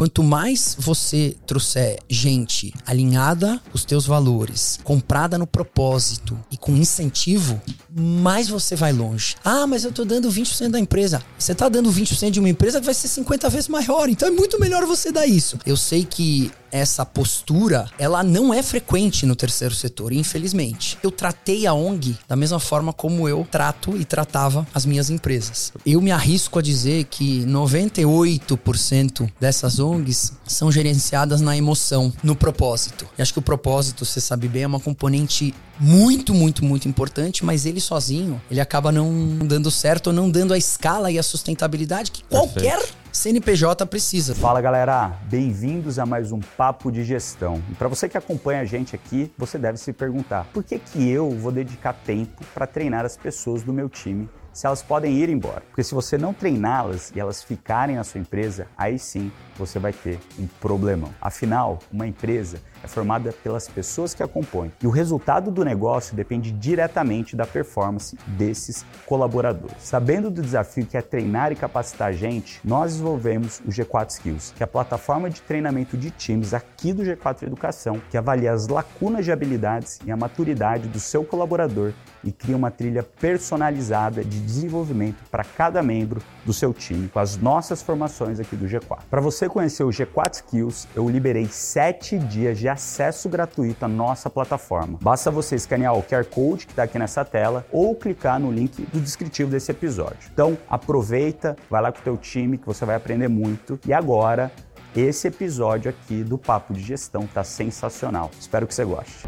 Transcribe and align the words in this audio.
Quanto 0.00 0.22
mais 0.22 0.74
você 0.78 1.36
trouxer 1.46 1.98
gente 2.08 2.72
alinhada 2.86 3.60
os 3.70 3.84
teus 3.84 4.06
valores, 4.06 4.80
comprada 4.82 5.36
no 5.36 5.46
propósito 5.46 6.42
e 6.50 6.56
com 6.56 6.74
incentivo, 6.74 7.60
mais 7.94 8.48
você 8.48 8.74
vai 8.74 8.94
longe. 8.94 9.36
Ah, 9.44 9.66
mas 9.66 9.84
eu 9.84 9.92
tô 9.92 10.06
dando 10.06 10.30
20% 10.30 10.70
da 10.70 10.80
empresa. 10.80 11.22
Você 11.38 11.54
tá 11.54 11.68
dando 11.68 11.92
20% 11.92 12.30
de 12.30 12.40
uma 12.40 12.48
empresa 12.48 12.80
que 12.80 12.86
vai 12.86 12.94
ser 12.94 13.08
50 13.08 13.50
vezes 13.50 13.68
maior, 13.68 14.08
então 14.08 14.26
é 14.26 14.30
muito 14.30 14.58
melhor 14.58 14.86
você 14.86 15.12
dar 15.12 15.26
isso. 15.26 15.58
Eu 15.66 15.76
sei 15.76 16.02
que 16.02 16.50
essa 16.72 17.04
postura, 17.04 17.88
ela 17.98 18.22
não 18.22 18.52
é 18.52 18.62
frequente 18.62 19.26
no 19.26 19.36
terceiro 19.36 19.74
setor, 19.74 20.12
infelizmente. 20.12 20.98
Eu 21.02 21.10
tratei 21.10 21.66
a 21.66 21.74
ONG 21.74 22.16
da 22.28 22.36
mesma 22.36 22.60
forma 22.60 22.92
como 22.92 23.28
eu 23.28 23.46
trato 23.50 23.96
e 23.96 24.04
tratava 24.04 24.66
as 24.74 24.84
minhas 24.86 25.10
empresas. 25.10 25.72
Eu 25.84 26.00
me 26.00 26.10
arrisco 26.10 26.58
a 26.58 26.62
dizer 26.62 27.04
que 27.04 27.44
98% 27.46 29.30
dessas 29.40 29.78
ONGs 29.78 30.32
são 30.46 30.70
gerenciadas 30.70 31.40
na 31.40 31.56
emoção, 31.56 32.12
no 32.22 32.34
propósito. 32.34 33.06
E 33.18 33.22
acho 33.22 33.32
que 33.32 33.38
o 33.38 33.42
propósito, 33.42 34.04
você 34.04 34.20
sabe 34.20 34.48
bem, 34.48 34.62
é 34.62 34.66
uma 34.66 34.80
componente 34.80 35.54
muito, 35.78 36.34
muito, 36.34 36.64
muito 36.64 36.86
importante, 36.86 37.44
mas 37.44 37.64
ele 37.64 37.80
sozinho, 37.80 38.40
ele 38.50 38.60
acaba 38.60 38.92
não 38.92 39.38
dando 39.38 39.70
certo 39.70 40.08
ou 40.08 40.12
não 40.12 40.30
dando 40.30 40.52
a 40.52 40.58
escala 40.58 41.10
e 41.10 41.18
a 41.18 41.22
sustentabilidade 41.22 42.10
que 42.10 42.22
qualquer 42.24 42.78
Perfeito 42.78 42.99
CNPJ 43.12 43.86
precisa. 43.86 44.36
Fala 44.36 44.60
galera, 44.60 45.18
bem-vindos 45.24 45.98
a 45.98 46.06
mais 46.06 46.30
um 46.30 46.38
Papo 46.38 46.92
de 46.92 47.02
Gestão. 47.02 47.60
E 47.68 47.74
para 47.74 47.88
você 47.88 48.08
que 48.08 48.16
acompanha 48.16 48.60
a 48.60 48.64
gente 48.64 48.94
aqui, 48.94 49.32
você 49.36 49.58
deve 49.58 49.78
se 49.78 49.92
perguntar: 49.92 50.46
por 50.52 50.62
que, 50.62 50.78
que 50.78 51.10
eu 51.10 51.28
vou 51.30 51.50
dedicar 51.50 51.92
tempo 51.92 52.44
para 52.54 52.68
treinar 52.68 53.04
as 53.04 53.16
pessoas 53.16 53.64
do 53.64 53.72
meu 53.72 53.88
time 53.88 54.28
se 54.52 54.66
elas 54.66 54.82
podem 54.82 55.16
ir 55.16 55.28
embora. 55.28 55.62
Porque 55.68 55.82
se 55.82 55.94
você 55.94 56.18
não 56.18 56.32
treiná-las 56.32 57.12
e 57.14 57.20
elas 57.20 57.42
ficarem 57.42 57.96
na 57.96 58.04
sua 58.04 58.20
empresa, 58.20 58.66
aí 58.76 58.98
sim 58.98 59.30
você 59.56 59.78
vai 59.78 59.92
ter 59.92 60.18
um 60.38 60.46
problemão. 60.46 61.12
Afinal, 61.20 61.78
uma 61.92 62.06
empresa 62.06 62.60
é 62.82 62.88
formada 62.88 63.32
pelas 63.32 63.68
pessoas 63.68 64.14
que 64.14 64.22
a 64.22 64.28
compõem 64.28 64.72
e 64.82 64.86
o 64.86 64.90
resultado 64.90 65.50
do 65.50 65.64
negócio 65.64 66.14
depende 66.16 66.50
diretamente 66.52 67.36
da 67.36 67.46
performance 67.46 68.16
desses 68.26 68.84
colaboradores. 69.06 69.76
Sabendo 69.78 70.30
do 70.30 70.42
desafio 70.42 70.86
que 70.86 70.96
é 70.96 71.02
treinar 71.02 71.52
e 71.52 71.56
capacitar 71.56 72.08
a 72.08 72.12
gente, 72.12 72.60
nós 72.64 72.92
desenvolvemos 72.92 73.60
o 73.60 73.68
G4 73.68 74.10
Skills, 74.10 74.52
que 74.56 74.62
é 74.62 74.64
a 74.64 74.68
plataforma 74.68 75.30
de 75.30 75.40
treinamento 75.42 75.96
de 75.96 76.10
times 76.10 76.54
aqui 76.54 76.92
do 76.92 77.02
G4 77.02 77.42
Educação, 77.42 78.00
que 78.10 78.16
avalia 78.16 78.52
as 78.52 78.68
lacunas 78.68 79.24
de 79.24 79.32
habilidades 79.32 79.98
e 80.04 80.10
a 80.10 80.16
maturidade 80.16 80.88
do 80.88 81.00
seu 81.00 81.24
colaborador 81.24 81.92
e 82.22 82.30
cria 82.30 82.56
uma 82.56 82.70
trilha 82.70 83.02
personalizada 83.02 84.22
de 84.22 84.40
desenvolvimento 84.40 85.22
para 85.30 85.44
cada 85.44 85.82
membro 85.82 86.22
do 86.44 86.52
seu 86.52 86.72
time 86.72 87.08
com 87.08 87.18
as 87.18 87.36
nossas 87.36 87.82
formações 87.82 88.38
aqui 88.38 88.56
do 88.56 88.66
G4. 88.66 89.00
Para 89.08 89.20
você 89.20 89.48
conhecer 89.48 89.84
o 89.84 89.88
G4 89.88 90.34
Skills, 90.34 90.88
eu 90.94 91.08
liberei 91.08 91.46
7 91.46 92.18
dias 92.18 92.58
de 92.58 92.68
acesso 92.70 93.28
gratuito 93.28 93.84
à 93.84 93.88
nossa 93.88 94.30
plataforma. 94.30 94.98
Basta 95.02 95.30
você 95.30 95.56
escanear 95.56 95.96
o 95.96 96.02
QR 96.02 96.24
Code 96.24 96.66
que 96.66 96.72
está 96.72 96.84
aqui 96.84 96.98
nessa 96.98 97.24
tela 97.24 97.66
ou 97.70 97.94
clicar 97.94 98.40
no 98.40 98.50
link 98.50 98.82
do 98.86 99.00
descritivo 99.00 99.50
desse 99.50 99.70
episódio. 99.70 100.30
Então 100.32 100.56
aproveita, 100.68 101.56
vai 101.68 101.82
lá 101.82 101.92
com 101.92 101.98
o 101.98 102.02
teu 102.02 102.16
time 102.16 102.56
que 102.56 102.66
você 102.66 102.84
vai 102.84 102.96
aprender 102.96 103.28
muito. 103.28 103.78
E 103.86 103.92
agora, 103.92 104.50
esse 104.96 105.28
episódio 105.28 105.90
aqui 105.90 106.24
do 106.24 106.38
Papo 106.38 106.72
de 106.72 106.80
Gestão 106.80 107.24
está 107.24 107.44
sensacional. 107.44 108.30
Espero 108.40 108.66
que 108.66 108.74
você 108.74 108.84
goste. 108.84 109.24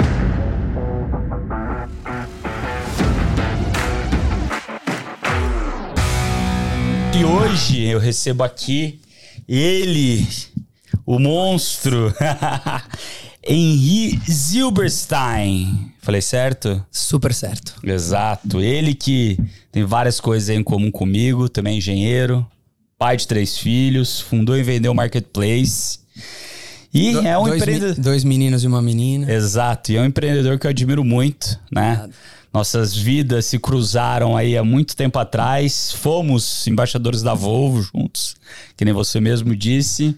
E 7.14 7.24
hoje 7.24 7.84
eu 7.84 8.00
recebo 8.00 8.42
aqui 8.42 9.00
ele, 9.46 10.26
o 11.06 11.18
monstro, 11.18 12.12
Henri 13.46 14.20
Zilberstein. 14.30 15.92
Falei 16.00 16.20
certo? 16.20 16.84
Super 16.90 17.32
certo. 17.34 17.74
Exato. 17.82 18.60
Ele 18.60 18.94
que 18.94 19.38
tem 19.70 19.84
várias 19.84 20.20
coisas 20.20 20.48
em 20.48 20.62
comum 20.62 20.90
comigo, 20.90 21.48
também 21.48 21.74
é 21.74 21.76
engenheiro, 21.78 22.46
pai 22.98 23.16
de 23.16 23.26
três 23.26 23.56
filhos, 23.58 24.20
fundou 24.20 24.56
e 24.56 24.62
vendeu 24.62 24.92
o 24.92 24.94
Marketplace. 24.94 26.00
E 26.94 27.12
Do, 27.12 27.26
é 27.26 27.38
um 27.38 27.54
empreendedor. 27.54 27.94
dois 28.02 28.22
meninos 28.22 28.64
e 28.64 28.66
uma 28.66 28.82
menina. 28.82 29.32
Exato. 29.32 29.92
E 29.92 29.96
é 29.96 30.00
um 30.02 30.04
empreendedor 30.04 30.58
que 30.58 30.66
eu 30.66 30.70
admiro 30.70 31.02
muito, 31.02 31.58
né? 31.70 31.92
Obrigado. 31.92 32.12
Nossas 32.52 32.94
vidas 32.94 33.46
se 33.46 33.58
cruzaram 33.58 34.36
aí 34.36 34.58
há 34.58 34.62
muito 34.62 34.94
tempo 34.94 35.18
atrás. 35.18 35.90
Fomos 35.92 36.66
embaixadores 36.66 37.22
da 37.22 37.32
Volvo 37.32 37.80
juntos, 37.80 38.36
que 38.76 38.84
nem 38.84 38.92
você 38.92 39.20
mesmo 39.20 39.56
disse. 39.56 40.14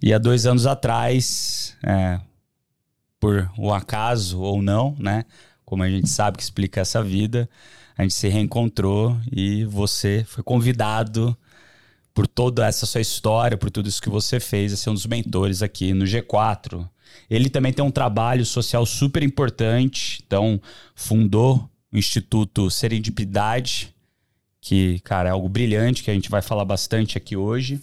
E 0.00 0.14
há 0.14 0.18
dois 0.18 0.46
anos 0.46 0.66
atrás, 0.66 1.74
é, 1.82 2.20
por 3.24 3.50
um 3.56 3.72
acaso 3.72 4.38
ou 4.38 4.60
não, 4.60 4.94
né? 4.98 5.24
Como 5.64 5.82
a 5.82 5.88
gente 5.88 6.10
sabe 6.10 6.36
que 6.36 6.42
explica 6.42 6.82
essa 6.82 7.02
vida, 7.02 7.48
a 7.96 8.02
gente 8.02 8.12
se 8.12 8.28
reencontrou 8.28 9.16
e 9.32 9.64
você 9.64 10.26
foi 10.28 10.44
convidado 10.44 11.34
por 12.12 12.26
toda 12.26 12.66
essa 12.66 12.84
sua 12.84 13.00
história, 13.00 13.56
por 13.56 13.70
tudo 13.70 13.88
isso 13.88 14.02
que 14.02 14.10
você 14.10 14.38
fez, 14.38 14.74
a 14.74 14.76
ser 14.76 14.90
um 14.90 14.92
dos 14.92 15.06
mentores 15.06 15.62
aqui 15.62 15.94
no 15.94 16.04
G4. 16.04 16.86
Ele 17.30 17.48
também 17.48 17.72
tem 17.72 17.82
um 17.82 17.90
trabalho 17.90 18.44
social 18.44 18.84
super 18.84 19.22
importante, 19.22 20.22
então 20.26 20.60
fundou 20.94 21.66
o 21.90 21.96
Instituto 21.96 22.70
Serendipidade, 22.70 23.94
que, 24.60 25.00
cara, 25.00 25.30
é 25.30 25.32
algo 25.32 25.48
brilhante 25.48 26.02
que 26.02 26.10
a 26.10 26.14
gente 26.14 26.28
vai 26.28 26.42
falar 26.42 26.66
bastante 26.66 27.16
aqui 27.16 27.38
hoje. 27.38 27.80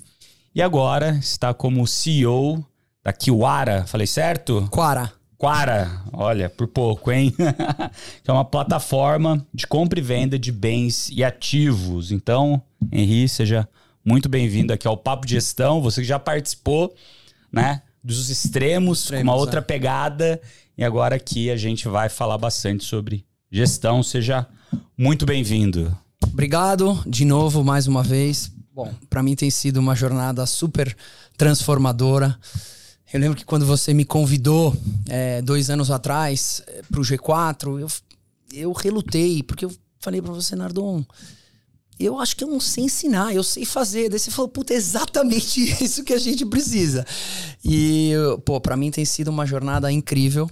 E 0.53 0.61
agora 0.61 1.17
está 1.17 1.51
como 1.51 1.87
CEO 1.87 2.63
da 3.03 3.11
Kiwara, 3.11 3.87
falei 3.87 4.05
certo? 4.05 4.67
Quara. 4.69 5.19
Quara, 5.41 6.03
olha, 6.13 6.47
por 6.51 6.67
pouco, 6.67 7.11
hein? 7.11 7.31
que 8.23 8.29
é 8.29 8.31
uma 8.31 8.45
plataforma 8.45 9.43
de 9.51 9.65
compra 9.65 9.97
e 9.97 10.01
venda 10.03 10.37
de 10.37 10.51
bens 10.51 11.09
e 11.11 11.23
ativos. 11.23 12.11
Então, 12.11 12.61
Henri, 12.91 13.27
seja 13.27 13.67
muito 14.05 14.29
bem-vindo 14.29 14.71
aqui 14.71 14.87
ao 14.87 14.95
Papo 14.95 15.25
de 15.25 15.33
Gestão. 15.33 15.81
Você 15.81 16.01
que 16.01 16.07
já 16.07 16.19
participou, 16.19 16.93
né? 17.51 17.81
dos 18.03 18.29
extremos, 18.29 18.99
extremos 18.99 19.23
uma 19.23 19.33
outra 19.33 19.61
é. 19.61 19.63
pegada. 19.63 20.39
E 20.77 20.83
agora 20.83 21.15
aqui 21.15 21.49
a 21.49 21.57
gente 21.57 21.87
vai 21.87 22.07
falar 22.07 22.37
bastante 22.37 22.83
sobre 22.83 23.25
gestão. 23.51 24.03
Seja 24.03 24.45
muito 24.95 25.25
bem-vindo. 25.25 25.97
Obrigado 26.23 27.01
de 27.07 27.25
novo, 27.25 27.63
mais 27.63 27.87
uma 27.87 28.03
vez. 28.03 28.51
Bom, 28.71 28.93
para 29.09 29.23
mim 29.23 29.35
tem 29.35 29.49
sido 29.49 29.77
uma 29.77 29.95
jornada 29.95 30.45
super 30.45 30.95
transformadora. 31.35 32.37
Eu 33.13 33.19
lembro 33.19 33.37
que 33.37 33.45
quando 33.45 33.65
você 33.65 33.93
me 33.93 34.05
convidou 34.05 34.75
é, 35.09 35.41
dois 35.41 35.69
anos 35.69 35.91
atrás 35.91 36.63
para 36.89 36.99
o 36.99 37.03
G4, 37.03 37.79
eu, 37.79 37.87
eu 38.53 38.71
relutei, 38.71 39.43
porque 39.43 39.65
eu 39.65 39.71
falei 39.99 40.21
para 40.21 40.31
você, 40.31 40.55
Nardon, 40.55 41.03
eu 41.99 42.19
acho 42.19 42.35
que 42.35 42.43
eu 42.43 42.47
não 42.47 42.59
sei 42.59 42.85
ensinar, 42.85 43.33
eu 43.33 43.43
sei 43.43 43.65
fazer. 43.65 44.09
Daí 44.09 44.19
você 44.19 44.31
falou, 44.31 44.49
puta, 44.49 44.73
é 44.73 44.77
exatamente 44.77 45.61
isso 45.83 46.03
que 46.03 46.13
a 46.13 46.17
gente 46.17 46.45
precisa. 46.45 47.05
E, 47.63 48.13
pô, 48.45 48.59
pra 48.59 48.75
mim 48.77 48.91
tem 48.91 49.05
sido 49.05 49.27
uma 49.27 49.45
jornada 49.45 49.91
incrível, 49.91 50.49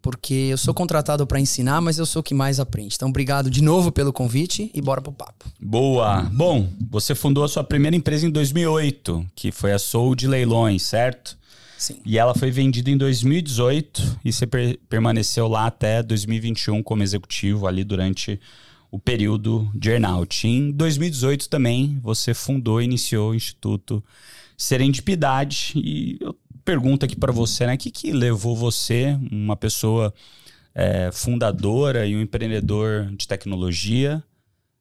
porque 0.00 0.34
eu 0.34 0.58
sou 0.58 0.74
contratado 0.74 1.26
para 1.26 1.40
ensinar, 1.40 1.80
mas 1.80 1.98
eu 1.98 2.06
sou 2.06 2.20
o 2.20 2.22
que 2.22 2.34
mais 2.34 2.60
aprende. 2.60 2.94
Então, 2.96 3.08
obrigado 3.08 3.50
de 3.50 3.62
novo 3.62 3.90
pelo 3.90 4.12
convite 4.12 4.70
e 4.74 4.80
bora 4.80 5.00
pro 5.00 5.12
papo. 5.12 5.46
Boa! 5.60 6.22
Bom, 6.32 6.68
você 6.90 7.14
fundou 7.14 7.44
a 7.44 7.48
sua 7.48 7.64
primeira 7.64 7.96
empresa 7.96 8.26
em 8.26 8.30
2008, 8.30 9.26
que 9.34 9.50
foi 9.50 9.72
a 9.72 9.78
Soul 9.78 10.14
de 10.14 10.28
Leilões, 10.28 10.82
certo? 10.82 11.36
Sim. 11.84 12.00
E 12.02 12.18
ela 12.18 12.34
foi 12.34 12.50
vendida 12.50 12.90
em 12.90 12.96
2018 12.96 14.20
e 14.24 14.32
você 14.32 14.46
per 14.46 14.78
permaneceu 14.88 15.46
lá 15.46 15.66
até 15.66 16.02
2021 16.02 16.82
como 16.82 17.02
executivo 17.02 17.66
ali 17.66 17.84
durante 17.84 18.40
o 18.90 18.98
período 18.98 19.70
de 19.74 19.90
earnout. 19.90 20.48
Em 20.48 20.70
2018 20.70 21.46
também 21.46 22.00
você 22.02 22.32
fundou 22.32 22.80
e 22.80 22.86
iniciou 22.86 23.32
o 23.32 23.34
Instituto 23.34 24.02
Serendipidade 24.56 25.74
e 25.76 26.16
eu 26.22 26.34
pergunto 26.64 27.04
aqui 27.04 27.16
para 27.16 27.30
você, 27.30 27.66
né, 27.66 27.74
o 27.74 27.78
que, 27.78 27.90
que 27.90 28.12
levou 28.12 28.56
você, 28.56 29.18
uma 29.30 29.54
pessoa 29.54 30.14
é, 30.74 31.10
fundadora 31.12 32.06
e 32.06 32.16
um 32.16 32.22
empreendedor 32.22 33.14
de 33.14 33.28
tecnologia, 33.28 34.24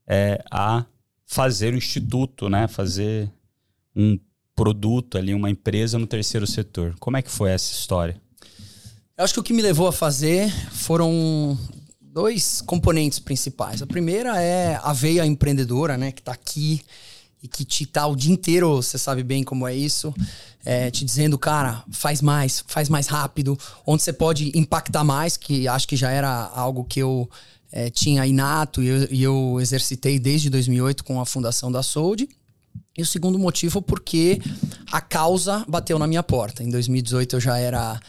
é, 0.08 0.42
a 0.50 0.86
fazer 1.26 1.74
o 1.74 1.78
instituto, 1.78 2.48
né, 2.48 2.66
fazer 2.70 3.30
um 3.94 4.18
produto 4.56 5.18
ali, 5.18 5.34
uma 5.34 5.50
empresa 5.50 5.98
no 5.98 6.08
terceiro 6.08 6.46
setor. 6.46 6.96
Como 7.00 7.18
é 7.18 7.22
que 7.22 7.32
foi 7.32 7.52
essa 7.52 7.74
história? 7.74 8.16
Eu 9.18 9.24
acho 9.24 9.34
que 9.34 9.40
o 9.40 9.44
que 9.44 9.54
me 9.54 9.62
levou 9.62 9.88
a 9.88 9.92
fazer 9.92 10.52
foram 10.72 11.58
dois 12.02 12.62
componentes 12.62 13.20
principais. 13.20 13.82
A 13.82 13.88
primeira 13.88 14.42
é 14.42 14.80
a 14.82 14.94
veia 14.94 15.26
empreendedora, 15.26 15.98
né, 15.98 16.12
que 16.12 16.22
está 16.22 16.32
aqui 16.32 16.82
e 17.42 17.48
que 17.48 17.66
te 17.66 17.86
tá 17.86 18.08
o 18.08 18.16
dia 18.16 18.32
inteiro, 18.32 18.76
você 18.76 18.98
sabe 18.98 19.22
bem 19.22 19.44
como 19.44 19.68
é 19.68 19.76
isso, 19.76 20.14
é, 20.64 20.90
te 20.90 21.04
dizendo, 21.04 21.38
cara, 21.38 21.84
faz 21.92 22.22
mais, 22.22 22.64
faz 22.68 22.88
mais 22.88 23.08
rápido, 23.08 23.60
onde 23.86 24.02
você 24.02 24.14
pode 24.14 24.52
impactar 24.58 25.04
mais, 25.04 25.36
que 25.36 25.68
acho 25.68 25.86
que 25.86 25.98
já 25.98 26.10
era 26.10 26.30
algo 26.56 26.86
que 26.86 27.02
eu 27.02 27.30
é, 27.70 27.90
tinha 27.90 28.26
inato 28.26 28.82
e 28.82 28.88
eu, 28.88 29.08
e 29.12 29.24
eu 29.24 29.58
exercitei 29.60 30.18
desde 30.20 30.50
2008 30.50 31.04
com 31.04 31.20
a 31.20 31.26
fundação 31.26 31.70
da 31.70 31.84
Sold. 31.84 32.30
E 32.96 33.02
o 33.02 33.06
segundo 33.06 33.40
motivo 33.40 33.82
porque 33.82 34.40
a 34.92 35.02
causa 35.02 35.66
bateu 35.68 35.98
na 35.98 36.06
minha 36.06 36.22
porta. 36.22 36.64
Em 36.64 36.70
2018 36.70 37.38
eu 37.38 37.40
já 37.40 37.58
era 37.58 38.00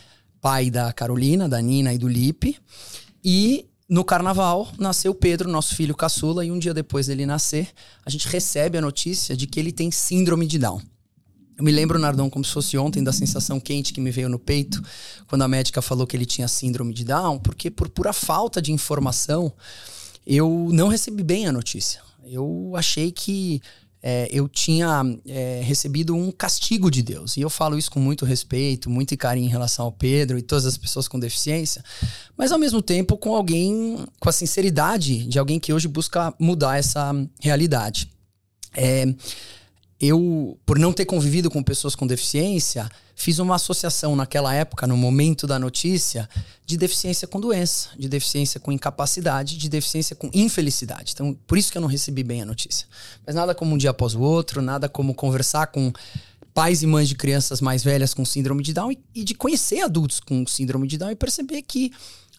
pai 0.41 0.71
da 0.71 0.93
Carolina, 0.93 1.49
da 1.49 1.61
Nina 1.63 1.95
e 1.95 1.99
do 1.99 2.07
Lipe. 2.07 2.59
E 3.25 3.67
no 3.89 4.05
carnaval 4.05 4.71
nasceu 4.79 5.13
o 5.13 5.15
Pedro, 5.15 5.51
nosso 5.51 5.75
filho 5.75 5.95
caçula, 5.95 6.45
e 6.45 6.51
um 6.51 6.59
dia 6.59 6.75
depois 6.75 7.07
dele 7.07 7.25
nascer, 7.25 7.69
a 8.05 8.11
gente 8.11 8.29
recebe 8.29 8.77
a 8.77 8.81
notícia 8.81 9.35
de 9.35 9.47
que 9.47 9.59
ele 9.59 9.73
tem 9.73 9.91
síndrome 9.91 10.47
de 10.47 10.59
Down. 10.59 10.83
Eu 11.57 11.65
me 11.65 11.71
lembro, 11.71 11.99
Nardão, 11.99 12.29
como 12.29 12.45
se 12.45 12.53
fosse 12.53 12.77
ontem, 12.77 13.03
da 13.03 13.13
sensação 13.13 13.61
quente 13.61 13.93
que 13.93 14.01
me 14.01 14.11
veio 14.11 14.29
no 14.29 14.39
peito 14.39 14.83
quando 15.29 15.43
a 15.43 15.49
médica 15.49 15.81
falou 15.81 16.07
que 16.07 16.17
ele 16.17 16.27
tinha 16.27 16.49
síndrome 16.49 16.93
de 16.93 17.05
Down, 17.05 17.39
porque 17.39 17.71
por 17.71 17.89
pura 17.89 18.13
falta 18.13 18.61
de 18.61 18.73
informação, 18.73 19.53
eu 20.27 20.69
não 20.73 20.89
recebi 20.89 21.23
bem 21.23 21.47
a 21.47 21.53
notícia. 21.53 22.03
Eu 22.27 22.73
achei 22.75 23.13
que 23.13 23.63
é, 24.07 24.29
eu 24.31 24.47
tinha 24.47 25.03
é, 25.27 25.63
recebido 25.65 26.15
um 26.15 26.31
castigo 26.31 26.91
de 26.91 27.01
Deus. 27.01 27.39
E 27.39 27.41
eu 27.41 27.49
falo 27.49 27.79
isso 27.79 27.91
com 27.91 27.99
muito 27.99 28.27
respeito, 28.27 28.91
muito 28.91 29.17
carinho 29.17 29.47
em 29.47 29.51
relação 29.51 29.87
ao 29.87 29.93
Pedro 29.93 30.37
e 30.37 30.43
todas 30.43 30.67
as 30.67 30.77
pessoas 30.77 31.09
com 31.09 31.19
deficiência, 31.19 31.83
mas 32.37 32.53
ao 32.53 32.59
mesmo 32.59 32.83
tempo 32.83 33.17
com 33.17 33.35
alguém, 33.35 33.97
com 34.21 34.29
a 34.29 34.33
sinceridade 34.33 35.27
de 35.27 35.39
alguém 35.39 35.59
que 35.59 35.73
hoje 35.73 35.89
busca 35.89 36.35
mudar 36.39 36.77
essa 36.77 37.15
realidade. 37.41 38.11
É, 38.77 39.07
eu, 40.05 40.59
por 40.67 40.79
não 40.79 40.93
ter 40.93 41.05
convivido 41.05 41.51
com 41.51 41.63
pessoas 41.63 41.95
com 41.95 42.07
deficiência, 42.07 42.89
fiz 43.15 43.39
uma 43.39 43.55
associação 43.55 44.15
naquela 44.15 44.53
época, 44.53 44.87
no 44.87 44.97
momento 44.97 45.47
da 45.47 45.59
notícia, 45.59 46.29
de 46.67 46.77
deficiência 46.77 47.27
com 47.29 47.41
doença, 47.41 47.91
de 47.99 48.09
deficiência 48.09 48.61
com 48.61 48.73
incapacidade, 48.73 49.57
de 49.57 49.69
deficiência 49.69 50.15
com 50.15 50.31
infelicidade. 50.35 51.13
Então, 51.15 51.37
por 51.47 51.57
isso 51.57 51.71
que 51.71 51.79
eu 51.79 51.83
não 51.83 51.89
recebi 51.89 52.23
bem 52.23 52.43
a 52.43 52.47
notícia. 52.47 52.87
Mas 53.27 53.35
nada 53.35 53.55
como 53.55 53.75
um 53.75 53.79
dia 53.79 53.91
após 53.91 54.15
o 54.15 54.21
outro, 54.21 54.61
nada 54.61 54.89
como 54.89 55.15
conversar 55.15 55.69
com 55.69 55.93
pais 56.53 56.83
e 56.83 56.87
mães 56.87 57.09
de 57.09 57.15
crianças 57.15 57.61
mais 57.61 57.83
velhas 57.83 58.15
com 58.15 58.25
síndrome 58.25 58.63
de 58.63 58.73
Down 58.73 58.93
e, 58.93 58.99
e 59.15 59.25
de 59.25 59.35
conhecer 59.35 59.81
adultos 59.81 60.21
com 60.21 60.47
síndrome 60.47 60.87
de 60.87 60.99
Down 60.99 61.11
e 61.11 61.17
perceber 61.17 61.63
que 61.63 61.93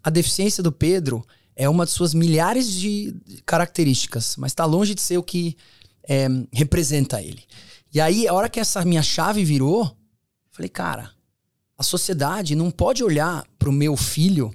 a 0.03 0.09
deficiência 0.09 0.61
do 0.61 0.71
Pedro 0.71 1.25
é 1.55 1.67
uma 1.69 1.85
de 1.85 1.91
suas 1.91 2.13
milhares 2.13 2.71
de 2.71 3.15
características, 3.45 4.35
mas 4.37 4.51
está 4.51 4.65
longe 4.65 4.93
de 4.93 5.01
ser 5.01 5.17
o 5.17 5.23
que 5.23 5.55
é, 6.07 6.27
representa 6.51 7.21
ele. 7.21 7.43
E 7.93 8.01
aí, 8.01 8.27
a 8.27 8.33
hora 8.33 8.49
que 8.49 8.59
essa 8.59 8.83
minha 8.83 9.01
chave 9.01 9.43
virou, 9.43 9.95
falei, 10.51 10.69
cara, 10.69 11.11
a 11.77 11.83
sociedade 11.83 12.55
não 12.55 12.71
pode 12.71 13.03
olhar 13.03 13.45
para 13.57 13.69
o 13.69 13.73
meu 13.73 13.95
filho 13.97 14.53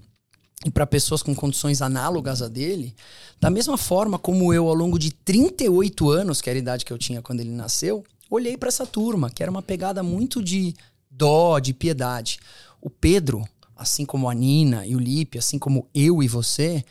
e 0.64 0.70
para 0.70 0.86
pessoas 0.86 1.22
com 1.22 1.34
condições 1.34 1.80
análogas 1.80 2.42
a 2.42 2.48
dele, 2.48 2.94
da 3.40 3.48
mesma 3.48 3.78
forma 3.78 4.18
como 4.18 4.52
eu, 4.52 4.68
ao 4.68 4.74
longo 4.74 4.98
de 4.98 5.10
38 5.10 6.10
anos, 6.10 6.40
que 6.40 6.50
era 6.50 6.58
a 6.58 6.60
idade 6.60 6.84
que 6.84 6.92
eu 6.92 6.98
tinha 6.98 7.22
quando 7.22 7.40
ele 7.40 7.50
nasceu, 7.50 8.04
olhei 8.30 8.56
para 8.56 8.68
essa 8.68 8.86
turma, 8.86 9.30
que 9.30 9.42
era 9.42 9.50
uma 9.50 9.62
pegada 9.62 10.02
muito 10.02 10.42
de 10.42 10.74
dó, 11.10 11.58
de 11.58 11.72
piedade. 11.72 12.38
O 12.80 12.90
Pedro, 12.90 13.42
assim 13.74 14.04
como 14.04 14.28
a 14.28 14.34
Nina 14.34 14.86
e 14.86 14.94
o 14.94 14.98
Lipe, 14.98 15.38
assim 15.38 15.58
como 15.58 15.88
eu 15.94 16.22
e 16.22 16.28
você, 16.28 16.84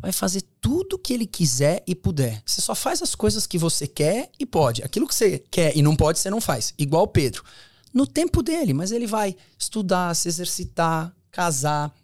vai 0.00 0.12
fazer 0.12 0.42
tudo 0.60 0.98
que 0.98 1.12
ele 1.12 1.26
quiser 1.26 1.82
e 1.86 1.94
puder. 1.94 2.42
Você 2.44 2.60
só 2.60 2.74
faz 2.74 3.02
as 3.02 3.14
coisas 3.14 3.46
que 3.46 3.58
você 3.58 3.86
quer 3.86 4.30
e 4.38 4.46
pode. 4.46 4.82
Aquilo 4.82 5.06
que 5.06 5.14
você 5.14 5.38
quer 5.50 5.76
e 5.76 5.82
não 5.82 5.96
pode, 5.96 6.18
você 6.18 6.30
não 6.30 6.40
faz. 6.40 6.74
Igual 6.78 7.06
Pedro. 7.08 7.44
No 7.92 8.06
tempo 8.06 8.42
dele, 8.42 8.74
mas 8.74 8.92
ele 8.92 9.06
vai 9.06 9.34
estudar, 9.58 10.14
se 10.14 10.28
exercitar, 10.28 11.14
casar, 11.30 11.94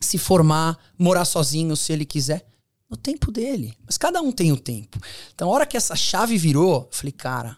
se 0.00 0.18
formar, 0.18 0.78
morar 0.98 1.24
sozinho 1.24 1.76
se 1.76 1.92
ele 1.92 2.04
quiser. 2.04 2.46
No 2.88 2.96
tempo 2.96 3.32
dele. 3.32 3.76
Mas 3.84 3.98
cada 3.98 4.20
um 4.20 4.30
tem 4.30 4.52
o 4.52 4.56
tempo. 4.56 4.98
Então, 5.34 5.48
a 5.48 5.52
hora 5.52 5.66
que 5.66 5.76
essa 5.76 5.96
chave 5.96 6.36
virou, 6.38 6.82
eu 6.82 6.88
falei, 6.92 7.12
cara, 7.12 7.56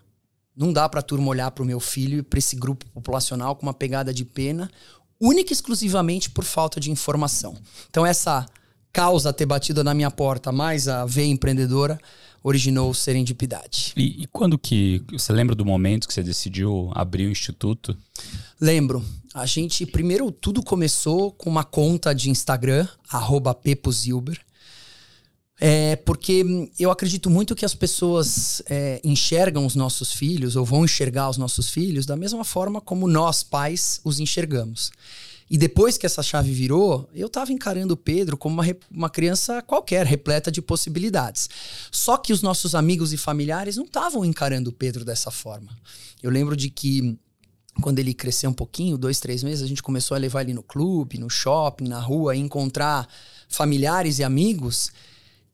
não 0.56 0.72
dá 0.72 0.88
pra 0.88 1.02
turma 1.02 1.28
olhar 1.28 1.50
pro 1.50 1.64
meu 1.64 1.78
filho 1.78 2.18
e 2.18 2.22
pra 2.22 2.38
esse 2.38 2.56
grupo 2.56 2.86
populacional 2.86 3.54
com 3.54 3.66
uma 3.66 3.74
pegada 3.74 4.14
de 4.14 4.24
pena, 4.24 4.70
única 5.20 5.52
e 5.52 5.54
exclusivamente 5.54 6.30
por 6.30 6.44
falta 6.44 6.80
de 6.80 6.90
informação. 6.90 7.54
Então, 7.90 8.06
essa 8.06 8.46
causa 8.96 9.30
ter 9.30 9.44
batido 9.44 9.84
na 9.84 9.92
minha 9.92 10.10
porta, 10.10 10.50
mais 10.50 10.88
a 10.88 11.04
veia 11.04 11.26
empreendedora, 11.26 12.00
originou 12.42 12.94
Serendipidade. 12.94 13.92
E, 13.94 14.22
e 14.22 14.26
quando 14.28 14.58
que. 14.58 15.02
Você 15.12 15.34
lembra 15.34 15.54
do 15.54 15.66
momento 15.66 16.08
que 16.08 16.14
você 16.14 16.22
decidiu 16.22 16.90
abrir 16.94 17.26
o 17.26 17.30
instituto? 17.30 17.94
Lembro. 18.58 19.04
A 19.34 19.44
gente, 19.44 19.84
primeiro, 19.84 20.32
tudo 20.32 20.62
começou 20.62 21.30
com 21.30 21.50
uma 21.50 21.62
conta 21.62 22.14
de 22.14 22.30
Instagram, 22.30 22.88
@pepozilber. 23.62 24.40
É 25.60 25.96
porque 25.96 26.42
eu 26.78 26.90
acredito 26.90 27.28
muito 27.28 27.54
que 27.54 27.66
as 27.66 27.74
pessoas 27.74 28.62
é, 28.66 28.98
enxergam 29.04 29.66
os 29.66 29.74
nossos 29.74 30.10
filhos, 30.10 30.56
ou 30.56 30.64
vão 30.64 30.86
enxergar 30.86 31.28
os 31.28 31.36
nossos 31.36 31.68
filhos, 31.68 32.06
da 32.06 32.16
mesma 32.16 32.44
forma 32.44 32.80
como 32.80 33.06
nós, 33.06 33.42
pais, 33.42 34.00
os 34.04 34.20
enxergamos. 34.20 34.90
E 35.48 35.56
depois 35.56 35.96
que 35.96 36.04
essa 36.04 36.22
chave 36.22 36.52
virou, 36.52 37.08
eu 37.14 37.28
estava 37.28 37.52
encarando 37.52 37.94
o 37.94 37.96
Pedro 37.96 38.36
como 38.36 38.60
uma, 38.60 38.76
uma 38.90 39.10
criança 39.10 39.62
qualquer, 39.62 40.04
repleta 40.04 40.50
de 40.50 40.60
possibilidades. 40.60 41.48
Só 41.92 42.16
que 42.16 42.32
os 42.32 42.42
nossos 42.42 42.74
amigos 42.74 43.12
e 43.12 43.16
familiares 43.16 43.76
não 43.76 43.84
estavam 43.84 44.24
encarando 44.24 44.70
o 44.70 44.72
Pedro 44.72 45.04
dessa 45.04 45.30
forma. 45.30 45.70
Eu 46.20 46.30
lembro 46.30 46.56
de 46.56 46.68
que 46.68 47.16
quando 47.80 47.98
ele 47.98 48.14
cresceu 48.14 48.50
um 48.50 48.54
pouquinho, 48.54 48.98
dois, 48.98 49.20
três 49.20 49.42
meses, 49.42 49.62
a 49.62 49.66
gente 49.68 49.82
começou 49.82 50.14
a 50.14 50.18
levar 50.18 50.42
ele 50.42 50.54
no 50.54 50.62
clube, 50.62 51.18
no 51.18 51.30
shopping, 51.30 51.88
na 51.88 52.00
rua, 52.00 52.34
encontrar 52.34 53.06
familiares 53.48 54.18
e 54.18 54.24
amigos. 54.24 54.90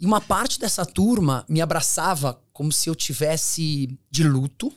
E 0.00 0.06
uma 0.06 0.20
parte 0.20 0.58
dessa 0.58 0.86
turma 0.86 1.44
me 1.48 1.60
abraçava 1.60 2.40
como 2.52 2.72
se 2.72 2.88
eu 2.88 2.94
tivesse 2.94 3.98
de 4.10 4.24
luto. 4.24 4.72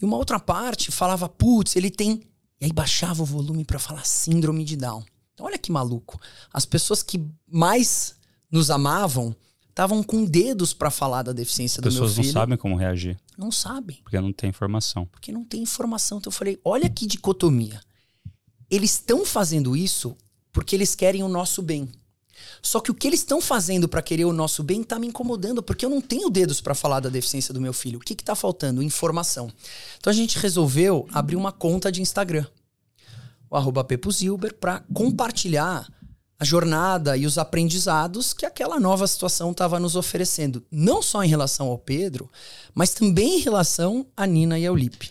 E 0.00 0.04
uma 0.04 0.16
outra 0.16 0.40
parte 0.40 0.90
falava: 0.90 1.28
putz, 1.28 1.76
ele 1.76 1.90
tem 1.90 2.22
e 2.60 2.66
aí 2.66 2.72
baixava 2.72 3.22
o 3.22 3.26
volume 3.26 3.64
para 3.64 3.78
falar 3.78 4.04
síndrome 4.04 4.64
de 4.64 4.76
Down. 4.76 5.04
Então, 5.34 5.46
olha 5.46 5.58
que 5.58 5.70
maluco. 5.70 6.20
As 6.52 6.66
pessoas 6.66 7.02
que 7.02 7.24
mais 7.46 8.16
nos 8.50 8.70
amavam 8.70 9.34
estavam 9.68 10.02
com 10.02 10.24
dedos 10.24 10.72
para 10.72 10.90
falar 10.90 11.22
da 11.22 11.32
deficiência 11.32 11.80
do 11.80 11.84
meu 11.84 11.92
filho. 11.92 12.04
As 12.04 12.10
pessoas 12.10 12.26
não 12.26 12.32
sabem 12.32 12.58
como 12.58 12.74
reagir. 12.74 13.16
Não 13.36 13.52
sabem. 13.52 14.00
Porque 14.02 14.20
não 14.20 14.32
tem 14.32 14.50
informação. 14.50 15.06
Porque 15.06 15.30
não 15.30 15.44
tem 15.44 15.62
informação. 15.62 16.18
Então 16.18 16.30
eu 16.30 16.36
falei, 16.36 16.60
olha 16.64 16.90
que 16.90 17.06
dicotomia. 17.06 17.80
Eles 18.68 18.92
estão 18.92 19.24
fazendo 19.24 19.76
isso 19.76 20.16
porque 20.52 20.74
eles 20.74 20.96
querem 20.96 21.22
o 21.22 21.28
nosso 21.28 21.62
bem. 21.62 21.88
Só 22.62 22.80
que 22.80 22.90
o 22.90 22.94
que 22.94 23.06
eles 23.06 23.20
estão 23.20 23.40
fazendo 23.40 23.88
para 23.88 24.02
querer 24.02 24.24
o 24.24 24.32
nosso 24.32 24.62
bem 24.62 24.82
tá 24.82 24.98
me 24.98 25.06
incomodando, 25.06 25.62
porque 25.62 25.84
eu 25.84 25.90
não 25.90 26.00
tenho 26.00 26.28
dedos 26.30 26.60
para 26.60 26.74
falar 26.74 27.00
da 27.00 27.08
deficiência 27.08 27.54
do 27.54 27.60
meu 27.60 27.72
filho. 27.72 27.98
O 27.98 28.02
que, 28.02 28.14
que 28.14 28.24
tá 28.24 28.34
faltando? 28.34 28.82
Informação. 28.82 29.50
Então 29.98 30.10
a 30.10 30.14
gente 30.14 30.38
resolveu 30.38 31.06
abrir 31.12 31.36
uma 31.36 31.52
conta 31.52 31.90
de 31.90 32.02
Instagram, 32.02 32.46
o 33.50 33.56
arroba 33.56 33.84
Pepuzilber, 33.84 34.54
para 34.54 34.80
compartilhar 34.92 35.88
a 36.38 36.44
jornada 36.44 37.16
e 37.16 37.26
os 37.26 37.36
aprendizados 37.36 38.32
que 38.32 38.46
aquela 38.46 38.78
nova 38.78 39.06
situação 39.06 39.50
estava 39.50 39.80
nos 39.80 39.96
oferecendo. 39.96 40.64
Não 40.70 41.02
só 41.02 41.24
em 41.24 41.28
relação 41.28 41.66
ao 41.66 41.78
Pedro, 41.78 42.30
mas 42.72 42.94
também 42.94 43.38
em 43.38 43.40
relação 43.40 44.06
a 44.16 44.24
Nina 44.24 44.58
e 44.58 44.66
ao 44.66 44.76
Lipe. 44.76 45.10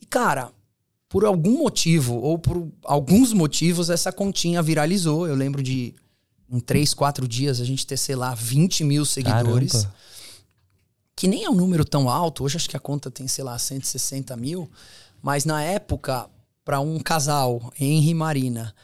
E, 0.00 0.06
cara, 0.06 0.50
por 1.08 1.24
algum 1.24 1.58
motivo, 1.58 2.16
ou 2.16 2.38
por 2.38 2.68
alguns 2.84 3.32
motivos, 3.32 3.88
essa 3.88 4.10
continha 4.10 4.60
viralizou. 4.60 5.28
Eu 5.28 5.36
lembro 5.36 5.62
de 5.62 5.94
em 6.50 6.60
três, 6.60 6.94
quatro 6.94 7.28
dias 7.28 7.60
a 7.60 7.64
gente 7.64 7.86
ter, 7.86 7.96
sei 7.96 8.16
lá, 8.16 8.34
20 8.34 8.84
mil 8.84 9.04
seguidores. 9.04 9.72
Caramba. 9.72 9.94
Que 11.14 11.26
nem 11.26 11.44
é 11.44 11.50
um 11.50 11.54
número 11.54 11.84
tão 11.84 12.08
alto. 12.08 12.44
Hoje 12.44 12.56
acho 12.56 12.70
que 12.70 12.76
a 12.76 12.80
conta 12.80 13.10
tem, 13.10 13.26
sei 13.26 13.44
lá, 13.44 13.58
160 13.58 14.36
mil. 14.36 14.70
Mas 15.20 15.44
na 15.44 15.62
época, 15.62 16.28
para 16.64 16.80
um 16.80 16.98
casal, 17.00 17.72
Henry 17.78 18.10
e 18.10 18.14
Marina, 18.14 18.74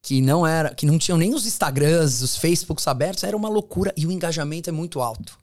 que 0.00 0.20
não 0.20 0.46
era, 0.46 0.74
que 0.74 0.86
não 0.86 0.98
tinham 0.98 1.18
nem 1.18 1.34
os 1.34 1.46
Instagrams, 1.46 2.22
os 2.22 2.36
Facebooks 2.36 2.88
abertos, 2.88 3.22
era 3.24 3.36
uma 3.36 3.48
loucura 3.48 3.92
e 3.96 4.06
o 4.06 4.10
engajamento 4.10 4.68
é 4.68 4.72
muito 4.72 5.00
alto. 5.00 5.38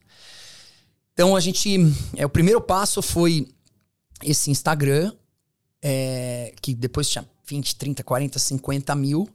Então 1.14 1.36
a 1.36 1.40
gente, 1.40 1.78
é 2.16 2.26
o 2.26 2.30
primeiro 2.30 2.62
passo 2.62 3.02
foi 3.02 3.48
esse 4.24 4.50
Instagram, 4.50 5.14
é, 5.82 6.54
que 6.62 6.74
depois 6.74 7.10
tinha 7.10 7.26
20, 7.46 7.76
30, 7.76 8.04
40, 8.04 8.40
50 8.40 8.96
mil. 8.96 9.30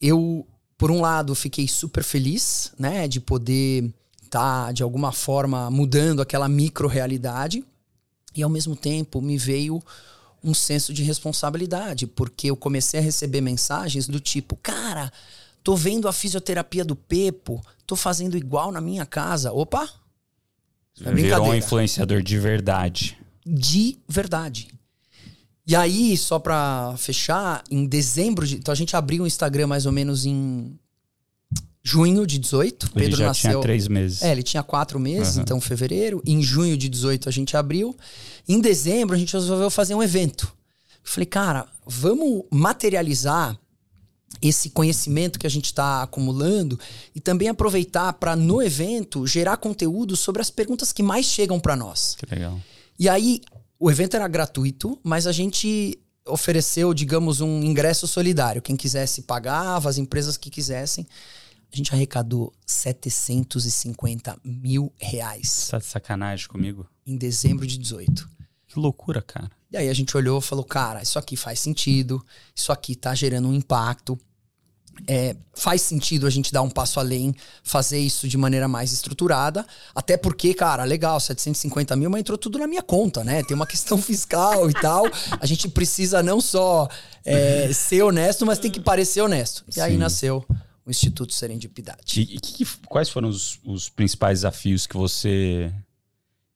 Eu 0.00 0.46
por 0.76 0.90
um 0.90 1.00
lado, 1.00 1.34
fiquei 1.34 1.68
super 1.68 2.02
feliz, 2.02 2.72
né, 2.78 3.06
de 3.06 3.20
poder 3.20 3.84
estar 4.22 4.66
tá, 4.66 4.72
de 4.72 4.82
alguma 4.82 5.12
forma 5.12 5.70
mudando 5.70 6.22
aquela 6.22 6.48
micro 6.48 6.88
realidade 6.88 7.64
e 8.34 8.42
ao 8.42 8.50
mesmo 8.50 8.74
tempo 8.74 9.20
me 9.20 9.36
veio 9.36 9.82
um 10.42 10.54
senso 10.54 10.92
de 10.92 11.02
responsabilidade, 11.02 12.06
porque 12.06 12.50
eu 12.50 12.56
comecei 12.56 12.98
a 12.98 13.02
receber 13.02 13.40
mensagens 13.40 14.08
do 14.08 14.18
tipo, 14.18 14.56
cara, 14.56 15.12
tô 15.62 15.76
vendo 15.76 16.08
a 16.08 16.12
fisioterapia 16.12 16.84
do 16.84 16.96
Pepo, 16.96 17.64
tô 17.86 17.94
fazendo 17.94 18.36
igual 18.36 18.72
na 18.72 18.80
minha 18.80 19.06
casa. 19.06 19.52
Opa! 19.52 19.88
É 21.04 21.12
Virou 21.12 21.46
um 21.46 21.54
influenciador 21.54 22.22
de 22.22 22.38
verdade. 22.38 23.18
De 23.46 23.98
verdade. 24.08 24.68
E 25.66 25.76
aí, 25.76 26.16
só 26.16 26.38
pra 26.38 26.94
fechar, 26.98 27.62
em 27.70 27.86
dezembro 27.86 28.46
de. 28.46 28.56
Então 28.56 28.72
a 28.72 28.74
gente 28.76 28.96
abriu 28.96 29.22
o 29.24 29.26
Instagram 29.26 29.68
mais 29.68 29.86
ou 29.86 29.92
menos 29.92 30.26
em 30.26 30.76
junho 31.82 32.26
de 32.26 32.38
18. 32.38 32.86
Ele 32.86 33.04
Pedro 33.04 33.16
já 33.18 33.26
nasceu. 33.26 33.50
tinha 33.52 33.62
três 33.62 33.88
meses. 33.88 34.22
É, 34.22 34.32
ele 34.32 34.42
tinha 34.42 34.62
quatro 34.62 34.98
meses, 35.00 35.36
Uhum. 35.36 35.42
então 35.42 35.60
fevereiro. 35.60 36.22
Em 36.26 36.42
junho 36.42 36.76
de 36.76 36.88
18 36.88 37.28
a 37.28 37.32
gente 37.32 37.56
abriu. 37.56 37.96
Em 38.48 38.60
dezembro 38.60 39.14
a 39.14 39.18
gente 39.18 39.32
resolveu 39.32 39.70
fazer 39.70 39.94
um 39.94 40.02
evento. 40.02 40.44
Eu 41.04 41.10
falei, 41.10 41.26
cara, 41.26 41.66
vamos 41.86 42.44
materializar 42.50 43.56
esse 44.40 44.70
conhecimento 44.70 45.38
que 45.38 45.46
a 45.46 45.50
gente 45.50 45.66
está 45.66 46.02
acumulando 46.02 46.78
e 47.14 47.20
também 47.20 47.48
aproveitar 47.48 48.12
para 48.14 48.34
no 48.34 48.60
evento 48.62 49.26
gerar 49.26 49.56
conteúdo 49.58 50.16
sobre 50.16 50.40
as 50.42 50.50
perguntas 50.50 50.92
que 50.92 51.02
mais 51.02 51.26
chegam 51.26 51.60
para 51.60 51.76
nós. 51.76 52.16
Que 52.18 52.26
legal. 52.34 52.60
E 52.98 53.08
aí, 53.08 53.40
o 53.82 53.90
evento 53.90 54.14
era 54.14 54.28
gratuito, 54.28 54.96
mas 55.02 55.26
a 55.26 55.32
gente 55.32 55.98
ofereceu, 56.24 56.94
digamos, 56.94 57.40
um 57.40 57.60
ingresso 57.64 58.06
solidário. 58.06 58.62
Quem 58.62 58.76
quisesse 58.76 59.22
pagava, 59.22 59.88
as 59.90 59.98
empresas 59.98 60.36
que 60.36 60.50
quisessem. 60.50 61.04
A 61.72 61.76
gente 61.76 61.92
arrecadou 61.92 62.52
750 62.64 64.38
mil 64.44 64.92
reais 65.00 65.66
Tá 65.68 65.78
de 65.78 65.84
sacanagem 65.86 66.46
comigo? 66.46 66.86
em 67.04 67.16
dezembro 67.16 67.66
de 67.66 67.76
18. 67.76 68.30
Que 68.68 68.78
loucura, 68.78 69.20
cara. 69.20 69.50
E 69.72 69.76
aí 69.76 69.88
a 69.88 69.94
gente 69.94 70.16
olhou 70.16 70.38
e 70.38 70.42
falou, 70.42 70.64
cara, 70.64 71.02
isso 71.02 71.18
aqui 71.18 71.36
faz 71.36 71.58
sentido, 71.58 72.24
isso 72.54 72.70
aqui 72.70 72.94
tá 72.94 73.12
gerando 73.16 73.48
um 73.48 73.54
impacto. 73.54 74.16
É, 75.08 75.34
faz 75.54 75.82
sentido 75.82 76.26
a 76.26 76.30
gente 76.30 76.52
dar 76.52 76.62
um 76.62 76.70
passo 76.70 77.00
além, 77.00 77.34
fazer 77.62 77.98
isso 77.98 78.28
de 78.28 78.36
maneira 78.38 78.68
mais 78.68 78.92
estruturada. 78.92 79.66
Até 79.94 80.16
porque, 80.16 80.54
cara, 80.54 80.84
legal, 80.84 81.18
750 81.18 81.96
mil, 81.96 82.08
mas 82.08 82.20
entrou 82.20 82.38
tudo 82.38 82.58
na 82.58 82.66
minha 82.68 82.82
conta, 82.82 83.24
né? 83.24 83.42
Tem 83.42 83.54
uma 83.54 83.66
questão 83.66 83.98
fiscal 84.02 84.70
e 84.70 84.72
tal. 84.74 85.04
A 85.40 85.46
gente 85.46 85.68
precisa 85.68 86.22
não 86.22 86.40
só 86.40 86.88
é, 87.24 87.70
ser 87.74 88.02
honesto, 88.02 88.46
mas 88.46 88.58
tem 88.58 88.70
que 88.70 88.80
parecer 88.80 89.20
honesto. 89.22 89.64
E 89.76 89.80
aí 89.80 89.92
Sim. 89.92 89.98
nasceu 89.98 90.44
o 90.86 90.90
Instituto 90.90 91.32
Serendipidade. 91.32 92.20
E, 92.20 92.36
e 92.36 92.40
que- 92.40 92.66
quais 92.86 93.08
foram 93.08 93.28
os, 93.28 93.58
os 93.64 93.88
principais 93.88 94.38
desafios 94.40 94.86
que 94.86 94.96
você 94.96 95.72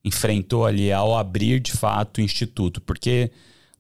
enfrentou 0.05 0.65
ali 0.65 0.93
ao 0.93 1.17
abrir 1.17 1.61
de 1.61 1.73
fato 1.73 2.19
o 2.19 2.21
instituto? 2.21 2.81
Porque 2.81 3.31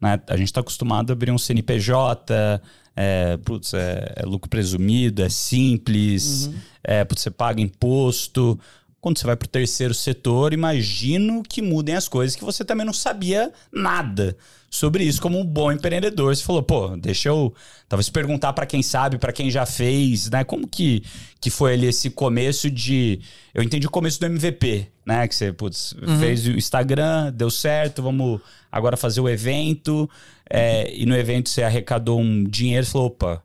né, 0.00 0.20
a 0.26 0.36
gente 0.36 0.48
está 0.48 0.60
acostumado 0.60 1.10
a 1.10 1.12
abrir 1.12 1.30
um 1.30 1.38
CNPJ, 1.38 2.60
é, 2.96 3.36
putz, 3.36 3.74
é, 3.74 4.14
é 4.16 4.24
lucro 4.24 4.48
presumido, 4.48 5.22
é 5.22 5.28
simples, 5.28 6.50
é, 6.82 7.04
putz, 7.04 7.22
você 7.22 7.30
paga 7.30 7.60
imposto. 7.60 8.58
Quando 9.06 9.20
você 9.20 9.26
vai 9.26 9.36
para 9.36 9.46
o 9.46 9.48
terceiro 9.48 9.94
setor, 9.94 10.52
imagino 10.52 11.40
que 11.44 11.62
mudem 11.62 11.94
as 11.94 12.08
coisas 12.08 12.34
que 12.34 12.42
você 12.42 12.64
também 12.64 12.84
não 12.84 12.92
sabia 12.92 13.52
nada 13.72 14.36
sobre 14.68 15.04
isso 15.04 15.22
como 15.22 15.38
um 15.38 15.44
bom 15.44 15.70
empreendedor. 15.70 16.34
Você 16.34 16.42
falou, 16.42 16.60
pô, 16.60 16.96
deixa 16.96 17.28
eu 17.28 17.54
talvez 17.88 18.08
perguntar 18.08 18.52
para 18.52 18.66
quem 18.66 18.82
sabe, 18.82 19.16
para 19.16 19.32
quem 19.32 19.48
já 19.48 19.64
fez, 19.64 20.28
né? 20.28 20.42
Como 20.42 20.66
que, 20.66 21.04
que 21.40 21.50
foi 21.50 21.74
ali 21.74 21.86
esse 21.86 22.10
começo 22.10 22.68
de. 22.68 23.20
Eu 23.54 23.62
entendi 23.62 23.86
o 23.86 23.90
começo 23.90 24.18
do 24.18 24.26
MVP, 24.26 24.88
né? 25.06 25.28
Que 25.28 25.36
você 25.36 25.52
putz, 25.52 25.94
fez 26.18 26.44
o 26.44 26.50
Instagram, 26.50 27.32
deu 27.32 27.48
certo, 27.48 28.02
vamos 28.02 28.40
agora 28.72 28.96
fazer 28.96 29.20
o 29.20 29.28
evento. 29.28 30.10
é, 30.50 30.92
e 30.92 31.06
no 31.06 31.16
evento 31.16 31.48
você 31.48 31.62
arrecadou 31.62 32.20
um 32.20 32.42
dinheiro 32.42 32.84
e 32.84 32.90
falou: 32.90 33.06
opa, 33.06 33.40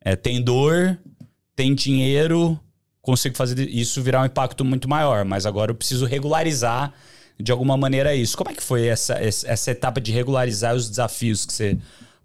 é, 0.00 0.16
tem 0.16 0.40
dor, 0.42 0.98
tem 1.54 1.74
dinheiro, 1.74 2.58
consigo 3.02 3.36
fazer 3.36 3.68
isso 3.68 4.00
virar 4.00 4.22
um 4.22 4.26
impacto 4.26 4.64
muito 4.64 4.88
maior, 4.88 5.24
mas 5.24 5.44
agora 5.44 5.72
eu 5.72 5.74
preciso 5.74 6.06
regularizar 6.06 6.94
de 7.38 7.50
alguma 7.50 7.76
maneira 7.76 8.14
isso. 8.14 8.36
Como 8.36 8.50
é 8.50 8.54
que 8.54 8.62
foi 8.62 8.86
essa, 8.86 9.14
essa 9.14 9.70
etapa 9.70 10.00
de 10.00 10.12
regularizar 10.12 10.74
os 10.74 10.88
desafios 10.88 11.44
que 11.44 11.52
você 11.52 11.76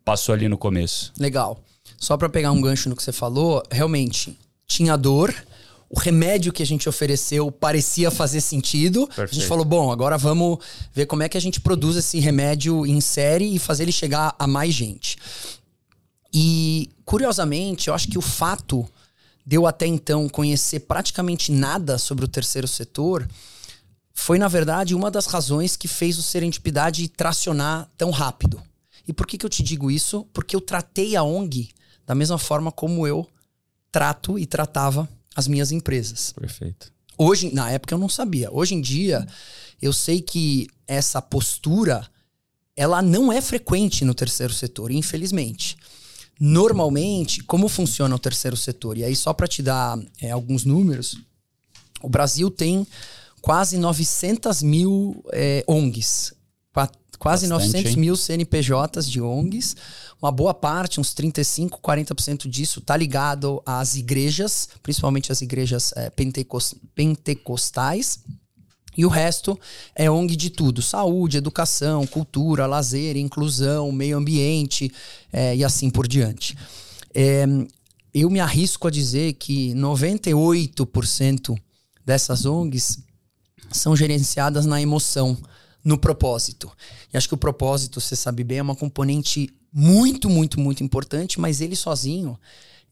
passou 0.06 0.34
ali 0.34 0.48
no 0.48 0.58
começo? 0.58 1.12
Legal. 1.18 1.60
Só 1.98 2.16
para 2.16 2.30
pegar 2.30 2.52
um 2.52 2.62
gancho 2.62 2.90
no 2.90 2.96
que 2.96 3.02
você 3.02 3.12
falou, 3.12 3.64
realmente 3.72 4.38
tinha 4.68 4.96
dor. 4.96 5.34
O 5.90 5.98
remédio 5.98 6.52
que 6.52 6.62
a 6.62 6.66
gente 6.66 6.88
ofereceu 6.88 7.50
parecia 7.50 8.12
fazer 8.12 8.42
sentido. 8.42 9.04
A 9.04 9.08
Perfeito. 9.08 9.36
gente 9.36 9.48
falou, 9.48 9.66
bom, 9.66 9.92
agora 9.92 10.18
vamos 10.18 10.60
ver 10.94 11.06
como 11.08 11.24
é 11.24 11.30
que 11.30 11.38
a 11.38 11.42
gente 11.42 11.60
produz 11.62 11.96
esse 11.96 12.20
remédio 12.20 12.86
em 12.86 13.02
série 13.02 13.56
e 13.56 13.58
fazer 13.58 13.84
ele 13.84 13.92
chegar 13.92 14.36
a 14.38 14.46
mais 14.46 14.74
gente. 14.74 15.18
E, 16.32 16.90
curiosamente, 17.06 17.88
eu 17.88 17.94
acho 17.96 18.10
que 18.10 18.18
o 18.18 18.22
fato 18.22 18.88
de 19.48 19.56
eu 19.56 19.66
até 19.66 19.88
então 19.88 20.28
conhecer 20.28 20.82
praticamente 20.82 21.54
nada 21.54 21.98
sobre 21.98 22.26
o 22.26 22.28
terceiro 22.28 22.68
setor 22.68 23.26
foi, 24.14 24.38
na 24.38 24.50
verdade, 24.50 24.94
uma 24.94 25.10
das 25.10 25.26
razões 25.26 25.78
que 25.78 25.88
fez 25.88 26.18
o 26.18 26.22
Serendipidade 26.22 27.08
tracionar 27.08 27.90
tão 27.98 28.12
rápido. 28.12 28.62
E 29.08 29.14
por 29.14 29.26
que, 29.26 29.38
que 29.38 29.46
eu 29.46 29.50
te 29.50 29.64
digo 29.64 29.90
isso? 29.90 30.28
Porque 30.34 30.54
eu 30.54 30.60
tratei 30.60 31.16
a 31.16 31.24
ONG 31.24 31.70
da 32.06 32.14
mesma 32.14 32.38
forma 32.38 32.74
como 32.74 33.08
eu 33.08 33.26
trato 33.90 34.38
e 34.38 34.46
tratava 34.46 35.08
as 35.34 35.48
minhas 35.48 35.72
empresas. 35.72 36.34
Perfeito. 36.34 36.92
Hoje, 37.18 37.54
na 37.54 37.72
época 37.72 37.94
eu 37.94 37.98
não 37.98 38.10
sabia. 38.10 38.52
Hoje 38.52 38.76
em 38.76 38.82
dia, 38.82 39.26
eu 39.82 39.94
sei 39.94 40.22
que 40.22 40.68
essa 40.86 41.22
postura 41.22 42.06
ela 42.76 43.02
não 43.02 43.32
é 43.32 43.40
frequente 43.40 44.04
no 44.04 44.14
terceiro 44.14 44.54
setor, 44.54 44.92
infelizmente. 44.92 45.78
Normalmente, 46.40 47.44
como 47.44 47.68
funciona 47.68 48.16
o 48.16 48.20
terceiro 48.20 48.56
setor? 48.56 48.98
E 48.98 49.04
aí, 49.04 49.16
só 49.16 49.34
para 49.34 49.48
te 49.48 49.62
dar 49.64 49.98
é, 50.22 50.32
alguns 50.32 50.64
números, 50.66 51.18
o 52.02 52.10
Brasil 52.10 52.50
tem 52.52 52.86
quase 53.42 53.78
900 53.78 54.62
mil 54.62 55.24
é, 55.32 55.64
ONGs, 55.68 56.34
qua- 56.74 56.92
quase 57.18 57.48
Bastante, 57.48 57.72
900 57.74 57.92
hein? 57.94 57.98
mil 58.00 58.16
CNPJs 58.16 59.10
de 59.10 59.20
ONGs. 59.22 59.76
Uma 60.22 60.32
boa 60.32 60.54
parte, 60.54 61.00
uns 61.00 61.14
35, 61.14 61.80
40% 61.80 62.48
disso, 62.50 62.82
tá 62.82 62.98
ligado 62.98 63.62
às 63.66 63.96
igrejas, 63.96 64.68
principalmente 64.82 65.32
as 65.32 65.42
igrejas 65.42 65.92
é, 65.96 66.10
pentecos- 66.10 66.74
pentecostais. 66.96 68.20
E 68.98 69.06
o 69.06 69.10
resto 69.10 69.58
é 69.96 70.10
ONG 70.10 70.36
de 70.36 70.50
tudo: 70.50 70.82
saúde, 70.82 71.38
educação, 71.38 72.08
cultura, 72.08 72.66
lazer, 72.66 73.16
inclusão, 73.16 73.92
meio 73.92 74.18
ambiente 74.18 74.92
é, 75.32 75.56
e 75.56 75.64
assim 75.64 75.90
por 75.90 76.08
diante. 76.08 76.58
É, 77.14 77.46
eu 78.14 78.30
me 78.30 78.40
arrisco 78.40 78.88
a 78.88 78.92
dizer 78.92 79.34
que 79.34 79.74
98% 79.76 81.56
dessas 82.04 82.46
ONGs 82.46 83.00
são 83.72 83.96
gerenciadas 83.96 84.66
na 84.66 84.82
emoção, 84.82 85.38
no 85.84 85.98
propósito. 85.98 86.72
E 87.14 87.18
acho 87.18 87.28
que 87.28 87.34
o 87.34 87.38
propósito, 87.38 88.02
você 88.02 88.16
sabe 88.16 88.44
bem, 88.44 88.58
é 88.58 88.62
uma 88.62 88.76
componente 88.76 89.50
muito, 89.72 90.30
muito, 90.30 90.60
muito 90.60 90.84
importante, 90.84 91.40
mas 91.40 91.62
ele 91.62 91.76
sozinho, 91.76 92.40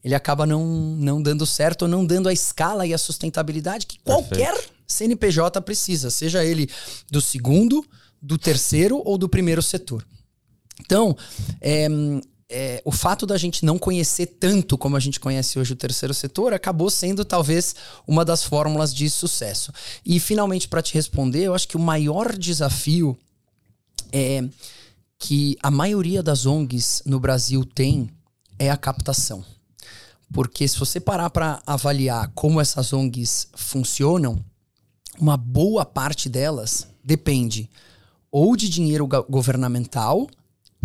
ele 0.04 0.14
acaba 0.14 0.46
não, 0.46 0.64
não 0.64 1.20
dando 1.20 1.44
certo 1.44 1.82
ou 1.82 1.88
não 1.88 2.04
dando 2.04 2.28
a 2.28 2.32
escala 2.32 2.86
e 2.86 2.94
a 2.94 2.98
sustentabilidade 2.98 3.86
que 3.86 3.98
qualquer 4.00 4.54
CNPJ 4.86 5.60
precisa, 5.62 6.10
seja 6.10 6.44
ele 6.44 6.68
do 7.10 7.20
segundo, 7.20 7.84
do 8.20 8.38
terceiro 8.38 9.02
ou 9.04 9.18
do 9.18 9.28
primeiro 9.28 9.62
setor. 9.62 10.06
Então, 10.80 11.16
é, 11.60 11.88
é, 12.48 12.82
o 12.84 12.92
fato 12.92 13.26
da 13.26 13.36
gente 13.36 13.64
não 13.64 13.78
conhecer 13.78 14.26
tanto 14.26 14.78
como 14.78 14.96
a 14.96 15.00
gente 15.00 15.18
conhece 15.18 15.58
hoje 15.58 15.72
o 15.72 15.76
terceiro 15.76 16.14
setor 16.14 16.52
acabou 16.52 16.88
sendo 16.88 17.24
talvez 17.24 17.74
uma 18.06 18.24
das 18.24 18.44
fórmulas 18.44 18.94
de 18.94 19.10
sucesso. 19.10 19.72
E 20.04 20.20
finalmente, 20.20 20.68
para 20.68 20.82
te 20.82 20.94
responder, 20.94 21.44
eu 21.44 21.54
acho 21.54 21.66
que 21.66 21.76
o 21.76 21.80
maior 21.80 22.36
desafio 22.36 23.18
é 24.12 24.44
que 25.18 25.56
a 25.62 25.70
maioria 25.70 26.22
das 26.22 26.46
ONGs 26.46 27.02
no 27.06 27.18
Brasil 27.18 27.64
tem 27.64 28.10
é 28.58 28.70
a 28.70 28.76
captação. 28.76 29.44
Porque 30.32 30.66
se 30.66 30.78
você 30.78 31.00
parar 31.00 31.30
para 31.30 31.62
avaliar 31.66 32.30
como 32.34 32.60
essas 32.60 32.92
ONGs 32.92 33.48
funcionam, 33.54 34.44
uma 35.20 35.36
boa 35.36 35.84
parte 35.84 36.28
delas 36.28 36.86
depende 37.04 37.68
ou 38.30 38.56
de 38.56 38.68
dinheiro 38.68 39.06
go- 39.06 39.24
governamental 39.28 40.26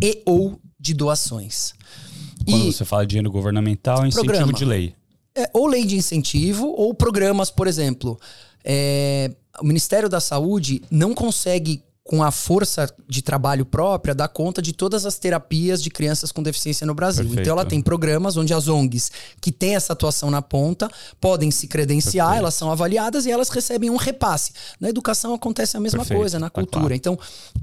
e 0.02 0.22
ou 0.26 0.60
de 0.80 0.94
doações. 0.94 1.74
Quando 2.46 2.68
E 2.68 2.74
você 2.74 2.86
fala 2.86 3.06
de 3.06 3.10
dinheiro 3.12 3.32
governamental, 3.32 4.04
é 4.04 4.08
incentivo 4.08 4.26
Programa. 4.34 4.54
de 4.54 4.66
lei. 4.66 4.96
é, 5.36 5.50
ou 5.54 5.68
lei 5.68 5.86
de 5.86 5.96
incentivo 5.96 6.68
ou 6.68 6.94
programas, 6.94 7.50
por 7.52 7.68
exemplo. 7.68 8.20
é, 8.64 9.32
o 9.60 9.66
Ministério 9.66 10.08
da 10.08 10.20
Saúde 10.20 10.82
não 10.90 11.14
consegue, 11.14 11.84
com 12.12 12.22
a 12.22 12.30
força 12.30 12.94
de 13.08 13.22
trabalho 13.22 13.66
própria, 13.66 14.14
dar 14.14 14.28
conta 14.28 14.62
de 14.62 14.74
todas 14.74 15.06
as 15.06 15.18
terapias 15.18 15.82
de 15.82 15.90
crianças 15.90 16.30
com 16.30 16.44
deficiência 16.44 16.86
no 16.86 16.94
Brasil. 16.94 17.24
Perfeito. 17.24 17.40
Então 17.40 17.54
ela 17.54 17.64
tem 17.64 17.82
programas 17.82 18.36
onde 18.36 18.54
as 18.54 18.68
ONGs 18.68 19.10
que 19.40 19.50
têm 19.50 19.78
essa 19.78 19.94
atuação 19.94 20.30
na 20.30 20.42
ponta 20.42 20.92
podem 21.22 21.50
se 21.52 21.68
credenciar, 21.68 22.28
Perfeito. 22.28 22.42
elas 22.42 22.54
são 22.54 22.70
avaliadas 22.70 23.26
e 23.26 23.32
elas 23.32 23.48
recebem 23.48 23.90
um 23.90 23.96
repasse. 23.96 24.52
Na 24.78 24.90
educação 24.90 25.34
acontece 25.34 25.78
a 25.78 25.80
mesma 25.80 26.00
Perfeito, 26.00 26.20
coisa, 26.20 26.38
na 26.38 26.50
tá 26.50 26.62
cultura. 26.62 26.94
Então, 26.94 27.18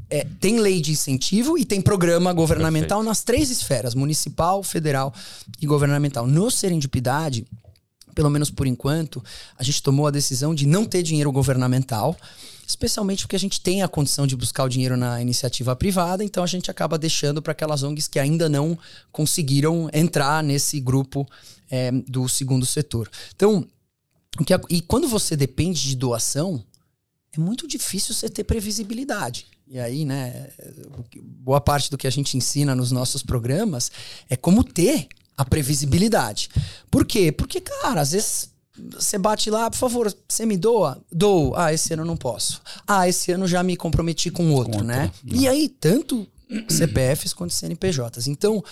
é, 0.09 0.27
tem 0.41 0.59
lei 0.59 0.81
de 0.81 0.93
incentivo 0.93 1.59
e 1.59 1.67
tem 1.67 1.83
programa 1.83 2.33
governamental 2.33 3.03
nas 3.03 3.23
três 3.23 3.51
esferas: 3.51 3.95
municipal, 3.95 4.63
federal 4.63 5.13
e 5.61 5.67
governamental. 5.67 6.27
No 6.27 6.51
Serendipidade, 6.51 7.47
pelo 8.15 8.31
menos 8.31 8.51
por 8.51 8.67
enquanto, 8.67 9.23
a 9.59 9.63
gente 9.63 9.83
tomou 9.83 10.07
a 10.07 10.11
decisão 10.11 10.55
de 10.55 10.67
não 10.67 10.87
ter 10.87 11.03
dinheiro 11.03 11.31
governamental, 11.31 12.17
especialmente 12.69 13.23
porque 13.23 13.35
a 13.35 13.39
gente 13.39 13.63
tem 13.63 13.83
a 13.83 13.89
condição 13.89 14.27
de 14.27 14.37
buscar 14.37 14.65
o 14.65 14.69
dinheiro 14.69 14.95
na 14.95 15.23
iniciativa 15.23 15.75
privada, 15.75 16.23
então 16.23 16.45
a 16.45 16.47
gente 16.47 16.71
acaba 16.71 16.99
deixando 16.99 17.41
para 17.41 17.53
aquelas 17.53 17.83
ONGs 17.83 18.07
que 18.07 18.19
ainda 18.19 18.47
não 18.47 18.79
conseguiram 19.11 19.89
entrar 19.91 20.45
nesse 20.45 20.79
grupo 20.79 21.27
é, 21.71 21.91
do 21.91 22.29
segundo 22.29 22.67
setor. 22.67 23.11
Então, 23.35 23.67
E 24.69 24.83
quando 24.83 25.09
você 25.09 25.35
depende 25.35 25.81
de 25.81 25.97
doação, 25.97 26.63
é 27.33 27.41
muito 27.41 27.67
difícil 27.67 28.15
você 28.15 28.29
ter 28.29 28.45
previsibilidade. 28.45 29.47
E 29.67 29.79
aí, 29.79 30.05
né, 30.05 30.51
boa 31.21 31.61
parte 31.61 31.91
do 31.91 31.99
que 31.99 32.07
a 32.07 32.11
gente 32.11 32.37
ensina 32.37 32.75
nos 32.75 32.93
nossos 32.93 33.23
programas 33.23 33.91
é 34.29 34.37
como 34.37 34.63
ter 34.63 35.09
a 35.37 35.45
previsibilidade. 35.45 36.51
Por 36.91 37.07
quê? 37.07 37.33
Porque, 37.33 37.61
cara, 37.61 38.01
às 38.01 38.13
vezes 38.13 38.51
você 38.93 39.19
bate 39.19 39.51
lá, 39.51 39.71
por 39.71 39.77
favor, 39.77 40.15
você 40.29 40.47
me 40.47 40.57
doa? 40.57 41.01
Dou. 41.11 41.55
Ah, 41.57 41.73
esse 41.73 41.93
ano 41.93 42.03
eu 42.03 42.07
não 42.07 42.17
posso. 42.17 42.61
Ah, 42.87 43.09
esse 43.09 43.33
ano 43.33 43.47
já 43.47 43.63
me 43.63 43.77
comprometi 43.77 44.31
com 44.31 44.53
outro, 44.53 44.79
com 44.79 44.85
né? 44.85 45.05
Outro. 45.05 45.37
E 45.37 45.49
aí, 45.49 45.69
tanto 45.69 46.27
CPFs 46.69 47.33
quanto 47.33 47.53
CNPJs. 47.53 48.27
Então, 48.27 48.63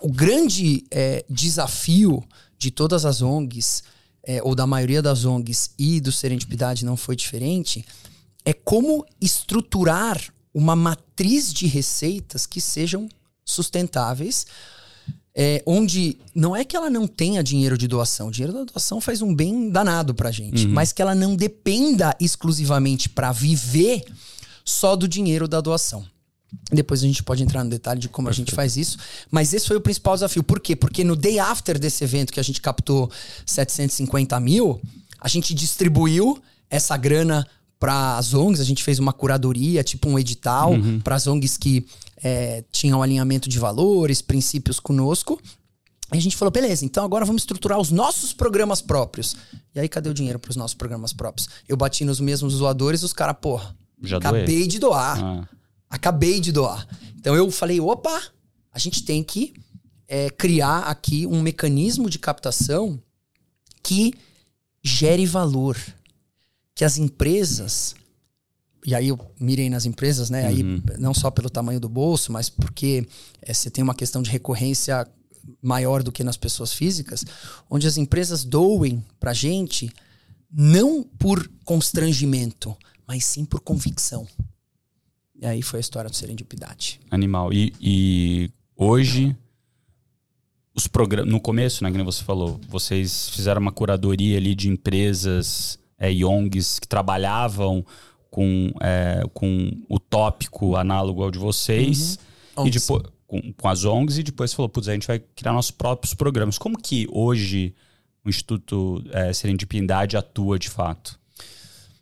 o 0.00 0.10
grande 0.10 0.84
é, 0.90 1.24
desafio 1.28 2.22
de 2.58 2.70
todas 2.70 3.04
as 3.04 3.22
ONGs, 3.22 3.82
é, 4.22 4.42
ou 4.42 4.54
da 4.54 4.66
maioria 4.66 5.00
das 5.00 5.24
ONGs 5.24 5.70
e 5.78 6.00
do 6.00 6.12
Serendipidade 6.12 6.84
não 6.84 6.96
foi 6.96 7.16
diferente, 7.16 7.84
é 8.44 8.52
como 8.52 9.04
estruturar 9.20 10.20
uma 10.52 10.74
matriz 10.74 11.52
de 11.52 11.66
receitas 11.66 12.46
que 12.46 12.60
sejam 12.60 13.08
sustentáveis, 13.44 14.46
é, 15.40 15.62
onde 15.64 16.18
não 16.34 16.56
é 16.56 16.64
que 16.64 16.76
ela 16.76 16.90
não 16.90 17.06
tenha 17.06 17.44
dinheiro 17.44 17.78
de 17.78 17.86
doação, 17.86 18.26
o 18.26 18.30
dinheiro 18.32 18.52
da 18.52 18.64
doação 18.64 19.00
faz 19.00 19.22
um 19.22 19.32
bem 19.32 19.70
danado 19.70 20.12
pra 20.12 20.32
gente, 20.32 20.66
uhum. 20.66 20.72
mas 20.72 20.92
que 20.92 21.00
ela 21.00 21.14
não 21.14 21.36
dependa 21.36 22.12
exclusivamente 22.18 23.08
para 23.08 23.30
viver 23.30 24.02
só 24.64 24.96
do 24.96 25.06
dinheiro 25.06 25.46
da 25.46 25.60
doação. 25.60 26.04
Depois 26.72 27.04
a 27.04 27.06
gente 27.06 27.22
pode 27.22 27.44
entrar 27.44 27.62
no 27.62 27.70
detalhe 27.70 28.00
de 28.00 28.08
como 28.08 28.26
Perfeito. 28.26 28.48
a 28.48 28.50
gente 28.50 28.56
faz 28.56 28.76
isso. 28.76 28.98
Mas 29.30 29.52
esse 29.52 29.68
foi 29.68 29.76
o 29.76 29.80
principal 29.80 30.14
desafio. 30.14 30.42
Por 30.42 30.58
quê? 30.58 30.74
Porque 30.74 31.04
no 31.04 31.14
day 31.14 31.38
after 31.38 31.78
desse 31.78 32.02
evento 32.02 32.32
que 32.32 32.40
a 32.40 32.42
gente 32.42 32.60
captou 32.60 33.10
750 33.44 34.40
mil, 34.40 34.80
a 35.20 35.28
gente 35.28 35.52
distribuiu 35.54 36.42
essa 36.70 36.96
grana 36.96 37.46
para 37.78 38.16
as 38.16 38.32
ONGs. 38.32 38.60
A 38.60 38.64
gente 38.64 38.82
fez 38.82 38.98
uma 38.98 39.12
curadoria, 39.12 39.84
tipo 39.84 40.08
um 40.08 40.18
edital, 40.18 40.72
uhum. 40.72 41.00
para 41.00 41.16
as 41.16 41.26
ONGs 41.26 41.58
que 41.58 41.86
é, 42.22 42.64
tinham 42.70 43.02
alinhamento 43.02 43.48
de 43.48 43.58
valores, 43.58 44.22
princípios 44.22 44.80
conosco. 44.80 45.40
E 46.12 46.16
a 46.16 46.20
gente 46.20 46.36
falou, 46.36 46.50
beleza, 46.50 46.84
então 46.84 47.04
agora 47.04 47.24
vamos 47.24 47.42
estruturar 47.42 47.78
os 47.78 47.90
nossos 47.90 48.32
programas 48.32 48.80
próprios. 48.80 49.36
E 49.74 49.80
aí, 49.80 49.88
cadê 49.88 50.08
o 50.08 50.14
dinheiro 50.14 50.38
para 50.38 50.50
os 50.50 50.56
nossos 50.56 50.74
programas 50.74 51.12
próprios? 51.12 51.48
Eu 51.68 51.76
bati 51.76 52.04
nos 52.04 52.18
mesmos 52.18 52.58
doadores, 52.58 53.02
os 53.02 53.12
caras, 53.12 53.36
porra, 53.40 53.76
Já 54.02 54.16
acabei 54.16 54.44
doei. 54.44 54.66
de 54.66 54.78
doar. 54.78 55.22
Ah. 55.22 55.48
Acabei 55.90 56.40
de 56.40 56.50
doar. 56.52 56.86
Então 57.18 57.34
eu 57.34 57.50
falei, 57.50 57.80
opa, 57.80 58.22
a 58.72 58.78
gente 58.78 59.02
tem 59.02 59.22
que 59.22 59.54
é, 60.06 60.30
criar 60.30 60.80
aqui 60.80 61.26
um 61.26 61.42
mecanismo 61.42 62.08
de 62.08 62.18
captação 62.18 63.00
que 63.82 64.14
gere 64.82 65.26
valor. 65.26 65.76
Que 66.74 66.84
as 66.84 66.96
empresas 66.96 67.94
e 68.84 68.94
aí 68.94 69.08
eu 69.08 69.18
mirei 69.40 69.68
nas 69.68 69.86
empresas, 69.86 70.30
né? 70.30 70.42
Uhum. 70.42 70.48
Aí 70.48 70.98
não 70.98 71.12
só 71.12 71.30
pelo 71.30 71.50
tamanho 71.50 71.80
do 71.80 71.88
bolso, 71.88 72.32
mas 72.32 72.48
porque 72.48 73.06
é, 73.42 73.52
você 73.52 73.70
tem 73.70 73.82
uma 73.82 73.94
questão 73.94 74.22
de 74.22 74.30
recorrência 74.30 75.06
maior 75.62 76.02
do 76.02 76.12
que 76.12 76.22
nas 76.22 76.36
pessoas 76.36 76.72
físicas, 76.72 77.24
onde 77.70 77.86
as 77.86 77.96
empresas 77.96 78.44
doem 78.44 79.04
pra 79.18 79.32
gente 79.32 79.90
não 80.50 81.02
por 81.02 81.50
constrangimento, 81.64 82.76
mas 83.06 83.24
sim 83.24 83.44
por 83.44 83.60
convicção. 83.60 84.26
E 85.40 85.46
aí 85.46 85.62
foi 85.62 85.78
a 85.78 85.80
história 85.80 86.10
do 86.10 86.16
Serendipidade. 86.16 87.00
Animal. 87.10 87.52
E, 87.52 87.72
e 87.80 88.50
hoje, 88.76 89.36
os 90.74 90.86
programas. 90.86 91.30
No 91.30 91.40
começo, 91.40 91.84
né, 91.84 91.92
que 91.92 92.02
você 92.02 92.24
falou, 92.24 92.60
vocês 92.68 93.28
fizeram 93.30 93.60
uma 93.60 93.72
curadoria 93.72 94.36
ali 94.36 94.54
de 94.54 94.68
empresas 94.68 95.78
é, 95.98 96.10
Yongs 96.10 96.78
que 96.78 96.88
trabalhavam 96.88 97.84
com, 98.30 98.72
é, 98.80 99.22
com 99.32 99.70
o 99.88 99.98
tópico 99.98 100.76
análogo 100.76 101.22
ao 101.22 101.30
de 101.30 101.38
vocês. 101.38 102.18
Uhum. 102.56 102.66
E 102.66 102.70
depois, 102.70 103.02
com, 103.26 103.52
com, 103.52 103.68
as 103.68 103.84
ONGs, 103.84 104.18
e 104.18 104.22
depois 104.22 104.52
falou, 104.52 104.68
putz, 104.68 104.88
a 104.88 104.92
gente 104.92 105.06
vai 105.06 105.18
criar 105.18 105.52
nossos 105.52 105.70
próprios 105.70 106.14
programas. 106.14 106.58
Como 106.58 106.78
que 106.78 107.06
hoje 107.10 107.74
o 108.24 108.28
Instituto 108.28 109.04
é, 109.12 109.32
Serendipidade 109.32 110.16
atua 110.16 110.58
de 110.58 110.68
fato? 110.68 111.18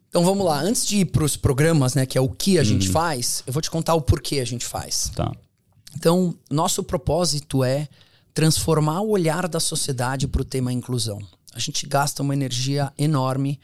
Então 0.08 0.24
vamos 0.24 0.46
lá, 0.46 0.60
antes 0.60 0.86
de 0.86 0.98
ir 0.98 1.04
para 1.06 1.24
os 1.24 1.36
programas, 1.36 1.94
né, 1.94 2.06
que 2.06 2.16
é 2.16 2.20
o 2.20 2.28
que 2.28 2.56
a 2.56 2.60
uhum. 2.60 2.66
gente 2.66 2.88
faz, 2.88 3.42
eu 3.46 3.52
vou 3.52 3.60
te 3.60 3.70
contar 3.70 3.94
o 3.94 4.00
porquê 4.00 4.40
a 4.40 4.44
gente 4.46 4.64
faz. 4.64 5.10
Tá. 5.14 5.30
Então, 5.94 6.34
nosso 6.50 6.82
propósito 6.82 7.62
é 7.62 7.88
transformar 8.32 9.00
o 9.00 9.10
olhar 9.10 9.48
da 9.48 9.60
sociedade 9.60 10.26
para 10.28 10.42
o 10.42 10.44
tema 10.44 10.72
inclusão. 10.72 11.18
A 11.54 11.58
gente 11.58 11.86
gasta 11.86 12.22
uma 12.22 12.34
energia 12.34 12.92
enorme 12.98 13.58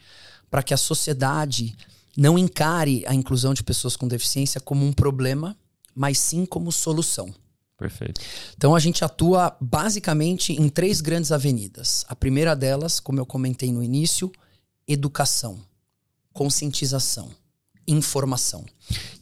para 0.49 0.63
que 0.63 0.73
a 0.73 0.77
sociedade 0.77 1.75
não 2.17 2.37
encare 2.37 3.03
a 3.07 3.13
inclusão 3.13 3.53
de 3.53 3.63
pessoas 3.63 3.95
com 3.95 4.07
deficiência 4.07 4.61
como 4.61 4.85
um 4.85 4.93
problema, 4.93 5.57
mas 5.95 6.19
sim 6.19 6.45
como 6.45 6.71
solução. 6.71 7.33
Perfeito. 7.77 8.21
Então 8.55 8.75
a 8.75 8.79
gente 8.79 9.03
atua 9.03 9.57
basicamente 9.59 10.53
em 10.53 10.69
três 10.69 11.01
grandes 11.01 11.31
avenidas. 11.31 12.05
A 12.07 12.15
primeira 12.15 12.55
delas, 12.55 12.99
como 12.99 13.19
eu 13.19 13.25
comentei 13.25 13.71
no 13.71 13.83
início, 13.83 14.31
educação 14.87 15.59
conscientização, 16.33 17.29
informação. 17.87 18.65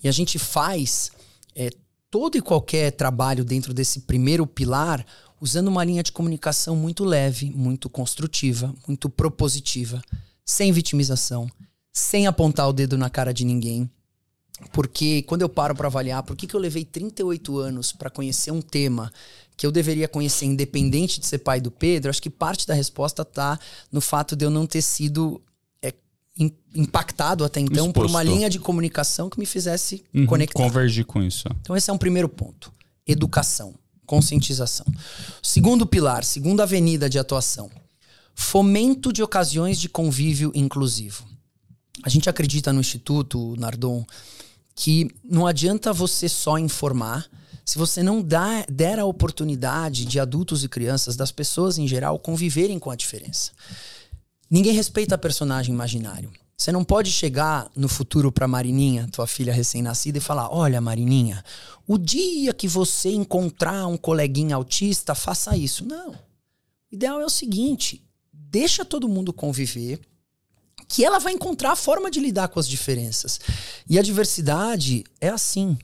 E 0.02 0.08
a 0.08 0.12
gente 0.12 0.40
faz 0.40 1.12
é, 1.54 1.70
todo 2.10 2.38
e 2.38 2.42
qualquer 2.42 2.92
trabalho 2.92 3.44
dentro 3.44 3.74
desse 3.74 4.02
primeiro 4.02 4.48
pilar 4.48 5.06
usando 5.40 5.68
uma 5.68 5.84
linha 5.84 6.04
de 6.04 6.12
comunicação 6.12 6.76
muito 6.76 7.04
leve, 7.04 7.52
muito 7.52 7.90
construtiva, 7.90 8.74
muito 8.88 9.10
propositiva, 9.10 10.02
sem 10.46 10.72
vitimização, 10.72 11.50
sem 11.92 12.28
apontar 12.28 12.68
o 12.70 12.74
dedo 12.74 12.98
na 12.98 13.10
cara 13.10 13.34
de 13.34 13.46
ninguém. 13.46 13.90
Porque 14.72 15.24
quando 15.24 15.42
eu 15.42 15.50
paro 15.50 15.76
para 15.76 15.88
avaliar 15.88 16.22
por 16.24 16.36
que, 16.36 16.46
que 16.46 16.56
eu 16.56 16.60
levei 16.60 16.86
38 16.86 17.58
anos 17.58 17.92
para 17.92 18.10
conhecer 18.10 18.52
um 18.52 18.62
tema 18.62 19.12
que 19.58 19.66
eu 19.66 19.72
deveria 19.72 20.08
conhecer 20.08 20.46
independente 20.46 21.20
de 21.20 21.26
ser 21.26 21.40
pai 21.40 21.60
do 21.60 21.72
Pedro, 21.72 22.10
acho 22.10 22.22
que 22.22 22.30
parte 22.30 22.68
da 22.68 22.74
resposta 22.74 23.24
está 23.24 23.60
no 23.92 24.02
fato 24.02 24.36
de 24.36 24.46
eu 24.46 24.50
não 24.50 24.68
ter 24.68 24.82
sido 24.82 25.42
impactado 26.74 27.44
até 27.44 27.60
então 27.60 27.88
Exposto. 27.88 27.94
por 27.94 28.06
uma 28.06 28.24
linha 28.24 28.50
de 28.50 28.60
comunicação 28.60 29.30
que 29.30 29.38
me 29.38 29.46
fizesse 29.46 30.04
uhum, 30.14 30.26
conectar. 30.26 30.64
Convergir 30.64 31.06
com 31.06 31.22
isso. 31.22 31.48
Então 31.62 31.76
esse 31.76 31.90
é 31.90 31.94
um 31.94 31.98
primeiro 31.98 32.30
ponto. 32.30 32.72
Educação, 33.06 33.76
conscientização. 34.06 34.86
Segundo 35.42 35.86
pilar, 35.86 36.24
segunda 36.24 36.64
avenida 36.64 37.10
de 37.10 37.20
atuação. 37.20 37.70
Fomento 38.34 39.12
de 39.12 39.22
ocasiões 39.22 39.80
de 39.80 39.90
convívio 39.90 40.52
inclusivo. 40.56 41.26
A 42.04 42.10
gente 42.10 42.30
acredita 42.30 42.74
no 42.74 42.80
Instituto, 42.80 43.56
Nardon, 43.58 44.06
que 44.76 45.10
não 45.24 45.46
adianta 45.46 45.94
você 45.94 46.28
só 46.28 46.58
informar 46.58 47.30
se 47.64 47.78
você 47.78 48.02
não 48.02 48.22
dá, 48.22 48.66
der 48.70 49.00
a 49.00 49.06
oportunidade 49.06 50.06
de 50.06 50.20
adultos 50.20 50.64
e 50.64 50.68
crianças, 50.68 51.16
das 51.16 51.32
pessoas 51.32 51.78
em 51.78 51.88
geral, 51.88 52.20
conviverem 52.20 52.80
com 52.80 52.90
a 52.90 52.96
diferença. 52.96 53.52
Ninguém 54.50 54.74
respeita 54.74 55.18
personagem 55.18 55.74
imaginário. 55.74 56.32
Você 56.58 56.72
não 56.72 56.84
pode 56.84 57.12
chegar 57.12 57.72
no 57.76 57.88
futuro 57.88 58.32
para 58.32 58.48
Marininha, 58.48 59.08
tua 59.12 59.26
filha 59.26 59.54
recém-nascida, 59.54 60.18
e 60.18 60.22
falar: 60.22 60.54
Olha, 60.54 60.82
Marininha, 60.82 61.44
o 61.88 61.98
dia 61.98 62.54
que 62.54 62.68
você 62.68 63.10
encontrar 63.12 63.88
um 63.88 63.98
coleguinha 63.98 64.56
autista, 64.56 65.16
faça 65.16 65.56
isso. 65.56 65.86
Não. 65.86 66.12
O 66.12 66.18
ideal 66.92 67.22
é 67.22 67.26
o 67.26 67.30
seguinte: 67.30 68.04
deixa 68.32 68.84
todo 68.84 69.08
mundo 69.10 69.32
conviver, 69.32 70.02
que 70.92 71.06
ela 71.06 71.20
vai 71.20 71.32
encontrar 71.32 71.72
a 71.72 71.76
forma 71.76 72.12
de 72.12 72.20
lidar 72.20 72.50
com 72.50 72.60
as 72.60 72.68
diferenças. 72.68 73.40
E 73.90 73.98
a 73.98 74.02
diversidade 74.02 75.06
é 75.22 75.30
assim. 75.30 75.78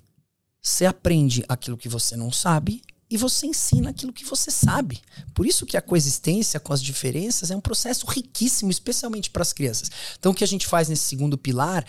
Você 0.62 0.86
aprende 0.86 1.46
aquilo 1.48 1.78
que 1.78 1.88
você 1.88 2.18
não 2.18 2.30
sabe 2.30 2.82
e 3.10 3.16
você 3.16 3.48
ensina 3.48 3.92
aquilo 3.92 4.12
que 4.12 4.26
você 4.26 4.52
sabe. 4.52 5.00
Por 5.34 5.46
isso 5.46 5.66
que 5.66 5.78
a 5.78 5.82
coexistência 5.82 6.60
com 6.60 6.74
as 6.74 6.84
diferenças 6.84 7.50
é 7.52 7.56
um 7.56 7.62
processo 7.62 8.06
riquíssimo, 8.06 8.70
especialmente 8.70 9.30
para 9.30 9.44
as 9.44 9.54
crianças. 9.54 9.90
Então, 10.20 10.34
o 10.34 10.36
que 10.36 10.44
a 10.44 10.48
gente 10.48 10.68
faz 10.68 10.90
nesse 10.90 11.04
segundo 11.04 11.38
pilar 11.38 11.86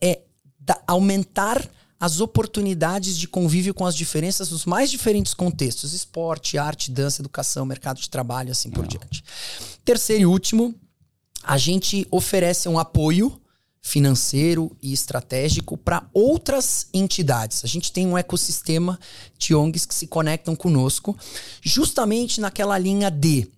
é 0.00 0.20
aumentar 0.86 1.68
as 1.98 2.20
oportunidades 2.20 3.18
de 3.18 3.26
convívio 3.26 3.74
com 3.74 3.84
as 3.84 3.96
diferenças 3.96 4.48
dos 4.48 4.64
mais 4.64 4.92
diferentes 4.92 5.34
contextos: 5.34 5.92
esporte, 5.92 6.56
arte, 6.56 6.92
dança, 6.92 7.20
educação, 7.20 7.66
mercado 7.66 8.00
de 8.00 8.08
trabalho, 8.08 8.52
assim 8.52 8.70
por 8.70 8.86
diante. 8.86 9.24
Terceiro 9.84 10.22
e 10.22 10.26
último, 10.26 10.72
a 11.50 11.58
gente 11.58 12.06
oferece 12.12 12.68
um 12.68 12.78
apoio 12.78 13.40
financeiro 13.82 14.70
e 14.80 14.92
estratégico 14.92 15.76
para 15.76 16.08
outras 16.14 16.86
entidades. 16.94 17.64
A 17.64 17.66
gente 17.66 17.90
tem 17.90 18.06
um 18.06 18.16
ecossistema 18.16 18.96
de 19.36 19.52
ONGs 19.52 19.84
que 19.84 19.94
se 19.96 20.06
conectam 20.06 20.54
conosco, 20.54 21.18
justamente 21.60 22.40
naquela 22.40 22.78
linha 22.78 23.10
D. 23.10 23.48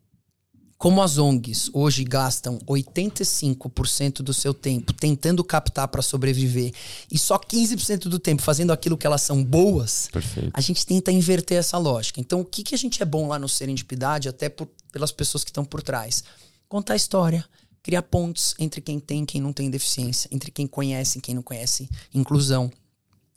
Como 0.78 1.02
as 1.02 1.18
ONGs 1.18 1.68
hoje 1.74 2.02
gastam 2.02 2.59
85% 2.61 4.22
do 4.22 4.33
seu 4.33 4.55
tempo 4.55 4.94
tentando 4.94 5.44
captar 5.44 5.87
para 5.88 6.00
sobreviver 6.00 6.72
e 7.11 7.18
só 7.18 7.38
15% 7.38 8.05
do 8.09 8.18
tempo 8.18 8.40
fazendo 8.40 8.72
aquilo 8.72 8.96
que 8.96 9.07
elas 9.07 9.20
são 9.20 9.44
boas, 9.44 10.09
Perfeito. 10.11 10.50
a 10.55 10.62
gente 10.62 10.87
tenta 10.87 11.12
inverter 11.12 11.59
essa 11.59 11.76
lógica. 11.76 12.20
Então, 12.20 12.40
o 12.40 12.44
que, 12.44 12.62
que 12.62 12.74
a 12.74 12.78
gente 12.78 13.02
é 13.02 13.05
bom 13.05 13.28
lá 13.28 13.38
no 13.38 13.50
Serendipidade, 13.50 14.31
até 14.31 14.48
por, 14.48 14.66
pelas 14.90 15.12
pessoas 15.12 15.44
que 15.44 15.50
estão 15.50 15.62
por 15.62 15.83
trás? 15.83 16.24
Contar 16.70 16.96
história, 16.96 17.44
criar 17.83 18.03
pontes 18.03 18.55
entre 18.59 18.81
quem 18.81 19.01
tem 19.01 19.23
e 19.23 19.27
quem 19.27 19.40
não 19.40 19.53
tem 19.53 19.71
deficiência, 19.71 20.29
entre 20.31 20.51
quem 20.51 20.66
conhece 20.66 21.18
e 21.18 21.21
quem 21.21 21.35
não 21.35 21.42
conhece, 21.42 21.88
inclusão, 22.14 22.71